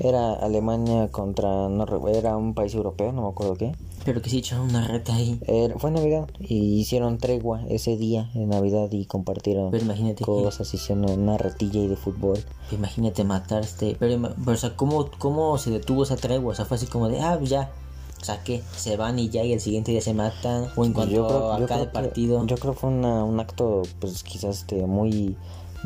era 0.00 0.32
Alemania 0.34 1.08
contra, 1.08 1.68
no, 1.68 1.86
era 2.08 2.36
un 2.36 2.54
país 2.54 2.74
europeo, 2.74 3.12
no 3.12 3.22
me 3.22 3.28
acuerdo 3.28 3.54
qué, 3.56 3.72
pero 4.04 4.20
que 4.20 4.30
sí 4.30 4.38
echaron 4.38 4.68
una 4.70 4.86
reta 4.88 5.14
ahí. 5.14 5.38
Era- 5.46 5.78
fue 5.78 5.90
Navidad 5.92 6.28
y 6.40 6.80
hicieron 6.80 7.18
tregua 7.18 7.62
ese 7.68 7.96
día 7.96 8.30
en 8.34 8.48
Navidad 8.48 8.88
y 8.90 9.04
compartieron 9.06 9.70
Pero 9.70 9.84
imagínate 9.84 10.16
que- 10.16 10.24
cosas, 10.24 10.72
hicieron 10.74 11.08
una 11.08 11.38
retilla 11.38 11.80
y 11.80 11.86
de 11.86 11.94
fútbol. 11.96 12.38
Imagínate 12.72 13.22
matar 13.22 13.62
este. 13.62 13.96
Pero, 14.00 14.20
pero, 14.44 14.52
o 14.52 14.56
sea, 14.56 14.74
¿cómo, 14.76 15.08
¿cómo 15.18 15.56
se 15.58 15.70
detuvo 15.70 16.02
esa 16.02 16.16
tregua? 16.16 16.52
O 16.52 16.54
sea, 16.56 16.64
fue 16.64 16.78
así 16.78 16.86
como 16.86 17.08
de, 17.08 17.20
ah, 17.20 17.38
ya. 17.42 17.70
O 18.22 18.24
sea, 18.24 18.42
¿qué? 18.44 18.62
Se 18.76 18.96
van 18.96 19.18
y 19.18 19.28
ya, 19.28 19.42
y 19.44 19.52
el 19.52 19.60
siguiente 19.60 19.90
día 19.90 20.00
se 20.00 20.14
matan. 20.14 20.68
O 20.76 20.84
en 20.84 20.92
cuanto 20.92 21.12
yo 21.14 21.26
creo, 21.26 21.52
a 21.52 21.58
yo 21.58 21.66
cada 21.66 21.80
creo 21.82 21.92
que- 21.92 21.98
partido. 22.08 22.46
yo 22.46 22.56
creo 22.56 22.72
que 22.72 22.78
fue 22.78 22.90
una- 22.90 23.24
un 23.24 23.40
acto, 23.40 23.82
pues 24.00 24.22
quizás 24.22 24.58
este, 24.58 24.86
muy 24.86 25.36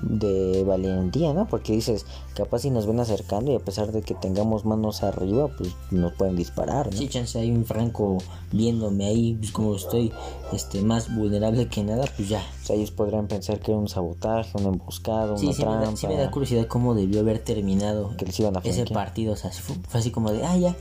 de 0.02 0.62
valentía, 0.64 1.32
¿no? 1.32 1.48
Porque 1.48 1.72
dices, 1.72 2.04
capaz 2.34 2.58
si 2.58 2.68
nos 2.70 2.86
ven 2.86 3.00
acercando 3.00 3.50
y 3.50 3.54
a 3.54 3.60
pesar 3.60 3.92
de 3.92 4.02
que 4.02 4.14
tengamos 4.14 4.66
manos 4.66 5.02
arriba, 5.02 5.48
pues 5.56 5.70
nos 5.90 6.12
pueden 6.12 6.36
disparar, 6.36 6.92
¿no? 6.92 6.98
Sí, 6.98 7.08
chance 7.08 7.38
hay 7.38 7.50
un 7.50 7.64
franco 7.64 8.18
viéndome 8.52 9.06
ahí, 9.06 9.34
pues 9.36 9.52
como 9.52 9.74
estoy 9.74 10.12
este 10.52 10.82
más 10.82 11.14
vulnerable 11.16 11.68
que 11.68 11.82
nada, 11.82 12.04
pues 12.14 12.28
ya. 12.28 12.42
O 12.62 12.66
sea, 12.66 12.76
ellos 12.76 12.90
podrían 12.90 13.26
pensar 13.26 13.58
que 13.60 13.70
era 13.70 13.80
un 13.80 13.88
sabotaje, 13.88 14.50
una 14.58 14.68
emboscada, 14.68 15.34
Sí, 15.38 15.46
una 15.46 15.54
sí 15.54 15.62
me, 15.62 15.68
trampa. 15.70 15.90
da, 15.90 15.96
sí 15.96 16.06
me 16.08 16.16
da 16.18 16.30
curiosidad 16.30 16.66
cómo 16.66 16.94
debió 16.94 17.20
haber 17.20 17.38
terminado 17.38 18.14
Que 18.18 18.26
les 18.26 18.38
iban 18.38 18.54
a 18.54 18.60
ese 18.60 18.84
partido. 18.84 19.32
O 19.32 19.36
sea, 19.36 19.50
fue, 19.50 19.76
fue 19.88 20.00
así 20.00 20.10
como 20.10 20.30
de, 20.30 20.44
ah, 20.44 20.58
ya. 20.58 20.76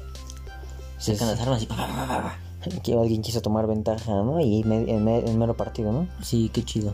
Sacan 0.97 1.27
las 1.27 1.39
armas 1.41 1.61
y 1.61 1.65
pa, 1.65 1.75
pa, 1.75 2.35
que 2.83 2.93
alguien 2.97 3.21
quiso 3.21 3.41
tomar 3.41 3.67
ventaja, 3.67 4.11
¿no? 4.23 4.39
Y 4.39 4.61
en, 4.61 5.03
me- 5.03 5.19
en 5.19 5.37
mero 5.37 5.55
partido, 5.55 5.91
¿no? 5.91 6.07
Sí, 6.21 6.49
qué 6.51 6.63
chido. 6.63 6.93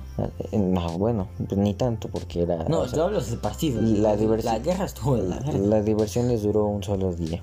Eh, 0.51 0.57
No, 0.57 0.97
bueno, 0.97 1.27
pues 1.37 1.57
ni 1.57 1.73
tanto 1.73 2.09
porque 2.09 2.43
era... 2.43 2.65
No, 2.65 2.79
o 2.81 2.87
sea, 2.87 2.97
yo 2.97 3.03
hablo 3.05 3.21
del 3.21 3.37
partido. 3.37 3.81
la 3.81 4.15
La, 4.15 4.59
guerra 4.59 4.85
estuvo 4.85 5.15
de 5.15 5.23
la 5.29 5.39
verga. 5.39 5.57
La 5.59 5.81
diversión 5.81 6.27
les 6.27 6.43
duró 6.43 6.65
un 6.65 6.83
solo 6.83 7.13
día. 7.13 7.39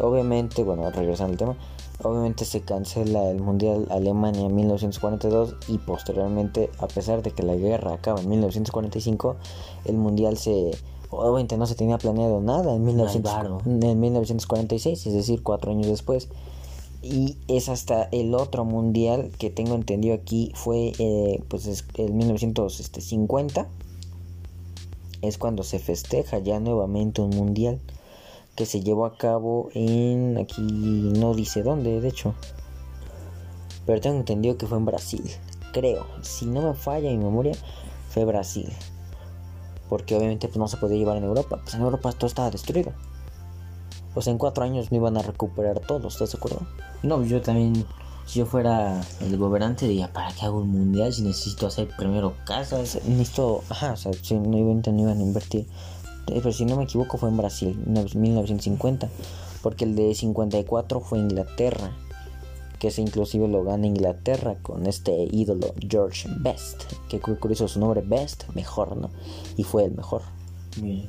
Obviamente, 0.00 0.62
bueno, 0.62 0.88
regresando 0.90 1.32
al 1.32 1.38
tema, 1.38 1.56
obviamente 2.02 2.44
se 2.44 2.60
cancela 2.62 3.28
el 3.30 3.40
Mundial 3.40 3.86
Alemania 3.90 4.46
en 4.46 4.54
1942 4.54 5.56
y 5.68 5.78
posteriormente, 5.78 6.70
a 6.78 6.86
pesar 6.86 7.22
de 7.22 7.32
que 7.32 7.42
la 7.42 7.54
guerra 7.56 7.94
acaba 7.94 8.20
en 8.20 8.28
1945, 8.28 9.36
el 9.84 9.96
Mundial 9.96 10.38
se... 10.38 10.70
Obviamente 11.10 11.56
no 11.56 11.66
se 11.66 11.74
tenía 11.74 11.98
planeado 11.98 12.40
nada 12.40 12.74
en, 12.74 12.84
1900 12.84 13.32
varo. 13.32 13.60
en 13.64 14.00
1946, 14.00 15.06
es 15.06 15.14
decir, 15.14 15.42
cuatro 15.42 15.72
años 15.72 15.86
después. 15.86 16.28
Y 17.00 17.36
es 17.46 17.68
hasta 17.68 18.08
el 18.12 18.34
otro 18.34 18.64
mundial 18.64 19.30
que 19.38 19.50
tengo 19.50 19.74
entendido 19.74 20.14
aquí 20.14 20.52
fue 20.54 20.92
eh, 20.98 21.42
pues 21.48 21.66
es 21.66 21.84
el 21.94 22.12
1950 22.12 23.68
es 25.22 25.38
cuando 25.38 25.62
se 25.62 25.78
festeja 25.78 26.38
ya 26.38 26.60
nuevamente 26.60 27.20
un 27.20 27.30
mundial 27.30 27.80
que 28.56 28.66
se 28.66 28.80
llevó 28.80 29.06
a 29.06 29.16
cabo 29.16 29.68
en 29.74 30.38
aquí 30.38 30.62
no 30.62 31.34
dice 31.34 31.62
dónde 31.62 32.00
de 32.00 32.08
hecho 32.08 32.34
pero 33.86 34.00
tengo 34.00 34.16
entendido 34.16 34.56
que 34.56 34.66
fue 34.66 34.78
en 34.78 34.84
Brasil 34.84 35.24
creo 35.72 36.04
si 36.22 36.46
no 36.46 36.62
me 36.62 36.74
falla 36.74 37.10
mi 37.10 37.18
memoria 37.18 37.54
fue 38.10 38.24
Brasil 38.24 38.68
porque 39.88 40.16
obviamente 40.16 40.48
pues, 40.48 40.58
no 40.58 40.68
se 40.68 40.76
podía 40.76 40.98
llevar 40.98 41.16
en 41.16 41.24
Europa 41.24 41.60
pues 41.62 41.74
en 41.74 41.82
Europa 41.82 42.12
todo 42.12 42.26
estaba 42.26 42.50
destruido 42.50 42.92
sea 44.20 44.32
en 44.32 44.38
cuatro 44.38 44.64
años 44.64 44.90
no 44.90 44.96
iban 44.96 45.16
a 45.16 45.22
recuperar 45.22 45.80
todo 45.80 46.08
¿estás 46.08 46.32
de 46.32 46.38
acuerdo? 46.38 46.66
No, 47.02 47.22
yo 47.24 47.40
también, 47.40 47.84
si 48.26 48.40
yo 48.40 48.46
fuera 48.46 49.00
el 49.20 49.36
gobernante, 49.36 49.86
diría, 49.86 50.12
¿para 50.12 50.32
qué 50.32 50.46
hago 50.46 50.58
un 50.58 50.70
mundial 50.70 51.12
si 51.12 51.22
necesito 51.22 51.66
hacer 51.66 51.88
primero 51.96 52.34
casas? 52.44 52.98
Necesito, 53.06 53.62
ajá, 53.68 53.92
o 53.92 53.96
sea, 53.96 54.12
si 54.12 54.34
no 54.34 54.58
iban, 54.58 54.82
no 54.84 55.00
iban 55.00 55.18
a 55.18 55.22
invertir. 55.22 55.66
Eh, 56.26 56.40
Pero 56.42 56.52
si 56.52 56.64
no 56.64 56.76
me 56.76 56.84
equivoco 56.84 57.18
fue 57.18 57.28
en 57.28 57.36
Brasil, 57.36 57.80
en 57.86 58.20
1950, 58.20 59.08
porque 59.62 59.84
el 59.84 59.94
de 59.94 60.14
54 60.14 61.00
fue 61.00 61.18
Inglaterra, 61.18 61.92
que 62.78 62.88
ese 62.88 63.02
inclusive 63.02 63.48
lo 63.48 63.64
gana 63.64 63.86
Inglaterra 63.86 64.56
con 64.62 64.86
este 64.86 65.28
ídolo 65.30 65.74
George 65.88 66.28
Best, 66.40 66.84
que 67.08 67.20
cu- 67.20 67.38
curioso 67.38 67.66
su 67.68 67.80
nombre 67.80 68.02
Best, 68.04 68.44
mejor, 68.54 68.96
¿no? 68.96 69.10
Y 69.56 69.64
fue 69.64 69.84
el 69.84 69.92
mejor. 69.94 70.22
Bien. 70.76 71.08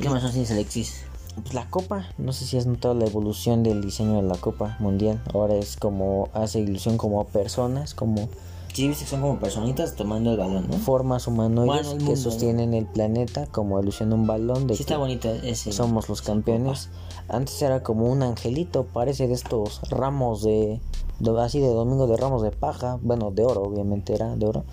¿Qué 0.00 0.08
más 0.08 0.22
nos 0.22 0.32
tienes, 0.32 0.50
Alexis? 0.50 1.02
Pues 1.42 1.54
la 1.54 1.68
copa, 1.70 2.06
no 2.18 2.32
sé 2.32 2.44
si 2.44 2.56
has 2.56 2.66
notado 2.66 2.94
la 2.94 3.06
evolución 3.06 3.62
del 3.62 3.82
diseño 3.82 4.16
de 4.16 4.22
la 4.22 4.36
copa 4.36 4.76
mundial. 4.80 5.22
Ahora 5.32 5.54
es 5.54 5.76
como, 5.76 6.28
hace 6.32 6.60
ilusión 6.60 6.96
como 6.96 7.24
personas, 7.26 7.94
como 7.94 8.28
Sí, 8.72 8.86
viste 8.86 9.04
que 9.04 9.10
son 9.10 9.20
como 9.20 9.38
personitas 9.40 9.96
tomando 9.96 10.30
el 10.30 10.36
balón, 10.38 10.68
¿no? 10.70 10.76
formas 10.78 11.26
humanoides 11.26 11.88
Bueno, 11.88 12.06
que 12.06 12.16
sostienen 12.16 12.72
el 12.72 12.86
planeta, 12.86 13.46
como 13.48 13.80
ilusión 13.80 14.10
de 14.10 14.14
un 14.14 14.26
balón 14.28 14.68
de 14.68 14.74
Sí, 14.74 14.78
que 14.78 14.82
está 14.84 14.96
bonito 14.96 15.28
ese. 15.42 15.72
somos 15.72 16.08
los 16.08 16.22
campeones. 16.22 16.88
Antes 17.30 17.60
era 17.62 17.82
como 17.82 18.06
un 18.10 18.22
angelito, 18.22 18.84
parece 18.84 19.28
de 19.28 19.34
estos 19.34 19.80
ramos 19.90 20.42
de, 20.42 20.80
de- 21.20 21.40
así 21.40 21.60
de 21.60 21.68
domingo 21.68 22.06
de 22.06 22.16
ramos 22.16 22.42
de 22.42 22.50
paja, 22.50 22.98
bueno, 23.02 23.30
de 23.30 23.44
oro, 23.44 23.62
obviamente 23.62 24.14
era 24.14 24.34
de 24.36 24.46
oro. 24.46 24.64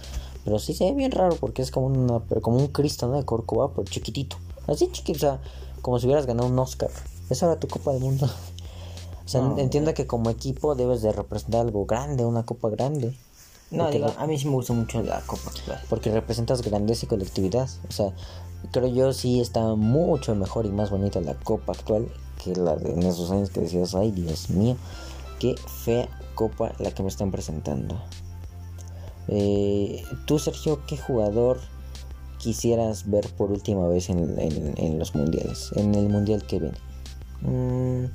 Pero 0.43 0.59
sí 0.59 0.73
se 0.73 0.85
ve 0.85 0.93
bien 0.93 1.11
raro 1.11 1.35
porque 1.39 1.61
es 1.61 1.71
como 1.71 1.87
una 1.87 2.19
como 2.41 2.57
un 2.57 2.67
Cristo, 2.67 3.07
¿no? 3.07 3.17
De 3.17 3.25
Corcovado, 3.25 3.73
pero 3.75 3.83
chiquitito. 3.87 4.37
Así 4.65 4.89
chiquito, 4.91 5.17
o 5.17 5.19
sea, 5.19 5.39
como 5.81 5.99
si 5.99 6.05
hubieras 6.07 6.25
ganado 6.25 6.49
un 6.49 6.57
Oscar. 6.57 6.89
Esa 7.29 7.45
era 7.47 7.59
tu 7.59 7.67
Copa 7.67 7.91
del 7.93 8.01
Mundo. 8.01 8.27
O 9.25 9.29
sea, 9.29 9.41
No, 9.41 9.57
entienda 9.57 9.93
que 9.93 10.07
como 10.07 10.29
equipo 10.29 10.73
debes 10.73 11.01
de 11.01 11.11
representar 11.11 11.59
algo 11.59 11.85
grande, 11.85 12.23
una 12.23 12.43
copa 12.45 12.69
grande. 12.69 13.13
No, 13.71 13.91
digo, 13.91 14.07
a 14.17 14.25
mí 14.25 14.39
sí 14.39 14.45
me 14.45 14.53
gusta 14.53 14.71
mucho 14.71 15.01
la 15.03 15.19
copa 15.19 15.51
porque 15.89 16.09
representas 16.11 16.61
grandeza 16.61 17.05
y 17.05 17.09
colectividad. 17.09 17.67
O 17.89 17.91
sea, 17.91 18.13
creo 18.71 18.87
yo 18.87 19.11
sí 19.11 19.41
está 19.41 19.75
mucho 19.75 20.33
mejor 20.33 20.65
y 20.65 20.69
más 20.69 20.91
bonita 20.91 21.19
la 21.19 21.33
copa 21.33 21.73
actual 21.73 22.07
que 22.53 22.59
la 22.59 22.75
de 22.75 22.91
en 22.93 23.03
esos 23.03 23.31
años 23.31 23.49
que 23.49 23.61
decías, 23.61 23.95
ay 23.95 24.11
Dios 24.11 24.49
mío, 24.49 24.75
qué 25.39 25.55
fea 25.83 26.07
copa 26.35 26.71
la 26.79 26.91
que 26.91 27.03
me 27.03 27.09
están 27.09 27.31
presentando. 27.31 28.01
Eh, 29.27 30.03
Tú, 30.25 30.39
Sergio, 30.39 30.81
¿qué 30.87 30.97
jugador 30.97 31.59
quisieras 32.39 33.09
ver 33.09 33.27
por 33.35 33.51
última 33.51 33.87
vez 33.87 34.09
en, 34.09 34.39
en- 34.39 34.73
en 34.77 34.99
los 34.99 35.15
mundiales? 35.15 35.71
En 35.75 35.95
el 35.95 36.07
mundial 36.09 36.45
que 36.45 36.59
viene. 36.59 36.77
Mm, 37.41 38.05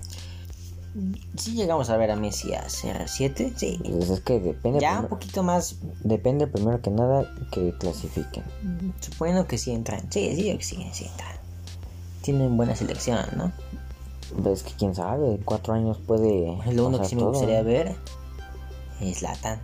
sí 1.36 1.54
llegamos 1.54 1.90
a 1.90 1.96
ver 1.96 2.10
a 2.10 2.16
Messi 2.16 2.54
a 2.54 2.64
CR7, 2.66 3.52
sí. 3.56 3.78
Pues 3.84 4.10
es 4.10 4.20
que 4.20 4.40
depende, 4.40 4.80
Ya 4.80 4.90
un 4.92 4.96
primer- 4.96 5.08
poquito 5.10 5.42
más, 5.42 5.76
depende 6.04 6.46
primero 6.46 6.80
que 6.80 6.90
nada 6.90 7.26
que 7.50 7.72
clasifiquen. 7.78 8.44
suponiendo 9.00 9.46
que 9.46 9.58
sí 9.58 9.72
entran. 9.72 10.00
Sí, 10.10 10.34
sí, 10.34 10.56
sí, 10.60 10.76
sí 10.92 11.04
entran. 11.06 11.36
Tienen 12.22 12.56
buena 12.56 12.76
selección, 12.76 13.18
¿no? 13.36 13.52
Ves 14.36 14.62
que 14.62 14.72
quién 14.74 14.94
sabe, 14.94 15.40
cuatro 15.44 15.74
años 15.74 15.98
puede. 15.98 16.56
Lo 16.72 16.86
único 16.86 17.02
que 17.02 17.08
sí 17.08 17.16
me 17.16 17.24
gustaría 17.24 17.62
ver 17.62 17.94
es 19.00 19.22
Latan. 19.22 19.60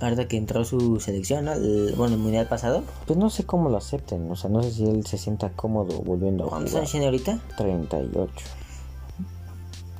Ahorita 0.00 0.26
que 0.26 0.36
entró 0.36 0.64
su 0.64 0.98
selección, 0.98 1.44
¿no? 1.44 1.52
El- 1.52 1.94
bueno, 1.96 2.14
el 2.16 2.20
mundial 2.20 2.48
pasado. 2.48 2.82
Pues 3.06 3.16
no 3.18 3.30
sé 3.30 3.44
cómo 3.46 3.68
lo 3.68 3.76
acepten, 3.76 4.28
o 4.30 4.34
sea, 4.34 4.50
no 4.50 4.60
sé 4.64 4.72
si 4.72 4.84
él 4.84 5.06
se 5.06 5.16
sienta 5.16 5.50
cómodo 5.50 6.00
volviendo 6.02 6.46
a 6.46 6.48
¿Cuántos 6.48 6.70
jugar. 6.72 6.80
años 6.82 6.90
tiene 6.90 7.06
ahorita? 7.06 7.38
38. 7.56 8.32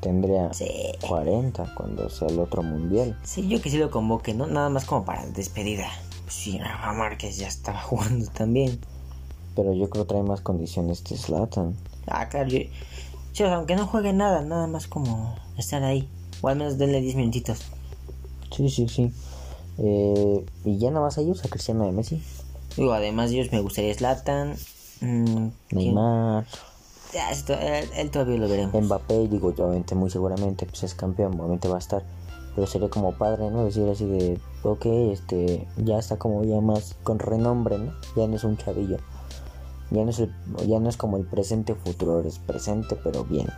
Tendría 0.01 0.53
Sí. 0.53 0.67
40 1.07 1.73
cuando 1.77 2.11
sea 2.11 2.27
el 2.27 2.41
otro 2.41 2.65
mundial. 2.65 3.17
Sí, 3.23 3.47
yo 3.47 3.63
que 3.63 3.71
sí 3.71 3.79
lo 3.79 3.91
convoque, 3.93 4.35
¿no? 4.35 4.49
Nada 4.49 4.69
más 4.69 4.85
como 4.85 5.05
para 5.05 5.25
despedida. 5.27 5.87
Pues 6.25 6.35
sí, 6.35 6.59
Rafa 6.59 6.93
Márquez 6.95 7.37
ya 7.37 7.47
estaba 7.47 7.81
jugando 7.83 8.27
también. 8.33 8.81
Pero 9.55 9.73
yo 9.73 9.89
creo 9.91 10.05
que 10.05 10.09
trae 10.09 10.23
más 10.25 10.41
condiciones 10.41 11.03
que 11.03 11.17
Zlatan. 11.17 11.77
Ah, 12.09 12.29
claro, 12.29 12.49
yo... 12.49 12.59
Sí, 13.33 13.43
o 13.43 13.47
sea, 13.47 13.57
aunque 13.57 13.77
no 13.77 13.87
juegue 13.87 14.13
nada, 14.13 14.43
nada 14.43 14.67
más 14.67 14.87
como 14.87 15.35
estar 15.57 15.83
ahí. 15.83 16.09
O 16.41 16.49
al 16.49 16.57
menos 16.57 16.79
denle 16.79 17.01
10 17.01 17.17
minutitos. 17.17 17.59
Sí, 18.55 18.69
sí, 18.69 18.89
sí. 18.89 19.13
Eh, 19.79 20.45
y 20.65 20.79
ya 20.79 20.91
nada 20.91 21.07
más 21.07 21.17
ellos, 21.19 21.45
a 21.45 21.49
Cristiano 21.49 21.87
de 21.87 21.93
Messi. 21.93 22.23
Digo, 22.77 22.93
además 22.93 23.31
de 23.31 23.37
ellos 23.37 23.53
me 23.53 23.61
gustaría 23.61 23.95
Slatan. 23.95 24.55
Neymar, 25.71 26.47
él, 27.13 27.89
él 27.97 28.11
todavía 28.11 28.39
lo 28.39 28.49
veremos. 28.49 28.83
Mbappé, 28.83 29.29
digo, 29.29 29.49
obviamente, 29.49 29.95
muy 29.95 30.11
seguramente, 30.11 30.67
pues 30.67 30.85
es 30.85 30.95
campeón, 30.95 31.39
obviamente 31.39 31.69
va 31.69 31.77
a 31.77 31.79
estar. 31.79 32.03
Pero 32.55 32.67
sería 32.67 32.89
como 32.89 33.13
padre, 33.13 33.51
¿no? 33.51 33.65
Decir 33.65 33.89
así 33.89 34.05
de, 34.05 34.39
ok, 34.63 34.87
este, 35.13 35.67
ya 35.79 35.99
está 35.99 36.19
como 36.19 36.45
ya 36.45 36.61
más 36.61 36.97
con 37.03 37.19
renombre, 37.19 37.79
¿no? 37.79 37.93
Ya 38.17 38.27
no 38.27 38.37
es 38.37 38.45
un 38.45 38.57
chavillo. 38.57 38.99
Ya 39.93 40.05
no 40.05 40.11
es, 40.11 40.19
el, 40.21 40.33
ya 40.67 40.79
no 40.81 40.89
es 40.89 40.97
como 40.97 41.17
el 41.17 41.25
presente 41.25 41.75
futuro, 41.75 42.21
es 42.27 42.39
presente, 42.39 42.97
pero 43.03 43.25
bien. 43.25 43.49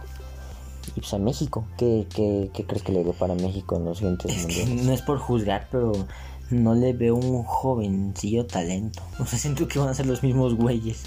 Y 0.97 1.01
pues 1.01 1.15
a 1.15 1.19
México, 1.19 1.65
¿qué, 1.79 2.07
qué, 2.15 2.51
qué 2.53 2.65
crees 2.67 2.83
que 2.83 2.93
le 2.93 3.05
depara 3.05 3.33
a 3.35 3.37
México 3.37 3.77
en 3.77 3.85
los 3.85 3.99
siguientes 3.99 4.31
Es 4.37 4.47
que 4.47 4.61
mundiales? 4.65 4.85
no 4.87 4.93
es 4.93 5.03
por 5.03 5.19
juzgar, 5.19 5.69
pero 5.71 5.93
no 6.51 6.75
le 6.75 6.93
veo 6.93 7.17
un 7.17 7.43
jovencillo 7.45 8.47
talento. 8.47 9.03
O 9.19 9.27
sea, 9.27 9.39
siento 9.39 9.67
que 9.69 9.79
van 9.79 9.89
a 9.89 9.95
ser 9.95 10.07
los 10.07 10.23
mismos 10.23 10.55
güeyes. 10.55 11.03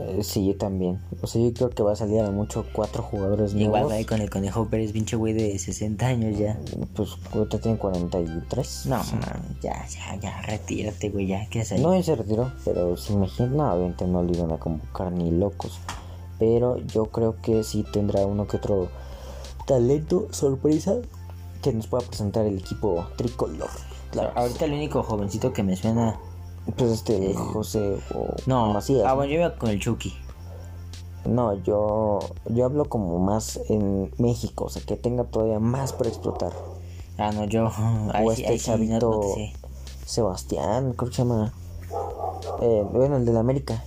Eh, 0.00 0.22
sí, 0.22 0.46
yo 0.46 0.56
también. 0.56 1.00
O 1.22 1.26
sea, 1.26 1.42
yo 1.42 1.52
creo 1.52 1.70
que 1.70 1.82
va 1.82 1.92
a 1.92 1.96
salir 1.96 2.20
a 2.20 2.30
mucho 2.30 2.64
cuatro 2.72 3.02
jugadores 3.02 3.52
Igual 3.54 3.70
nuevos. 3.70 3.92
va 3.92 3.96
ahí 3.96 4.04
con 4.04 4.20
el 4.20 4.30
Conejo 4.30 4.66
Pérez, 4.66 4.92
pinche 4.92 5.16
güey 5.16 5.32
de 5.32 5.58
60 5.58 6.06
años 6.06 6.38
ya. 6.38 6.58
Pues 6.94 7.10
ahorita 7.32 7.58
tiene 7.60 7.78
43. 7.78 8.86
No, 8.86 8.96
mames, 8.96 9.60
ya, 9.62 9.86
ya, 9.86 10.16
ya, 10.20 10.42
retírate, 10.42 11.10
güey, 11.10 11.26
ya, 11.26 11.46
¿qué 11.48 11.60
haces? 11.60 11.80
No, 11.80 11.92
él 11.92 12.04
se 12.04 12.16
retiró, 12.16 12.50
pero 12.64 12.96
si 12.96 13.12
imagina, 13.12 13.48
no, 13.48 13.72
obviamente 13.72 14.06
no 14.06 14.22
lo 14.22 14.32
iban 14.32 14.52
a 14.52 14.58
convocar 14.58 15.12
ni 15.12 15.30
locos. 15.30 15.78
Pero 16.38 16.78
yo 16.78 17.06
creo 17.06 17.36
que 17.42 17.62
sí 17.64 17.84
tendrá 17.92 18.24
uno 18.26 18.46
que 18.46 18.56
otro 18.56 18.88
talento, 19.66 20.28
sorpresa, 20.30 20.96
que 21.62 21.72
nos 21.72 21.86
pueda 21.86 22.06
presentar 22.06 22.46
el 22.46 22.58
equipo 22.58 23.04
tricolor. 23.16 23.68
Claro, 24.10 24.32
ahorita 24.34 24.64
el 24.64 24.72
único 24.72 25.02
jovencito 25.02 25.52
que 25.52 25.62
me 25.62 25.76
suena. 25.76 26.18
Pues 26.76 26.90
este, 26.92 27.34
José 27.34 27.98
o 28.14 28.26
No, 28.46 28.72
Macías. 28.72 29.04
ah, 29.04 29.10
¿no? 29.10 29.16
bueno, 29.16 29.32
yo 29.32 29.38
iba 29.40 29.56
con 29.56 29.70
el 29.70 29.80
Chucky. 29.80 30.14
No, 31.26 31.54
yo, 31.62 32.18
yo 32.46 32.64
hablo 32.64 32.86
como 32.86 33.18
más 33.18 33.60
en 33.68 34.10
México, 34.18 34.64
o 34.64 34.68
sea, 34.70 34.82
que 34.82 34.96
tenga 34.96 35.24
todavía 35.24 35.58
más 35.58 35.92
para 35.92 36.08
explotar. 36.08 36.52
Ah, 37.18 37.32
no, 37.32 37.44
yo. 37.44 37.68
Ahí, 38.14 38.26
o 38.26 38.32
este 38.32 38.46
ahí 38.46 38.56
no 38.56 38.62
chavito. 38.62 39.20
Sebastián, 40.06 40.94
creo 40.94 41.10
que 41.10 41.16
se 41.16 41.22
llama. 41.22 41.52
Eh, 42.62 42.84
bueno, 42.92 43.16
el 43.16 43.24
del 43.24 43.36
América. 43.36 43.84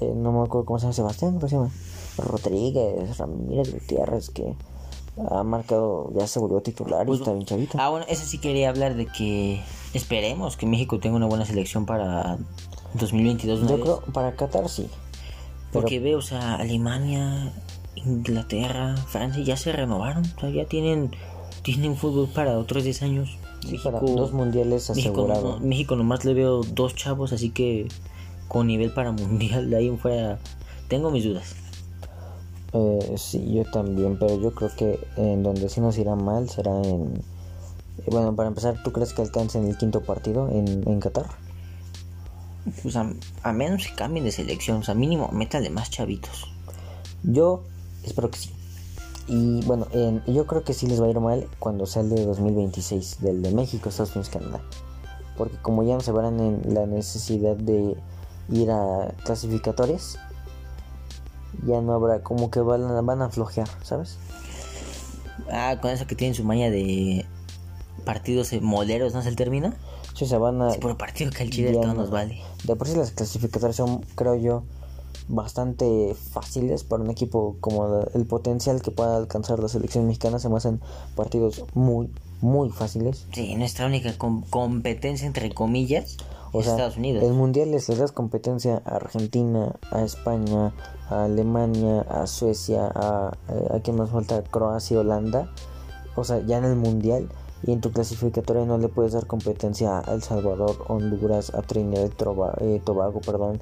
Eh, 0.00 0.12
no 0.14 0.32
me 0.32 0.44
acuerdo 0.44 0.66
cómo 0.66 0.78
se 0.78 0.84
llama 0.84 0.92
Sebastián, 0.92 1.34
¿cómo 1.34 1.48
se 1.48 1.56
llama? 1.56 1.70
Rodríguez, 2.18 3.16
Ramírez 3.18 3.72
Gutiérrez, 3.72 4.30
que 4.30 4.54
ha 5.30 5.42
marcado, 5.44 6.10
ya 6.16 6.26
se 6.26 6.38
volvió 6.40 6.60
titular 6.60 7.02
y 7.02 7.06
Pues, 7.06 7.20
está 7.20 7.32
bien 7.32 7.46
chavito. 7.46 7.78
Ah, 7.80 7.88
bueno, 7.90 8.04
eso 8.08 8.24
sí 8.26 8.38
quería 8.38 8.68
hablar 8.68 8.94
de 8.96 9.06
que 9.06 9.60
esperemos 9.94 10.56
que 10.56 10.66
México 10.66 10.98
tenga 10.98 11.16
una 11.16 11.26
buena 11.26 11.44
selección 11.44 11.86
para 11.86 12.36
2022. 12.94 13.60
una 13.60 13.68
Yo 13.70 13.76
vez. 13.76 13.82
creo, 13.84 14.02
para 14.12 14.34
Qatar 14.36 14.68
sí. 14.68 14.88
Pero 15.70 15.82
Porque 15.82 16.00
veo, 16.00 16.18
o 16.18 16.22
sea, 16.22 16.54
Alemania, 16.56 17.52
Inglaterra, 17.96 18.96
Francia 18.96 19.42
ya 19.42 19.56
se 19.56 19.72
renovaron. 19.72 20.24
O 20.36 20.40
sea, 20.40 20.50
ya 20.50 20.64
tienen, 20.66 21.10
tienen 21.62 21.96
fútbol 21.96 22.28
para 22.28 22.58
otros 22.58 22.84
10 22.84 23.02
años. 23.02 23.38
sí, 23.60 23.78
para 23.82 23.98
dos 24.00 24.32
mundiales 24.32 24.90
México, 24.90 25.22
asegurado. 25.22 25.58
no- 25.58 25.66
México 25.66 25.96
nomás 25.96 26.24
le 26.24 26.34
veo 26.34 26.62
dos 26.62 26.94
chavos, 26.94 27.32
así 27.32 27.50
que 27.50 27.88
con 28.48 28.66
nivel 28.66 28.92
para 28.92 29.10
mundial 29.12 29.70
de 29.70 29.76
ahí 29.76 29.88
en 29.88 29.98
fuera 29.98 30.38
tengo 30.88 31.10
mis 31.10 31.24
dudas. 31.24 31.56
Eh, 32.76 33.14
sí, 33.18 33.52
yo 33.54 33.64
también, 33.70 34.18
pero 34.18 34.38
yo 34.40 34.52
creo 34.54 34.70
que 34.76 34.98
en 35.16 35.42
donde 35.44 35.68
sí 35.68 35.80
nos 35.80 35.96
irá 35.96 36.16
mal 36.16 36.48
será 36.50 36.72
en... 36.82 37.14
eh, 37.98 38.08
Bueno, 38.10 38.34
para 38.34 38.48
empezar, 38.48 38.82
¿tú 38.82 38.92
crees 38.92 39.12
que 39.12 39.22
alcancen 39.22 39.64
el 39.66 39.76
quinto 39.78 40.00
partido 40.02 40.48
en, 40.50 40.82
en 40.88 41.00
Qatar? 41.00 41.26
Pues 42.82 42.96
a, 42.96 43.12
a 43.42 43.52
menos 43.52 43.86
que 43.86 43.94
cambien 43.94 44.24
de 44.24 44.32
selección, 44.32 44.78
o 44.78 44.82
sea, 44.82 44.94
mínimo 44.94 45.28
métale 45.32 45.70
más 45.70 45.90
chavitos. 45.90 46.48
Yo 47.22 47.62
espero 48.02 48.30
que 48.30 48.38
sí. 48.38 48.50
Y 49.28 49.62
bueno, 49.66 49.86
en- 49.92 50.22
yo 50.26 50.46
creo 50.46 50.64
que 50.64 50.74
sí 50.74 50.86
les 50.86 51.00
va 51.00 51.06
a 51.06 51.10
ir 51.10 51.20
mal 51.20 51.46
cuando 51.58 51.86
sea 51.86 52.02
el 52.02 52.10
de 52.10 52.24
2026, 52.26 53.18
del 53.20 53.40
de 53.42 53.52
México, 53.52 53.88
Estados 53.88 54.16
Unidos, 54.16 54.30
Canadá. 54.30 54.60
Porque 55.36 55.56
como 55.62 55.82
ya 55.84 55.94
no 55.94 56.00
se 56.00 56.12
verán 56.12 56.40
en 56.40 56.74
la 56.74 56.86
necesidad 56.86 57.56
de 57.56 57.96
ir 58.50 58.70
a 58.70 59.14
clasificatorias, 59.24 60.18
ya 61.66 61.80
no 61.80 61.92
habrá, 61.94 62.20
como 62.22 62.50
que 62.50 62.60
van, 62.60 62.84
a- 62.84 63.00
van 63.02 63.22
a 63.22 63.30
flojear, 63.30 63.68
¿sabes? 63.82 64.18
Ah, 65.50 65.78
con 65.80 65.90
eso 65.90 66.06
que 66.06 66.14
tienen 66.14 66.34
su 66.34 66.44
maña 66.44 66.70
de 66.70 67.24
partidos 68.04 68.52
eh, 68.52 68.60
moleros, 68.60 69.14
¿no 69.14 69.20
es 69.20 69.26
el 69.26 69.36
término? 69.36 69.72
Sí, 70.14 70.26
se 70.26 70.36
van 70.38 70.60
a... 70.62 70.70
Sí, 70.70 70.78
por 70.78 70.96
partido 70.96 71.30
que 71.30 71.42
al 71.42 71.50
Chile 71.50 71.72
no- 71.72 71.94
nos 71.94 72.10
vale. 72.10 72.40
De 72.64 72.76
por 72.76 72.86
sí 72.88 72.94
las 72.96 73.10
clasificatorias 73.10 73.76
son, 73.76 74.00
creo 74.14 74.36
yo, 74.36 74.62
bastante 75.28 76.14
fáciles 76.32 76.84
para 76.84 77.02
un 77.02 77.10
equipo 77.10 77.56
como 77.60 78.00
el 78.14 78.26
potencial 78.26 78.80
que 78.82 78.90
pueda 78.90 79.16
alcanzar 79.16 79.58
la 79.58 79.68
selección 79.68 80.06
mexicana. 80.06 80.38
Se 80.38 80.48
me 80.48 80.56
hacen 80.56 80.80
partidos 81.16 81.64
muy, 81.74 82.10
muy 82.40 82.70
fáciles. 82.70 83.26
Sí, 83.32 83.54
nuestra 83.56 83.86
única 83.86 84.16
com- 84.16 84.44
competencia, 84.50 85.26
entre 85.26 85.52
comillas, 85.52 86.16
O 86.54 86.62
sea, 86.62 86.72
Estados 86.72 86.96
Unidos. 86.96 87.24
el 87.24 87.32
mundial 87.32 87.72
les 87.72 87.86
das 87.86 88.12
competencia 88.12 88.80
a 88.84 88.96
Argentina, 88.96 89.74
a 89.90 90.02
España, 90.02 90.72
a 91.10 91.24
Alemania, 91.24 92.02
a 92.02 92.26
Suecia, 92.26 92.90
a, 92.94 93.32
a, 93.70 93.80
quién 93.82 93.96
nos 93.96 94.10
falta, 94.10 94.42
Croacia, 94.44 95.00
Holanda. 95.00 95.50
O 96.14 96.22
sea, 96.22 96.38
ya 96.46 96.58
en 96.58 96.64
el 96.64 96.76
mundial 96.76 97.28
y 97.64 97.72
en 97.72 97.80
tu 97.80 97.90
clasificatoria 97.90 98.64
no 98.64 98.78
le 98.78 98.88
puedes 98.88 99.12
dar 99.12 99.26
competencia 99.26 99.98
a 99.98 100.14
El 100.14 100.22
Salvador, 100.22 100.76
Honduras, 100.86 101.52
a 101.54 101.62
Trinidad 101.62 102.04
y 102.60 102.64
eh, 102.64 102.82
Tobago, 102.84 103.20
perdón, 103.20 103.58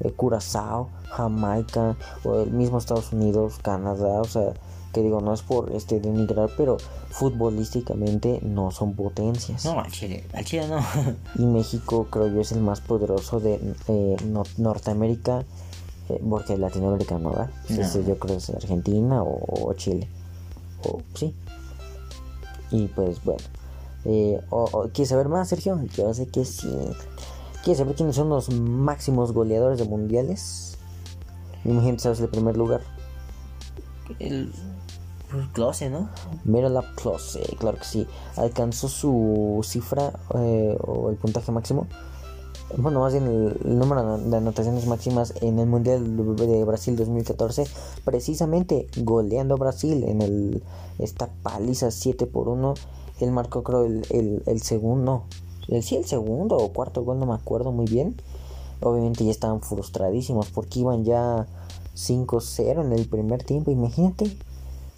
eh, 0.00 0.12
Curazao, 0.12 0.90
Jamaica, 1.08 1.96
o 2.24 2.40
el 2.40 2.50
mismo 2.50 2.76
Estados 2.76 3.12
Unidos, 3.12 3.58
Canadá. 3.62 4.20
O 4.20 4.24
sea, 4.24 4.52
que 4.94 5.02
digo, 5.02 5.20
no 5.20 5.34
es 5.34 5.42
por 5.42 5.72
este 5.72 6.00
denigrar, 6.00 6.48
pero 6.56 6.78
futbolísticamente 7.10 8.40
no 8.42 8.70
son 8.70 8.94
potencias. 8.94 9.64
No, 9.66 9.78
al 9.80 9.90
Chile, 9.90 10.24
al 10.32 10.44
Chile 10.44 10.66
no. 10.68 10.78
Y 11.36 11.44
México 11.46 12.06
creo 12.10 12.28
yo 12.28 12.40
es 12.40 12.52
el 12.52 12.60
más 12.60 12.80
poderoso 12.80 13.40
de 13.40 13.60
eh, 13.88 14.16
no- 14.26 14.44
Norteamérica, 14.56 15.44
eh, 16.08 16.22
porque 16.30 16.56
Latinoamérica 16.56 17.18
no 17.18 17.32
da. 17.32 17.50
No. 17.68 17.76
Yo 17.82 18.18
creo 18.18 18.36
que 18.36 18.36
es 18.36 18.48
Argentina 18.50 19.22
o, 19.22 19.66
o 19.68 19.74
Chile. 19.74 20.08
O 20.86 21.00
sí. 21.14 21.34
Y 22.70 22.86
pues 22.88 23.22
bueno. 23.24 23.42
Eh, 24.06 24.40
o- 24.50 24.68
o- 24.72 24.82
¿Quieres 24.88 25.08
saber 25.08 25.28
más, 25.28 25.48
Sergio? 25.48 25.80
Yo 25.96 26.12
sé 26.14 26.26
que 26.28 26.44
sí. 26.44 26.68
¿Quieres 27.62 27.78
saber 27.78 27.94
quiénes 27.94 28.16
son 28.16 28.28
los 28.28 28.50
máximos 28.50 29.32
goleadores 29.32 29.78
de 29.78 29.84
mundiales? 29.86 30.76
Imagínate, 31.64 32.00
sabes 32.00 32.20
el 32.20 32.28
primer 32.28 32.56
lugar. 32.56 32.82
el 34.18 34.52
Klose, 35.52 35.90
¿no? 35.90 36.08
Miroslav 36.44 36.94
Klose, 36.94 37.40
claro 37.58 37.78
que 37.78 37.84
sí. 37.84 38.06
Alcanzó 38.36 38.88
su 38.88 39.60
cifra 39.64 40.12
eh, 40.36 40.76
o 40.80 41.10
el 41.10 41.16
puntaje 41.16 41.52
máximo. 41.52 41.86
Bueno, 42.76 43.00
más 43.00 43.12
bien 43.12 43.26
el, 43.26 43.78
número 43.78 44.18
de 44.18 44.36
anotaciones 44.36 44.86
máximas 44.86 45.34
en 45.42 45.58
el 45.58 45.66
Mundial 45.66 46.36
de 46.36 46.64
Brasil 46.64 46.96
2014. 46.96 47.66
Precisamente 48.04 48.88
goleando 48.96 49.54
a 49.54 49.58
Brasil 49.58 50.04
en 50.04 50.22
el, 50.22 50.62
esta 50.98 51.28
paliza 51.42 51.90
7 51.90 52.26
por 52.26 52.48
1. 52.48 52.74
Él 53.20 53.30
marcó 53.30 53.62
creo 53.62 53.84
el, 53.84 54.04
el, 54.10 54.42
el 54.46 54.62
segundo. 54.62 55.24
El, 55.68 55.82
sí, 55.82 55.96
el 55.96 56.04
segundo 56.04 56.56
o 56.56 56.72
cuarto 56.72 57.04
gol, 57.04 57.20
no 57.20 57.26
me 57.26 57.34
acuerdo 57.34 57.70
muy 57.70 57.86
bien. 57.86 58.16
Obviamente 58.80 59.24
ya 59.24 59.30
estaban 59.30 59.60
frustradísimos 59.60 60.50
porque 60.50 60.80
iban 60.80 61.04
ya 61.04 61.46
5-0 61.94 62.84
en 62.84 62.92
el 62.92 63.06
primer 63.06 63.44
tiempo. 63.44 63.70
Imagínate 63.70 64.36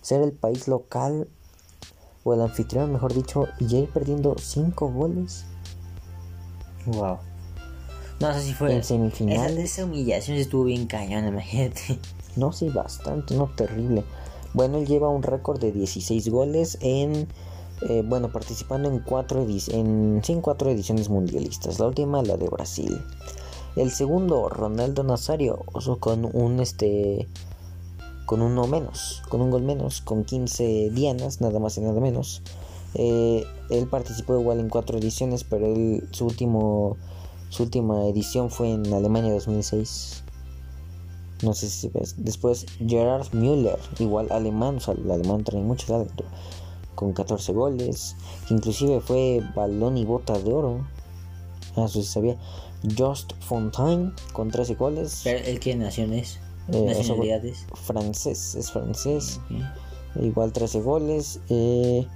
ser 0.07 0.23
el 0.23 0.31
país 0.31 0.69
local 0.69 1.27
o 2.23 2.33
el 2.33 2.41
anfitrión, 2.41 2.93
mejor 2.93 3.13
dicho, 3.13 3.49
y 3.59 3.67
ya 3.67 3.79
ir 3.79 3.89
perdiendo 3.89 4.37
5 4.39 4.89
goles 4.89 5.47
Wow. 6.87 7.19
No, 8.21 8.31
eso 8.31 8.41
sí 8.41 8.55
fue. 8.55 8.73
en 8.73 8.85
semifinales. 8.85 9.51
Esa, 9.51 9.61
esa 9.63 9.85
humillación 9.85 10.37
estuvo 10.37 10.63
bien 10.63 10.87
cañón, 10.87 11.27
imagínate. 11.27 11.99
No, 12.37 12.53
sí, 12.53 12.69
bastante, 12.69 13.35
no 13.35 13.47
terrible. 13.57 14.05
Bueno, 14.53 14.79
él 14.79 14.87
lleva 14.87 15.09
un 15.09 15.23
récord 15.23 15.59
de 15.59 15.73
16 15.73 16.29
goles 16.29 16.79
en, 16.83 17.27
eh, 17.89 18.03
bueno, 18.07 18.31
participando 18.31 18.91
en 18.91 19.01
cuatro, 19.01 19.43
en, 19.43 20.23
en 20.27 20.41
cuatro 20.43 20.71
ediciones 20.71 21.09
mundialistas. 21.09 21.81
La 21.81 21.87
última, 21.87 22.23
la 22.23 22.37
de 22.37 22.49
Brasil. 22.49 23.03
El 23.75 23.91
segundo, 23.91 24.49
Ronaldo 24.51 25.03
Nazario, 25.03 25.65
con 25.99 26.29
un, 26.31 26.61
este, 26.61 27.27
con 28.27 28.43
uno 28.43 28.67
menos, 28.67 29.23
con 29.29 29.41
un 29.41 29.51
gol 29.51 29.63
menos, 29.63 30.01
con 30.03 30.25
15 30.25 30.91
dianas, 30.91 31.41
nada 31.41 31.59
más 31.59 31.79
y 31.79 31.81
nada 31.81 32.01
menos. 32.01 32.43
Eh, 32.95 33.45
él 33.71 33.87
participó 33.89 34.39
igual 34.39 34.61
en 34.61 34.69
cuatro 34.69 34.99
ediciones, 34.99 35.45
pero 35.45 35.67
él, 35.67 36.09
su 36.11 36.27
último, 36.27 36.97
su 37.49 37.63
última 37.63 38.07
edición 38.07 38.51
fue 38.51 38.73
en 38.73 38.93
Alemania 38.93 39.33
2006. 39.33 40.25
No 41.43 41.55
sé 41.55 41.69
si 41.69 41.89
ves. 41.89 42.15
Después 42.19 42.67
Gerard 42.87 43.33
Müller, 43.33 43.79
igual 43.99 44.29
alemán, 44.31 44.77
o 44.77 44.81
sea, 44.81 44.95
el 44.95 45.11
alemán 45.11 45.45
trae 45.45 45.61
mucho 45.61 45.87
talento, 45.87 46.25
con 46.95 47.13
14 47.13 47.53
goles, 47.53 48.17
inclusive 48.51 49.01
fue 49.01 49.43
balón 49.55 49.99
y 49.99 50.05
bota 50.05 50.39
de 50.39 50.53
oro. 50.53 50.87
Ah, 51.77 51.85
eso 51.85 52.01
sí 52.01 52.05
sabía. 52.05 52.37
Just 52.97 53.35
Fontaine 53.41 54.13
con 54.33 54.51
13 54.51 54.75
goles. 54.75 55.21
Pero 55.25 55.45
el 55.45 55.61
que 55.61 55.77
naciones, 55.77 56.41
Eh, 56.73 56.85
nacionalidades. 56.85 57.67
francés, 57.75 58.55
es 58.57 58.71
francés. 58.73 59.41
Igual 60.21 60.53
13 60.53 60.81
goles. 60.83 61.41
eh, 61.49 62.07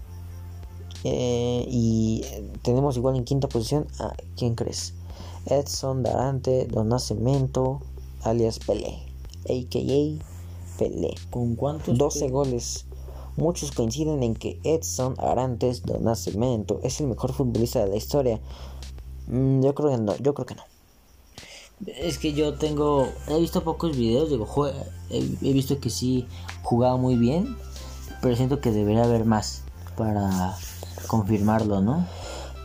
eh, 1.04 1.64
y 1.68 2.22
tenemos 2.62 2.96
igual 2.96 3.16
en 3.16 3.24
quinta 3.24 3.48
posición 3.48 3.86
a 3.98 4.12
¿quién 4.36 4.54
crees? 4.54 4.92
Edson 5.46 6.02
Darante 6.02 6.66
Donacemento, 6.66 7.80
alias 8.22 8.58
Pelé, 8.58 8.98
a.k.a. 9.48 10.78
Pelé. 10.78 11.14
¿Con 11.30 11.56
cuántos? 11.56 11.96
12 11.96 12.26
que- 12.26 12.32
goles. 12.32 12.86
Muchos 13.36 13.72
coinciden 13.72 14.22
en 14.22 14.34
que 14.34 14.60
Edson 14.64 15.14
Arantes 15.18 15.82
do 15.82 15.98
Nascimento 15.98 16.80
es 16.82 17.00
el 17.00 17.06
mejor 17.06 17.32
futbolista 17.32 17.82
de 17.82 17.88
la 17.90 17.96
historia. 17.96 18.40
Mm, 19.28 19.62
yo 19.62 19.74
creo 19.74 19.90
que 19.90 19.96
no, 19.98 20.14
yo 20.18 20.34
creo 20.34 20.44
que 20.46 20.56
no. 20.56 20.62
Es 21.86 22.18
que 22.18 22.32
yo 22.34 22.54
tengo. 22.54 23.08
He 23.28 23.38
visto 23.40 23.62
pocos 23.64 23.96
videos, 23.96 24.28
digo, 24.30 24.46
he, 25.10 25.18
he 25.42 25.52
visto 25.52 25.80
que 25.80 25.90
sí 25.90 26.26
jugaba 26.62 26.96
muy 26.96 27.16
bien, 27.16 27.56
pero 28.20 28.36
siento 28.36 28.60
que 28.60 28.70
debería 28.70 29.04
haber 29.04 29.24
más 29.24 29.62
para 29.96 30.54
confirmarlo, 31.06 31.80
¿no? 31.80 32.06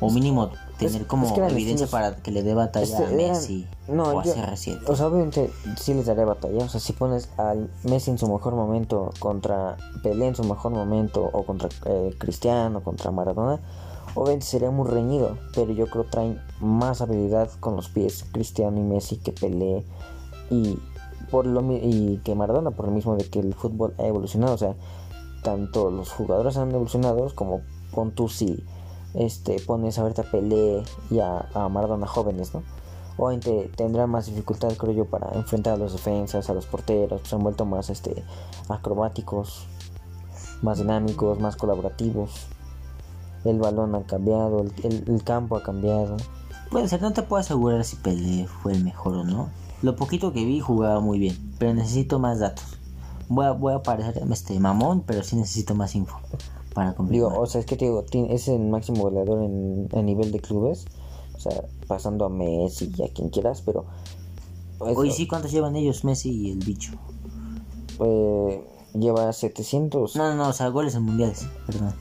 O 0.01 0.09
mínimo 0.11 0.51
tener 0.77 1.01
Es- 1.03 1.07
como 1.07 1.25
es 1.27 1.31
que 1.31 1.39
eran 1.39 1.51
evidencia 1.51 1.87
para 1.87 2.17
que 2.17 2.31
le 2.31 2.43
dé 2.43 2.53
batalla 2.53 2.85
Este, 2.85 3.03
a 3.03 3.05
eran- 3.11 3.15
Messi 3.31 3.65
no, 3.87 4.03
o 4.03 4.19
a 4.19 4.23
yo- 4.25 4.33
CR7. 4.35 4.81
O 4.87 4.95
sea, 4.97 5.07
obviamente 5.07 5.49
sí 5.79 5.93
les 5.93 6.05
daré 6.07 6.25
batalla. 6.25 6.65
O 6.65 6.69
sea, 6.69 6.81
si 6.81 6.91
pones 6.91 7.29
al 7.37 7.69
Messi 7.83 8.11
en 8.11 8.17
su 8.17 8.27
mejor 8.27 8.55
momento 8.55 9.11
contra 9.19 9.77
Pelé 10.03 10.27
en 10.27 10.35
su 10.35 10.43
mejor 10.43 10.73
momento 10.73 11.23
o 11.31 11.43
contra 11.43 11.69
eh, 11.85 12.13
Cristiano, 12.17 12.83
contra 12.83 13.11
Maradona, 13.11 13.59
obviamente 14.15 14.45
sería 14.45 14.71
muy 14.71 14.87
reñido. 14.89 15.37
Pero 15.53 15.71
yo 15.73 15.87
creo 15.87 16.05
traen 16.05 16.41
más 16.59 17.01
habilidad 17.01 17.51
con 17.59 17.75
los 17.75 17.89
pies 17.89 18.25
Cristiano 18.31 18.77
y 18.79 18.83
Messi 18.83 19.17
que 19.17 19.31
Pelé 19.31 19.85
y 20.49 20.79
por 21.29 21.45
lo 21.45 21.61
y 21.71 22.21
que 22.23 22.35
Maradona 22.35 22.71
por 22.71 22.85
lo 22.85 22.91
mismo 22.91 23.15
de 23.15 23.29
que 23.29 23.39
el 23.39 23.53
fútbol 23.53 23.93
ha 23.99 24.07
evolucionado. 24.07 24.53
O 24.53 24.57
sea, 24.57 24.75
tanto 25.43 25.91
los 25.91 26.11
jugadores 26.11 26.57
han 26.57 26.71
evolucionado 26.71 27.27
como 27.35 27.61
con 27.91 28.11
tú 28.11 28.29
si 28.29 28.63
este 29.13 29.59
pones 29.59 29.97
ahorita 29.99 30.23
a 30.23 30.31
Pelé 30.31 30.83
y 31.09 31.19
a, 31.19 31.69
Maradona 31.69 32.07
jóvenes, 32.07 32.53
¿no? 32.53 32.63
obviamente 33.17 33.71
tendrán 33.77 34.09
más 34.09 34.25
dificultad 34.25 34.73
creo 34.73 34.91
yo 34.91 35.05
para 35.05 35.31
enfrentar 35.35 35.75
a 35.75 35.77
los 35.77 35.93
defensas, 35.93 36.49
a 36.49 36.53
los 36.53 36.65
porteros, 36.65 37.21
se 37.23 37.35
han 37.35 37.43
vuelto 37.43 37.65
más 37.65 37.89
este 37.89 38.23
acrobáticos, 38.67 39.67
más 40.61 40.79
dinámicos, 40.79 41.39
más 41.39 41.55
colaborativos. 41.55 42.47
El 43.45 43.59
balón 43.59 43.95
ha 43.95 44.03
cambiado, 44.03 44.61
el, 44.61 45.03
el, 45.07 45.23
campo 45.23 45.55
ha 45.55 45.63
cambiado. 45.63 46.17
Puede 46.71 46.87
ser, 46.87 47.01
no 47.01 47.13
te 47.13 47.21
puedo 47.21 47.39
asegurar 47.39 47.83
si 47.83 47.95
Pelé 47.95 48.47
fue 48.47 48.73
el 48.73 48.83
mejor 48.83 49.17
o 49.17 49.23
no. 49.23 49.49
Lo 49.81 49.95
poquito 49.95 50.33
que 50.33 50.43
vi 50.43 50.59
jugaba 50.59 50.99
muy 50.99 51.19
bien, 51.19 51.53
pero 51.59 51.73
necesito 51.73 52.19
más 52.19 52.39
datos. 52.39 52.65
Voy 53.29 53.45
a, 53.45 53.51
voy 53.51 53.73
a 53.73 53.83
parecer 53.83 54.21
este 54.31 54.59
mamón, 54.59 55.03
pero 55.05 55.23
sí 55.23 55.35
necesito 55.35 55.75
más 55.75 55.95
info 55.95 56.19
para 56.75 56.93
Digo, 57.09 57.29
o 57.29 57.47
sea, 57.47 57.61
es 57.61 57.65
que 57.65 57.77
te 57.77 57.85
digo, 57.85 58.03
es 58.11 58.47
el 58.49 58.67
máximo 58.67 59.03
goleador 59.03 59.41
en, 59.41 59.87
a 59.93 60.01
nivel 60.01 60.31
de 60.31 60.41
clubes. 60.41 60.85
O 61.33 61.39
sea, 61.39 61.63
pasando 61.87 62.25
a 62.25 62.29
Messi 62.29 62.91
y 62.95 63.01
a 63.01 63.07
quien 63.07 63.29
quieras, 63.29 63.63
pero. 63.65 63.85
Hoy 64.79 65.09
sí, 65.11 65.25
¿cuántos 65.25 65.51
llevan 65.51 65.77
ellos, 65.77 66.03
Messi 66.03 66.29
y 66.29 66.51
el 66.51 66.59
bicho? 66.59 66.91
Pues 67.97 68.59
lleva 68.93 69.31
700. 69.31 70.17
No, 70.17 70.29
no, 70.29 70.35
no, 70.35 70.49
o 70.49 70.53
sea, 70.53 70.67
goles 70.67 70.95
en 70.95 71.03
mundiales, 71.03 71.47
perdón. 71.65 71.95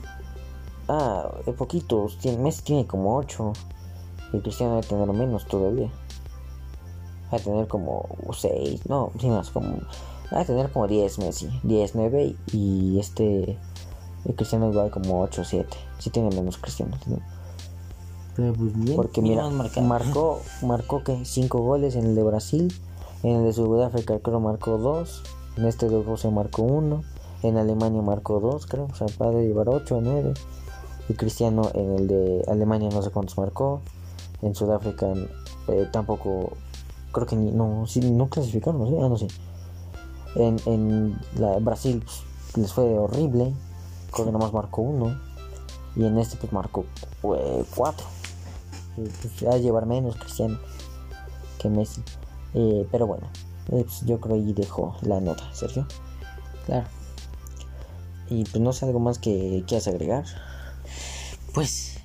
Ah, 0.87 1.31
poquitos. 1.57 2.17
Messi 2.39 2.63
tiene 2.63 2.85
como 2.85 3.15
8. 3.17 3.53
Y 4.33 4.39
Cristiano 4.39 4.75
debe 4.75 4.87
tener 4.87 5.07
menos 5.13 5.45
todavía. 5.47 5.89
Va 7.31 7.37
a 7.37 7.41
tener 7.41 7.67
como 7.67 8.05
6. 8.31 8.87
No, 8.87 9.11
sí 9.19 9.27
más, 9.27 9.49
como. 9.49 9.79
Va 10.33 10.41
a 10.41 10.45
tener 10.45 10.71
como 10.71 10.87
10 10.87 11.19
Messi. 11.19 11.49
10, 11.63 11.95
9 11.95 12.35
y 12.51 12.99
este. 12.99 13.57
El 14.25 14.35
Cristiano 14.35 14.69
igual 14.71 14.91
como 14.91 15.21
8 15.21 15.41
o 15.41 15.45
7. 15.45 15.77
Sí 15.99 16.09
tiene 16.09 16.35
menos 16.35 16.57
Cristiano. 16.57 16.97
Pero 18.35 18.53
pues 18.53 18.73
bien. 18.73 18.95
Porque 18.95 19.21
mira, 19.21 19.49
marcó, 19.49 20.41
marcó 20.61 21.03
que 21.03 21.25
5 21.25 21.59
goles 21.59 21.95
en 21.95 22.05
el 22.05 22.15
de 22.15 22.23
Brasil. 22.23 22.73
En 23.23 23.37
el 23.37 23.43
de 23.45 23.53
Sudáfrica 23.53 24.19
creo 24.19 24.39
marcó 24.39 24.77
2. 24.77 25.23
En 25.57 25.65
este 25.65 25.89
de 25.89 26.03
Rusia 26.03 26.29
marcó 26.29 26.63
1. 26.63 27.01
En 27.43 27.57
Alemania 27.57 28.01
marcó 28.01 28.39
2 28.39 28.65
creo. 28.65 28.87
O 28.91 28.95
sea, 28.95 29.07
puede 29.07 29.47
llevar 29.47 29.69
8 29.69 29.97
o 29.97 30.01
9. 30.01 30.33
Y 31.07 31.13
Cristiano 31.13 31.69
en 31.73 31.93
el 31.93 32.07
de 32.07 32.43
Alemania 32.47 32.89
no 32.89 33.01
sé 33.01 33.11
cuántos 33.11 33.37
marcó. 33.37 33.81
En 34.41 34.55
Sudáfrica 34.55 35.13
eh, 35.67 35.87
tampoco. 35.91 36.53
Creo 37.11 37.27
que 37.27 37.35
ni. 37.35 37.51
No, 37.51 37.85
sí, 37.87 37.99
no 37.99 38.27
clasificaron, 38.27 38.79
¿no? 38.79 39.05
Ah, 39.05 39.09
no 39.09 39.17
sé. 39.17 39.27
En, 40.35 40.57
en 40.65 41.19
la, 41.37 41.57
Brasil 41.59 42.03
pues, 42.03 42.23
les 42.57 42.73
fue 42.73 42.97
horrible 42.97 43.53
creo 44.15 44.27
que 44.27 44.31
nomás 44.31 44.53
marcó 44.53 44.81
uno. 44.81 45.19
Y 45.95 46.05
en 46.05 46.17
este 46.17 46.37
pues 46.37 46.51
marcó 46.51 46.85
eh, 47.37 47.63
cuatro. 47.75 48.05
pues, 48.95 49.43
a 49.53 49.57
llevar 49.57 49.85
menos 49.85 50.15
Cristiano 50.15 50.57
que 51.59 51.69
Messi. 51.69 52.01
Eh, 52.53 52.87
pero 52.91 53.07
bueno, 53.07 53.27
eh, 53.71 53.83
pues, 53.83 54.01
yo 54.05 54.19
creo 54.19 54.35
ahí 54.35 54.53
dejó 54.53 54.95
la 55.01 55.19
nota, 55.19 55.43
Sergio. 55.53 55.85
Claro. 56.65 56.87
Y 58.29 58.43
pues 58.43 58.59
no 58.59 58.73
sé 58.73 58.85
algo 58.85 58.99
más 58.99 59.19
que 59.19 59.63
quieras 59.67 59.87
agregar. 59.87 60.25
Pues, 61.55 61.99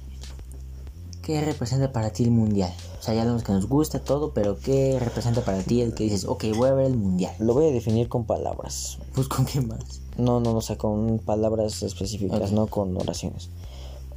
¿qué 1.22 1.40
representa 1.40 1.90
para 1.90 2.12
ti 2.12 2.22
el 2.22 2.30
mundial? 2.30 2.72
O 3.00 3.02
sea, 3.02 3.14
ya 3.14 3.24
vemos 3.24 3.42
que 3.42 3.50
nos 3.50 3.66
gusta 3.66 3.98
todo, 3.98 4.32
pero 4.32 4.56
¿qué 4.60 4.96
representa 5.00 5.44
para 5.44 5.60
ti 5.64 5.80
el 5.80 5.92
que 5.92 6.04
dices, 6.04 6.24
ok, 6.24 6.44
voy 6.54 6.68
a 6.68 6.74
ver 6.74 6.86
el 6.86 6.96
mundial? 6.96 7.34
Lo 7.40 7.52
voy 7.54 7.66
a 7.66 7.72
definir 7.72 8.08
con 8.08 8.26
palabras. 8.26 9.00
Pues 9.12 9.26
con 9.26 9.46
qué 9.46 9.60
más. 9.60 10.02
No, 10.16 10.38
no, 10.38 10.52
o 10.52 10.60
sea, 10.60 10.78
con 10.78 11.18
palabras 11.18 11.82
específicas, 11.82 12.52
no 12.52 12.68
con 12.68 12.96
oraciones. 12.96 13.50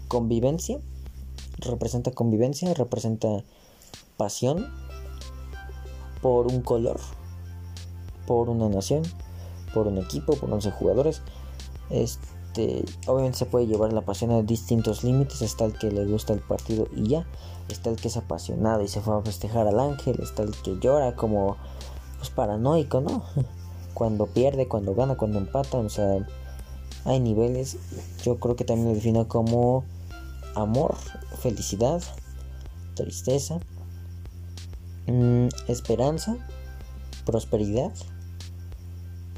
Convivencia, 0.08 0.80
representa 1.58 2.12
convivencia, 2.12 2.72
representa 2.76 3.44
pasión 4.18 4.68
por 6.22 6.46
un 6.46 6.62
color, 6.62 7.00
por 8.28 8.50
una 8.50 8.70
nación, 8.70 9.02
por 9.74 9.88
un 9.88 9.98
equipo, 9.98 10.36
por 10.36 10.54
11 10.54 10.70
jugadores. 10.70 11.24
Este, 11.90 12.33
obviamente 13.08 13.40
se 13.40 13.46
puede 13.46 13.68
llevar 13.68 13.94
la 13.94 14.02
pasión 14.02 14.32
a 14.32 14.42
distintos 14.42 15.04
límites. 15.04 15.42
Está 15.42 15.66
el 15.66 15.74
que 15.78 15.92
le 15.92 16.06
gusta 16.06 16.34
el 16.34 16.40
partido 16.40 16.88
y 16.96 17.08
ya. 17.08 17.26
Está 17.70 17.90
el 17.90 17.96
que 17.96 18.08
es 18.08 18.18
apasionado 18.18 18.82
y 18.84 18.88
se 18.88 19.02
fue 19.02 19.18
a 19.18 19.22
festejar 19.22 19.68
al 19.68 19.80
ángel. 19.80 20.20
Está 20.22 20.44
el 20.44 20.52
que 20.52 20.78
llora 20.80 21.16
como 21.16 21.58
pues 22.18 22.30
paranoico, 22.30 23.02
¿no? 23.02 23.24
cuando 23.94 24.28
pierde, 24.28 24.68
cuando 24.68 24.96
gana, 24.96 25.16
cuando 25.16 25.40
empata, 25.40 25.78
o 25.78 25.90
sea, 25.90 26.26
hay 27.06 27.20
niveles. 27.20 27.78
Yo 28.24 28.40
creo 28.40 28.56
que 28.56 28.66
también 28.66 28.90
lo 28.90 28.96
defino 28.96 29.28
como 29.28 29.84
amor, 30.56 30.96
felicidad, 31.40 32.02
tristeza, 32.96 33.60
mm, 35.08 35.48
esperanza, 35.68 36.38
prosperidad 37.26 37.92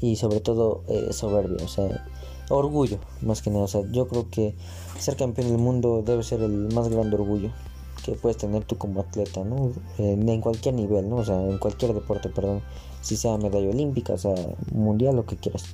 y 0.00 0.16
sobre 0.16 0.40
todo 0.40 0.82
eh, 0.88 1.12
soberbia, 1.12 1.64
o 1.64 1.68
sea, 1.68 2.06
orgullo, 2.48 2.98
más 3.22 3.42
que 3.42 3.50
nada. 3.50 3.64
O 3.64 3.68
sea, 3.68 3.82
yo 3.90 4.08
creo 4.08 4.30
que 4.30 4.54
ser 4.98 5.16
campeón 5.16 5.48
del 5.48 5.58
mundo 5.58 6.02
debe 6.04 6.22
ser 6.22 6.40
el 6.42 6.72
más 6.72 6.88
grande 6.88 7.16
orgullo 7.16 7.50
que 8.04 8.12
puedes 8.12 8.36
tener 8.36 8.64
tú 8.64 8.78
como 8.78 9.00
atleta, 9.00 9.42
¿no? 9.42 9.72
en 9.98 10.40
cualquier 10.40 10.74
nivel, 10.74 11.08
¿no? 11.08 11.16
O 11.16 11.24
sea, 11.24 11.40
en 11.42 11.58
cualquier 11.58 11.92
deporte, 11.92 12.28
perdón 12.28 12.62
si 13.06 13.16
sea 13.16 13.38
medalla 13.38 13.70
olímpica, 13.70 14.14
o 14.14 14.18
sea, 14.18 14.34
mundial, 14.72 15.14
lo 15.14 15.26
que 15.26 15.36
quieras. 15.36 15.64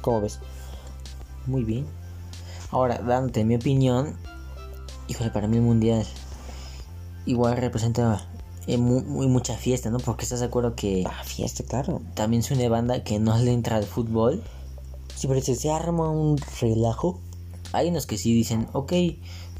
¿Cómo 0.00 0.22
ves? 0.22 0.40
Muy 1.46 1.64
bien. 1.64 1.86
Ahora, 2.70 2.96
dándote 2.96 3.44
mi 3.44 3.56
opinión, 3.56 4.16
híjole, 5.06 5.28
para 5.28 5.48
mí 5.48 5.58
el 5.58 5.62
mundial 5.62 6.06
igual 7.26 7.58
representa 7.58 8.26
eh, 8.66 8.78
muy, 8.78 9.26
mucha 9.26 9.54
fiesta, 9.54 9.90
¿no? 9.90 9.98
Porque 9.98 10.24
estás 10.24 10.40
de 10.40 10.46
acuerdo 10.46 10.74
que. 10.74 11.04
Ah, 11.06 11.24
fiesta, 11.24 11.62
claro. 11.62 12.00
También 12.14 12.40
es 12.40 12.50
una 12.50 12.66
banda 12.70 13.04
que 13.04 13.18
no 13.18 13.36
le 13.36 13.52
entra 13.52 13.76
al 13.76 13.84
fútbol. 13.84 14.42
Sí, 15.14 15.26
pero 15.28 15.40
se 15.40 15.70
arma 15.70 16.10
un 16.10 16.38
relajo. 16.60 17.20
Hay 17.72 17.88
unos 17.88 18.06
que 18.06 18.18
sí 18.18 18.34
dicen, 18.34 18.68
ok, 18.72 18.92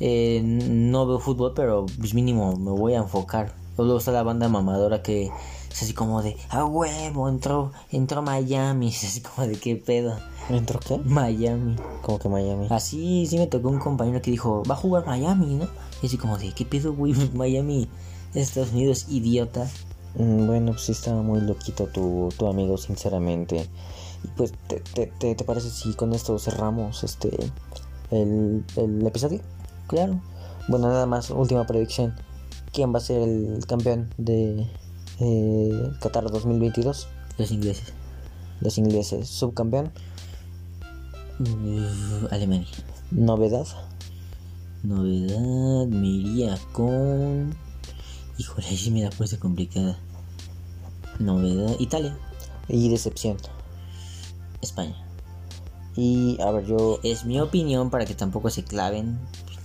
eh, 0.00 0.40
no 0.42 1.06
veo 1.06 1.18
fútbol, 1.18 1.52
pero 1.54 1.86
pues 1.98 2.14
mínimo 2.14 2.56
me 2.56 2.70
voy 2.70 2.94
a 2.94 2.98
enfocar. 2.98 3.54
Luego 3.78 3.98
está 3.98 4.12
la 4.12 4.22
banda 4.22 4.48
mamadora 4.48 5.02
que 5.02 5.30
es 5.70 5.82
así 5.82 5.94
como 5.94 6.22
de, 6.22 6.36
ah, 6.50 6.64
huevo, 6.64 7.28
entró, 7.28 7.72
entró 7.90 8.20
Miami. 8.22 8.88
Es 8.90 9.04
así 9.04 9.20
como 9.20 9.46
de, 9.46 9.54
¿qué 9.56 9.76
pedo? 9.76 10.18
¿Entró 10.50 10.78
qué? 10.80 10.98
Miami. 10.98 11.76
¿Cómo 12.02 12.18
que 12.18 12.28
Miami? 12.28 12.66
Así, 12.70 13.26
sí 13.26 13.38
me 13.38 13.46
tocó 13.46 13.68
un 13.70 13.78
compañero 13.78 14.20
que 14.20 14.30
dijo, 14.30 14.62
va 14.68 14.74
a 14.74 14.78
jugar 14.78 15.06
Miami, 15.06 15.54
¿no? 15.54 15.68
Y 16.02 16.06
así 16.06 16.18
como 16.18 16.36
de, 16.36 16.52
¿qué 16.52 16.66
pedo, 16.66 16.92
güey? 16.92 17.14
Miami, 17.34 17.88
Estados 18.34 18.72
Unidos, 18.72 19.06
idiota. 19.08 19.70
Mm, 20.16 20.46
bueno, 20.46 20.72
pues 20.72 20.82
sí 20.82 20.92
estaba 20.92 21.22
muy 21.22 21.40
loquito 21.40 21.86
tu, 21.86 22.28
tu 22.36 22.46
amigo, 22.46 22.76
sinceramente. 22.76 23.68
Y 24.24 24.28
pues, 24.36 24.52
¿te, 24.68 24.80
te, 24.80 25.34
te, 25.34 25.44
parece 25.44 25.70
si 25.70 25.94
con 25.94 26.12
esto 26.12 26.38
cerramos 26.38 27.04
este 27.04 27.30
el, 28.10 28.64
el 28.76 29.06
episodio? 29.06 29.40
Claro. 29.88 30.20
Bueno, 30.68 30.88
nada 30.88 31.06
más, 31.06 31.30
última 31.30 31.66
predicción. 31.66 32.14
¿Quién 32.72 32.92
va 32.94 32.98
a 32.98 33.00
ser 33.00 33.22
el 33.22 33.66
campeón 33.66 34.14
de, 34.16 34.68
eh, 35.20 35.92
Qatar 36.00 36.30
2022. 36.30 37.08
Los 37.38 37.50
ingleses. 37.52 37.92
Los 38.60 38.78
ingleses. 38.78 39.28
Subcampeón. 39.28 39.92
Uh, 41.38 42.26
Alemania. 42.30 42.66
Novedad. 43.10 43.66
Novedad. 44.82 45.86
Me 45.86 46.08
iría 46.08 46.58
con. 46.72 47.54
Híjole, 48.38 48.66
ahí 48.66 48.76
sí 48.76 48.90
me 48.90 49.02
la 49.02 49.10
puse 49.10 49.38
complicada. 49.38 49.98
Novedad. 51.18 51.76
Italia. 51.78 52.16
Y 52.68 52.88
decepción. 52.88 53.36
España. 54.62 54.96
Y 55.94 56.40
a 56.40 56.50
ver, 56.50 56.64
yo. 56.64 57.00
Es 57.02 57.26
mi 57.26 57.38
opinión 57.40 57.90
para 57.90 58.06
que 58.06 58.14
tampoco 58.14 58.48
se 58.48 58.64
claven 58.64 59.18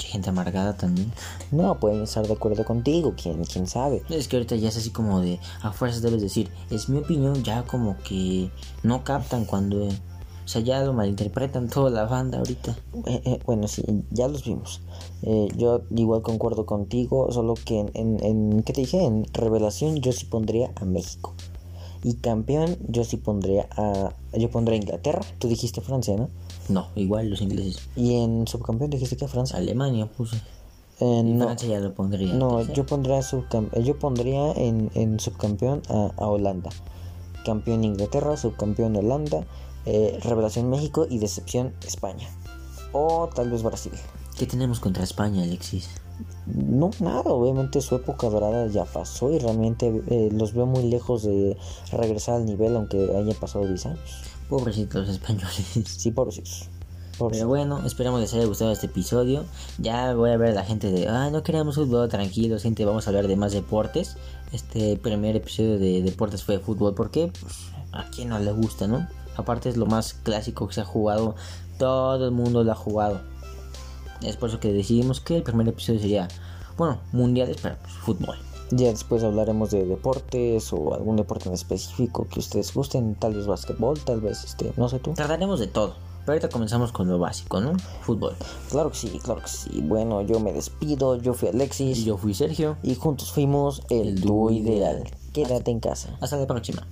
gente 0.08 0.30
amargada 0.30 0.76
también. 0.76 1.12
No, 1.52 1.80
pueden 1.80 2.02
estar 2.02 2.26
de 2.26 2.34
acuerdo 2.34 2.66
contigo, 2.66 3.14
quién, 3.22 3.44
quién 3.44 3.68
sabe. 3.68 4.02
Es 4.10 4.28
que 4.28 4.38
ahorita 4.38 4.56
ya 4.56 4.70
es 4.70 4.78
así 4.78 4.90
como 4.90 5.22
de, 5.22 5.40
a 5.62 5.72
fuerzas 5.72 6.02
debes 6.02 6.22
decir, 6.22 6.50
es 6.72 6.90
mi 6.90 6.98
opinión, 6.98 7.44
ya 7.44 7.64
como 7.64 7.98
que 7.98 8.50
no 8.84 9.04
captan 9.04 9.46
cuando, 9.46 9.86
o 9.86 10.48
sea, 10.48 10.62
ya 10.62 10.82
lo 10.82 10.94
malinterpretan 10.94 11.70
toda 11.70 11.90
la 11.90 12.06
banda 12.06 12.40
ahorita. 12.40 12.76
Eh, 13.06 13.22
eh, 13.26 13.40
bueno, 13.46 13.68
sí, 13.68 13.84
ya 14.10 14.28
los 14.28 14.44
vimos. 14.44 14.82
Eh, 15.22 15.50
yo 15.56 15.82
igual 15.96 16.22
concuerdo 16.22 16.66
contigo, 16.66 17.32
solo 17.32 17.54
que 17.54 17.80
en, 17.80 17.92
en, 17.94 18.24
en, 18.24 18.64
¿qué 18.64 18.74
te 18.74 18.82
dije? 18.82 19.04
En 19.06 19.26
revelación 19.34 19.98
yo 19.98 20.12
sí 20.12 20.26
pondría 20.26 20.72
a 20.76 20.86
México. 20.86 21.36
Y 22.08 22.14
campeón 22.14 22.78
yo 22.88 23.04
sí 23.04 23.18
pondría 23.18 23.68
a, 23.76 24.14
yo 24.32 24.50
pondría 24.50 24.80
a 24.80 24.82
Inglaterra, 24.82 25.20
tú 25.40 25.50
dijiste 25.50 25.82
Francia, 25.82 26.16
¿no? 26.16 26.30
No, 26.70 26.88
igual 26.96 27.30
los 27.30 27.42
ingleses. 27.42 27.90
¿Y 27.98 28.16
en 28.22 28.48
subcampeón 28.48 28.92
dijiste 28.92 29.18
que 29.18 29.28
Francia? 29.28 29.58
Alemania 29.58 30.10
puse. 30.10 30.40
En 31.02 31.38
Francia 31.38 31.68
ya 31.68 31.82
lo 31.82 31.94
pondría. 31.94 32.34
No, 32.34 32.62
yo 32.62 32.86
pondría, 32.86 33.20
yo 33.84 34.00
pondría 34.00 34.54
en, 34.54 34.90
en 34.94 35.20
subcampeón 35.20 35.82
a, 35.90 36.26
Holanda. 36.26 36.70
Campeón 37.44 37.84
Inglaterra, 37.84 38.38
subcampeón 38.38 38.96
Holanda, 38.96 39.46
eh, 39.86 40.18
revelación 40.24 40.70
México 40.70 41.08
y 41.10 41.20
decepción 41.20 41.74
España. 41.86 42.30
O 42.94 43.28
tal 43.36 43.52
vez 43.52 43.64
Brasil. 43.64 43.92
¿Qué 44.40 44.46
tenemos 44.46 44.80
contra 44.80 45.04
España, 45.04 45.44
Alexis? 45.44 45.90
No, 46.46 46.92
nada, 47.00 47.24
obviamente 47.24 47.82
su 47.82 47.96
época 47.96 48.30
dorada 48.30 48.68
ya 48.68 48.86
pasó 48.86 49.32
y 49.32 49.40
realmente 49.40 50.02
eh, 50.08 50.30
los 50.32 50.54
veo 50.54 50.66
muy 50.66 50.84
lejos 50.84 51.24
de 51.24 51.58
regresar 51.92 52.36
al 52.36 52.46
nivel 52.46 52.76
aunque 52.76 53.10
haya 53.16 53.34
pasado 53.40 53.68
10 53.68 53.86
años. 53.88 54.22
Pobrecitos 54.50 55.10
españoles. 55.10 55.66
Sí, 55.86 56.12
pobrecitos. 56.12 56.70
Pero 57.32 57.48
bueno, 57.48 57.84
esperamos 57.86 58.22
les 58.22 58.34
haya 58.34 58.46
gustado 58.46 58.72
este 58.72 58.86
episodio. 58.86 59.44
Ya 59.80 60.14
voy 60.14 60.30
a 60.30 60.38
ver 60.38 60.52
a 60.52 60.54
la 60.54 60.64
gente 60.64 60.92
de, 60.92 61.08
ah, 61.08 61.30
no 61.32 61.42
queremos 61.42 61.76
fútbol, 61.76 62.08
tranquilos, 62.10 62.62
gente, 62.62 62.86
vamos 62.86 63.08
a 63.08 63.10
hablar 63.10 63.28
de 63.28 63.36
más 63.36 63.54
deportes. 63.54 64.18
Este 64.52 64.98
primer 64.98 65.36
episodio 65.36 65.80
de 65.80 66.04
deportes 66.04 66.44
fue 66.44 66.58
de 66.58 66.64
fútbol, 66.64 66.94
porque 66.94 67.32
pues, 67.42 67.56
a 67.92 68.10
quien 68.12 68.30
no 68.30 68.40
le 68.40 68.52
gusta, 68.52 68.88
¿no? 68.88 69.08
Aparte 69.36 69.70
es 69.70 69.78
lo 69.78 69.88
más 69.88 70.14
clásico 70.14 70.68
que 70.68 70.76
se 70.76 70.82
ha 70.82 70.86
jugado, 70.86 71.36
todo 71.80 72.26
el 72.26 72.32
mundo 72.32 72.64
lo 72.64 72.72
ha 72.72 72.76
jugado. 72.76 73.22
Es 74.22 74.38
por 74.38 74.50
eso 74.50 74.60
que 74.60 74.72
decidimos 74.72 75.22
que 75.22 75.38
el 75.38 75.44
primer 75.44 75.68
episodio 75.68 76.00
sería, 76.00 76.28
bueno, 76.78 77.00
mundiales, 77.12 77.58
pero 77.62 77.76
pues, 77.82 77.94
fútbol. 77.94 78.38
Ya 78.72 78.88
después 78.88 79.24
hablaremos 79.24 79.72
de 79.72 79.86
deportes 79.86 80.74
o 80.74 80.94
algún 80.94 81.16
deporte 81.16 81.48
en 81.48 81.56
específico 81.56 82.28
que 82.28 82.40
ustedes 82.40 82.74
gusten, 82.74 83.16
tal 83.16 83.34
vez 83.34 83.48
básquetbol, 83.48 83.98
tal 84.00 84.20
vez 84.20 84.44
este, 84.44 84.74
no 84.76 84.90
sé 84.90 85.00
tú. 85.00 85.14
Trataremos 85.14 85.60
de 85.60 85.68
todo. 85.68 85.96
Pero 86.28 86.34
ahorita 86.34 86.50
comenzamos 86.50 86.92
con 86.92 87.08
lo 87.08 87.18
básico, 87.20 87.62
¿no? 87.62 87.72
Fútbol. 88.02 88.36
Claro 88.70 88.92
que 88.92 88.98
sí, 88.98 89.18
claro 89.24 89.42
que 89.42 89.48
sí. 89.48 89.82
Bueno, 89.82 90.22
yo 90.24 90.42
me 90.42 90.52
despido, 90.52 91.16
yo 91.16 91.34
fui 91.34 91.48
Alexis. 91.48 92.00
Y 92.00 92.04
yo 92.04 92.18
fui 92.18 92.34
Sergio. 92.34 92.76
Y 92.84 92.96
juntos 92.96 93.32
fuimos 93.32 93.84
el, 93.90 94.20
dúo 94.20 94.52
ideal. 94.52 95.10
Quédate 95.32 95.72
en 95.72 95.80
casa. 95.80 96.18
Hasta 96.20 96.36
la 96.36 96.46
próxima. 96.46 96.86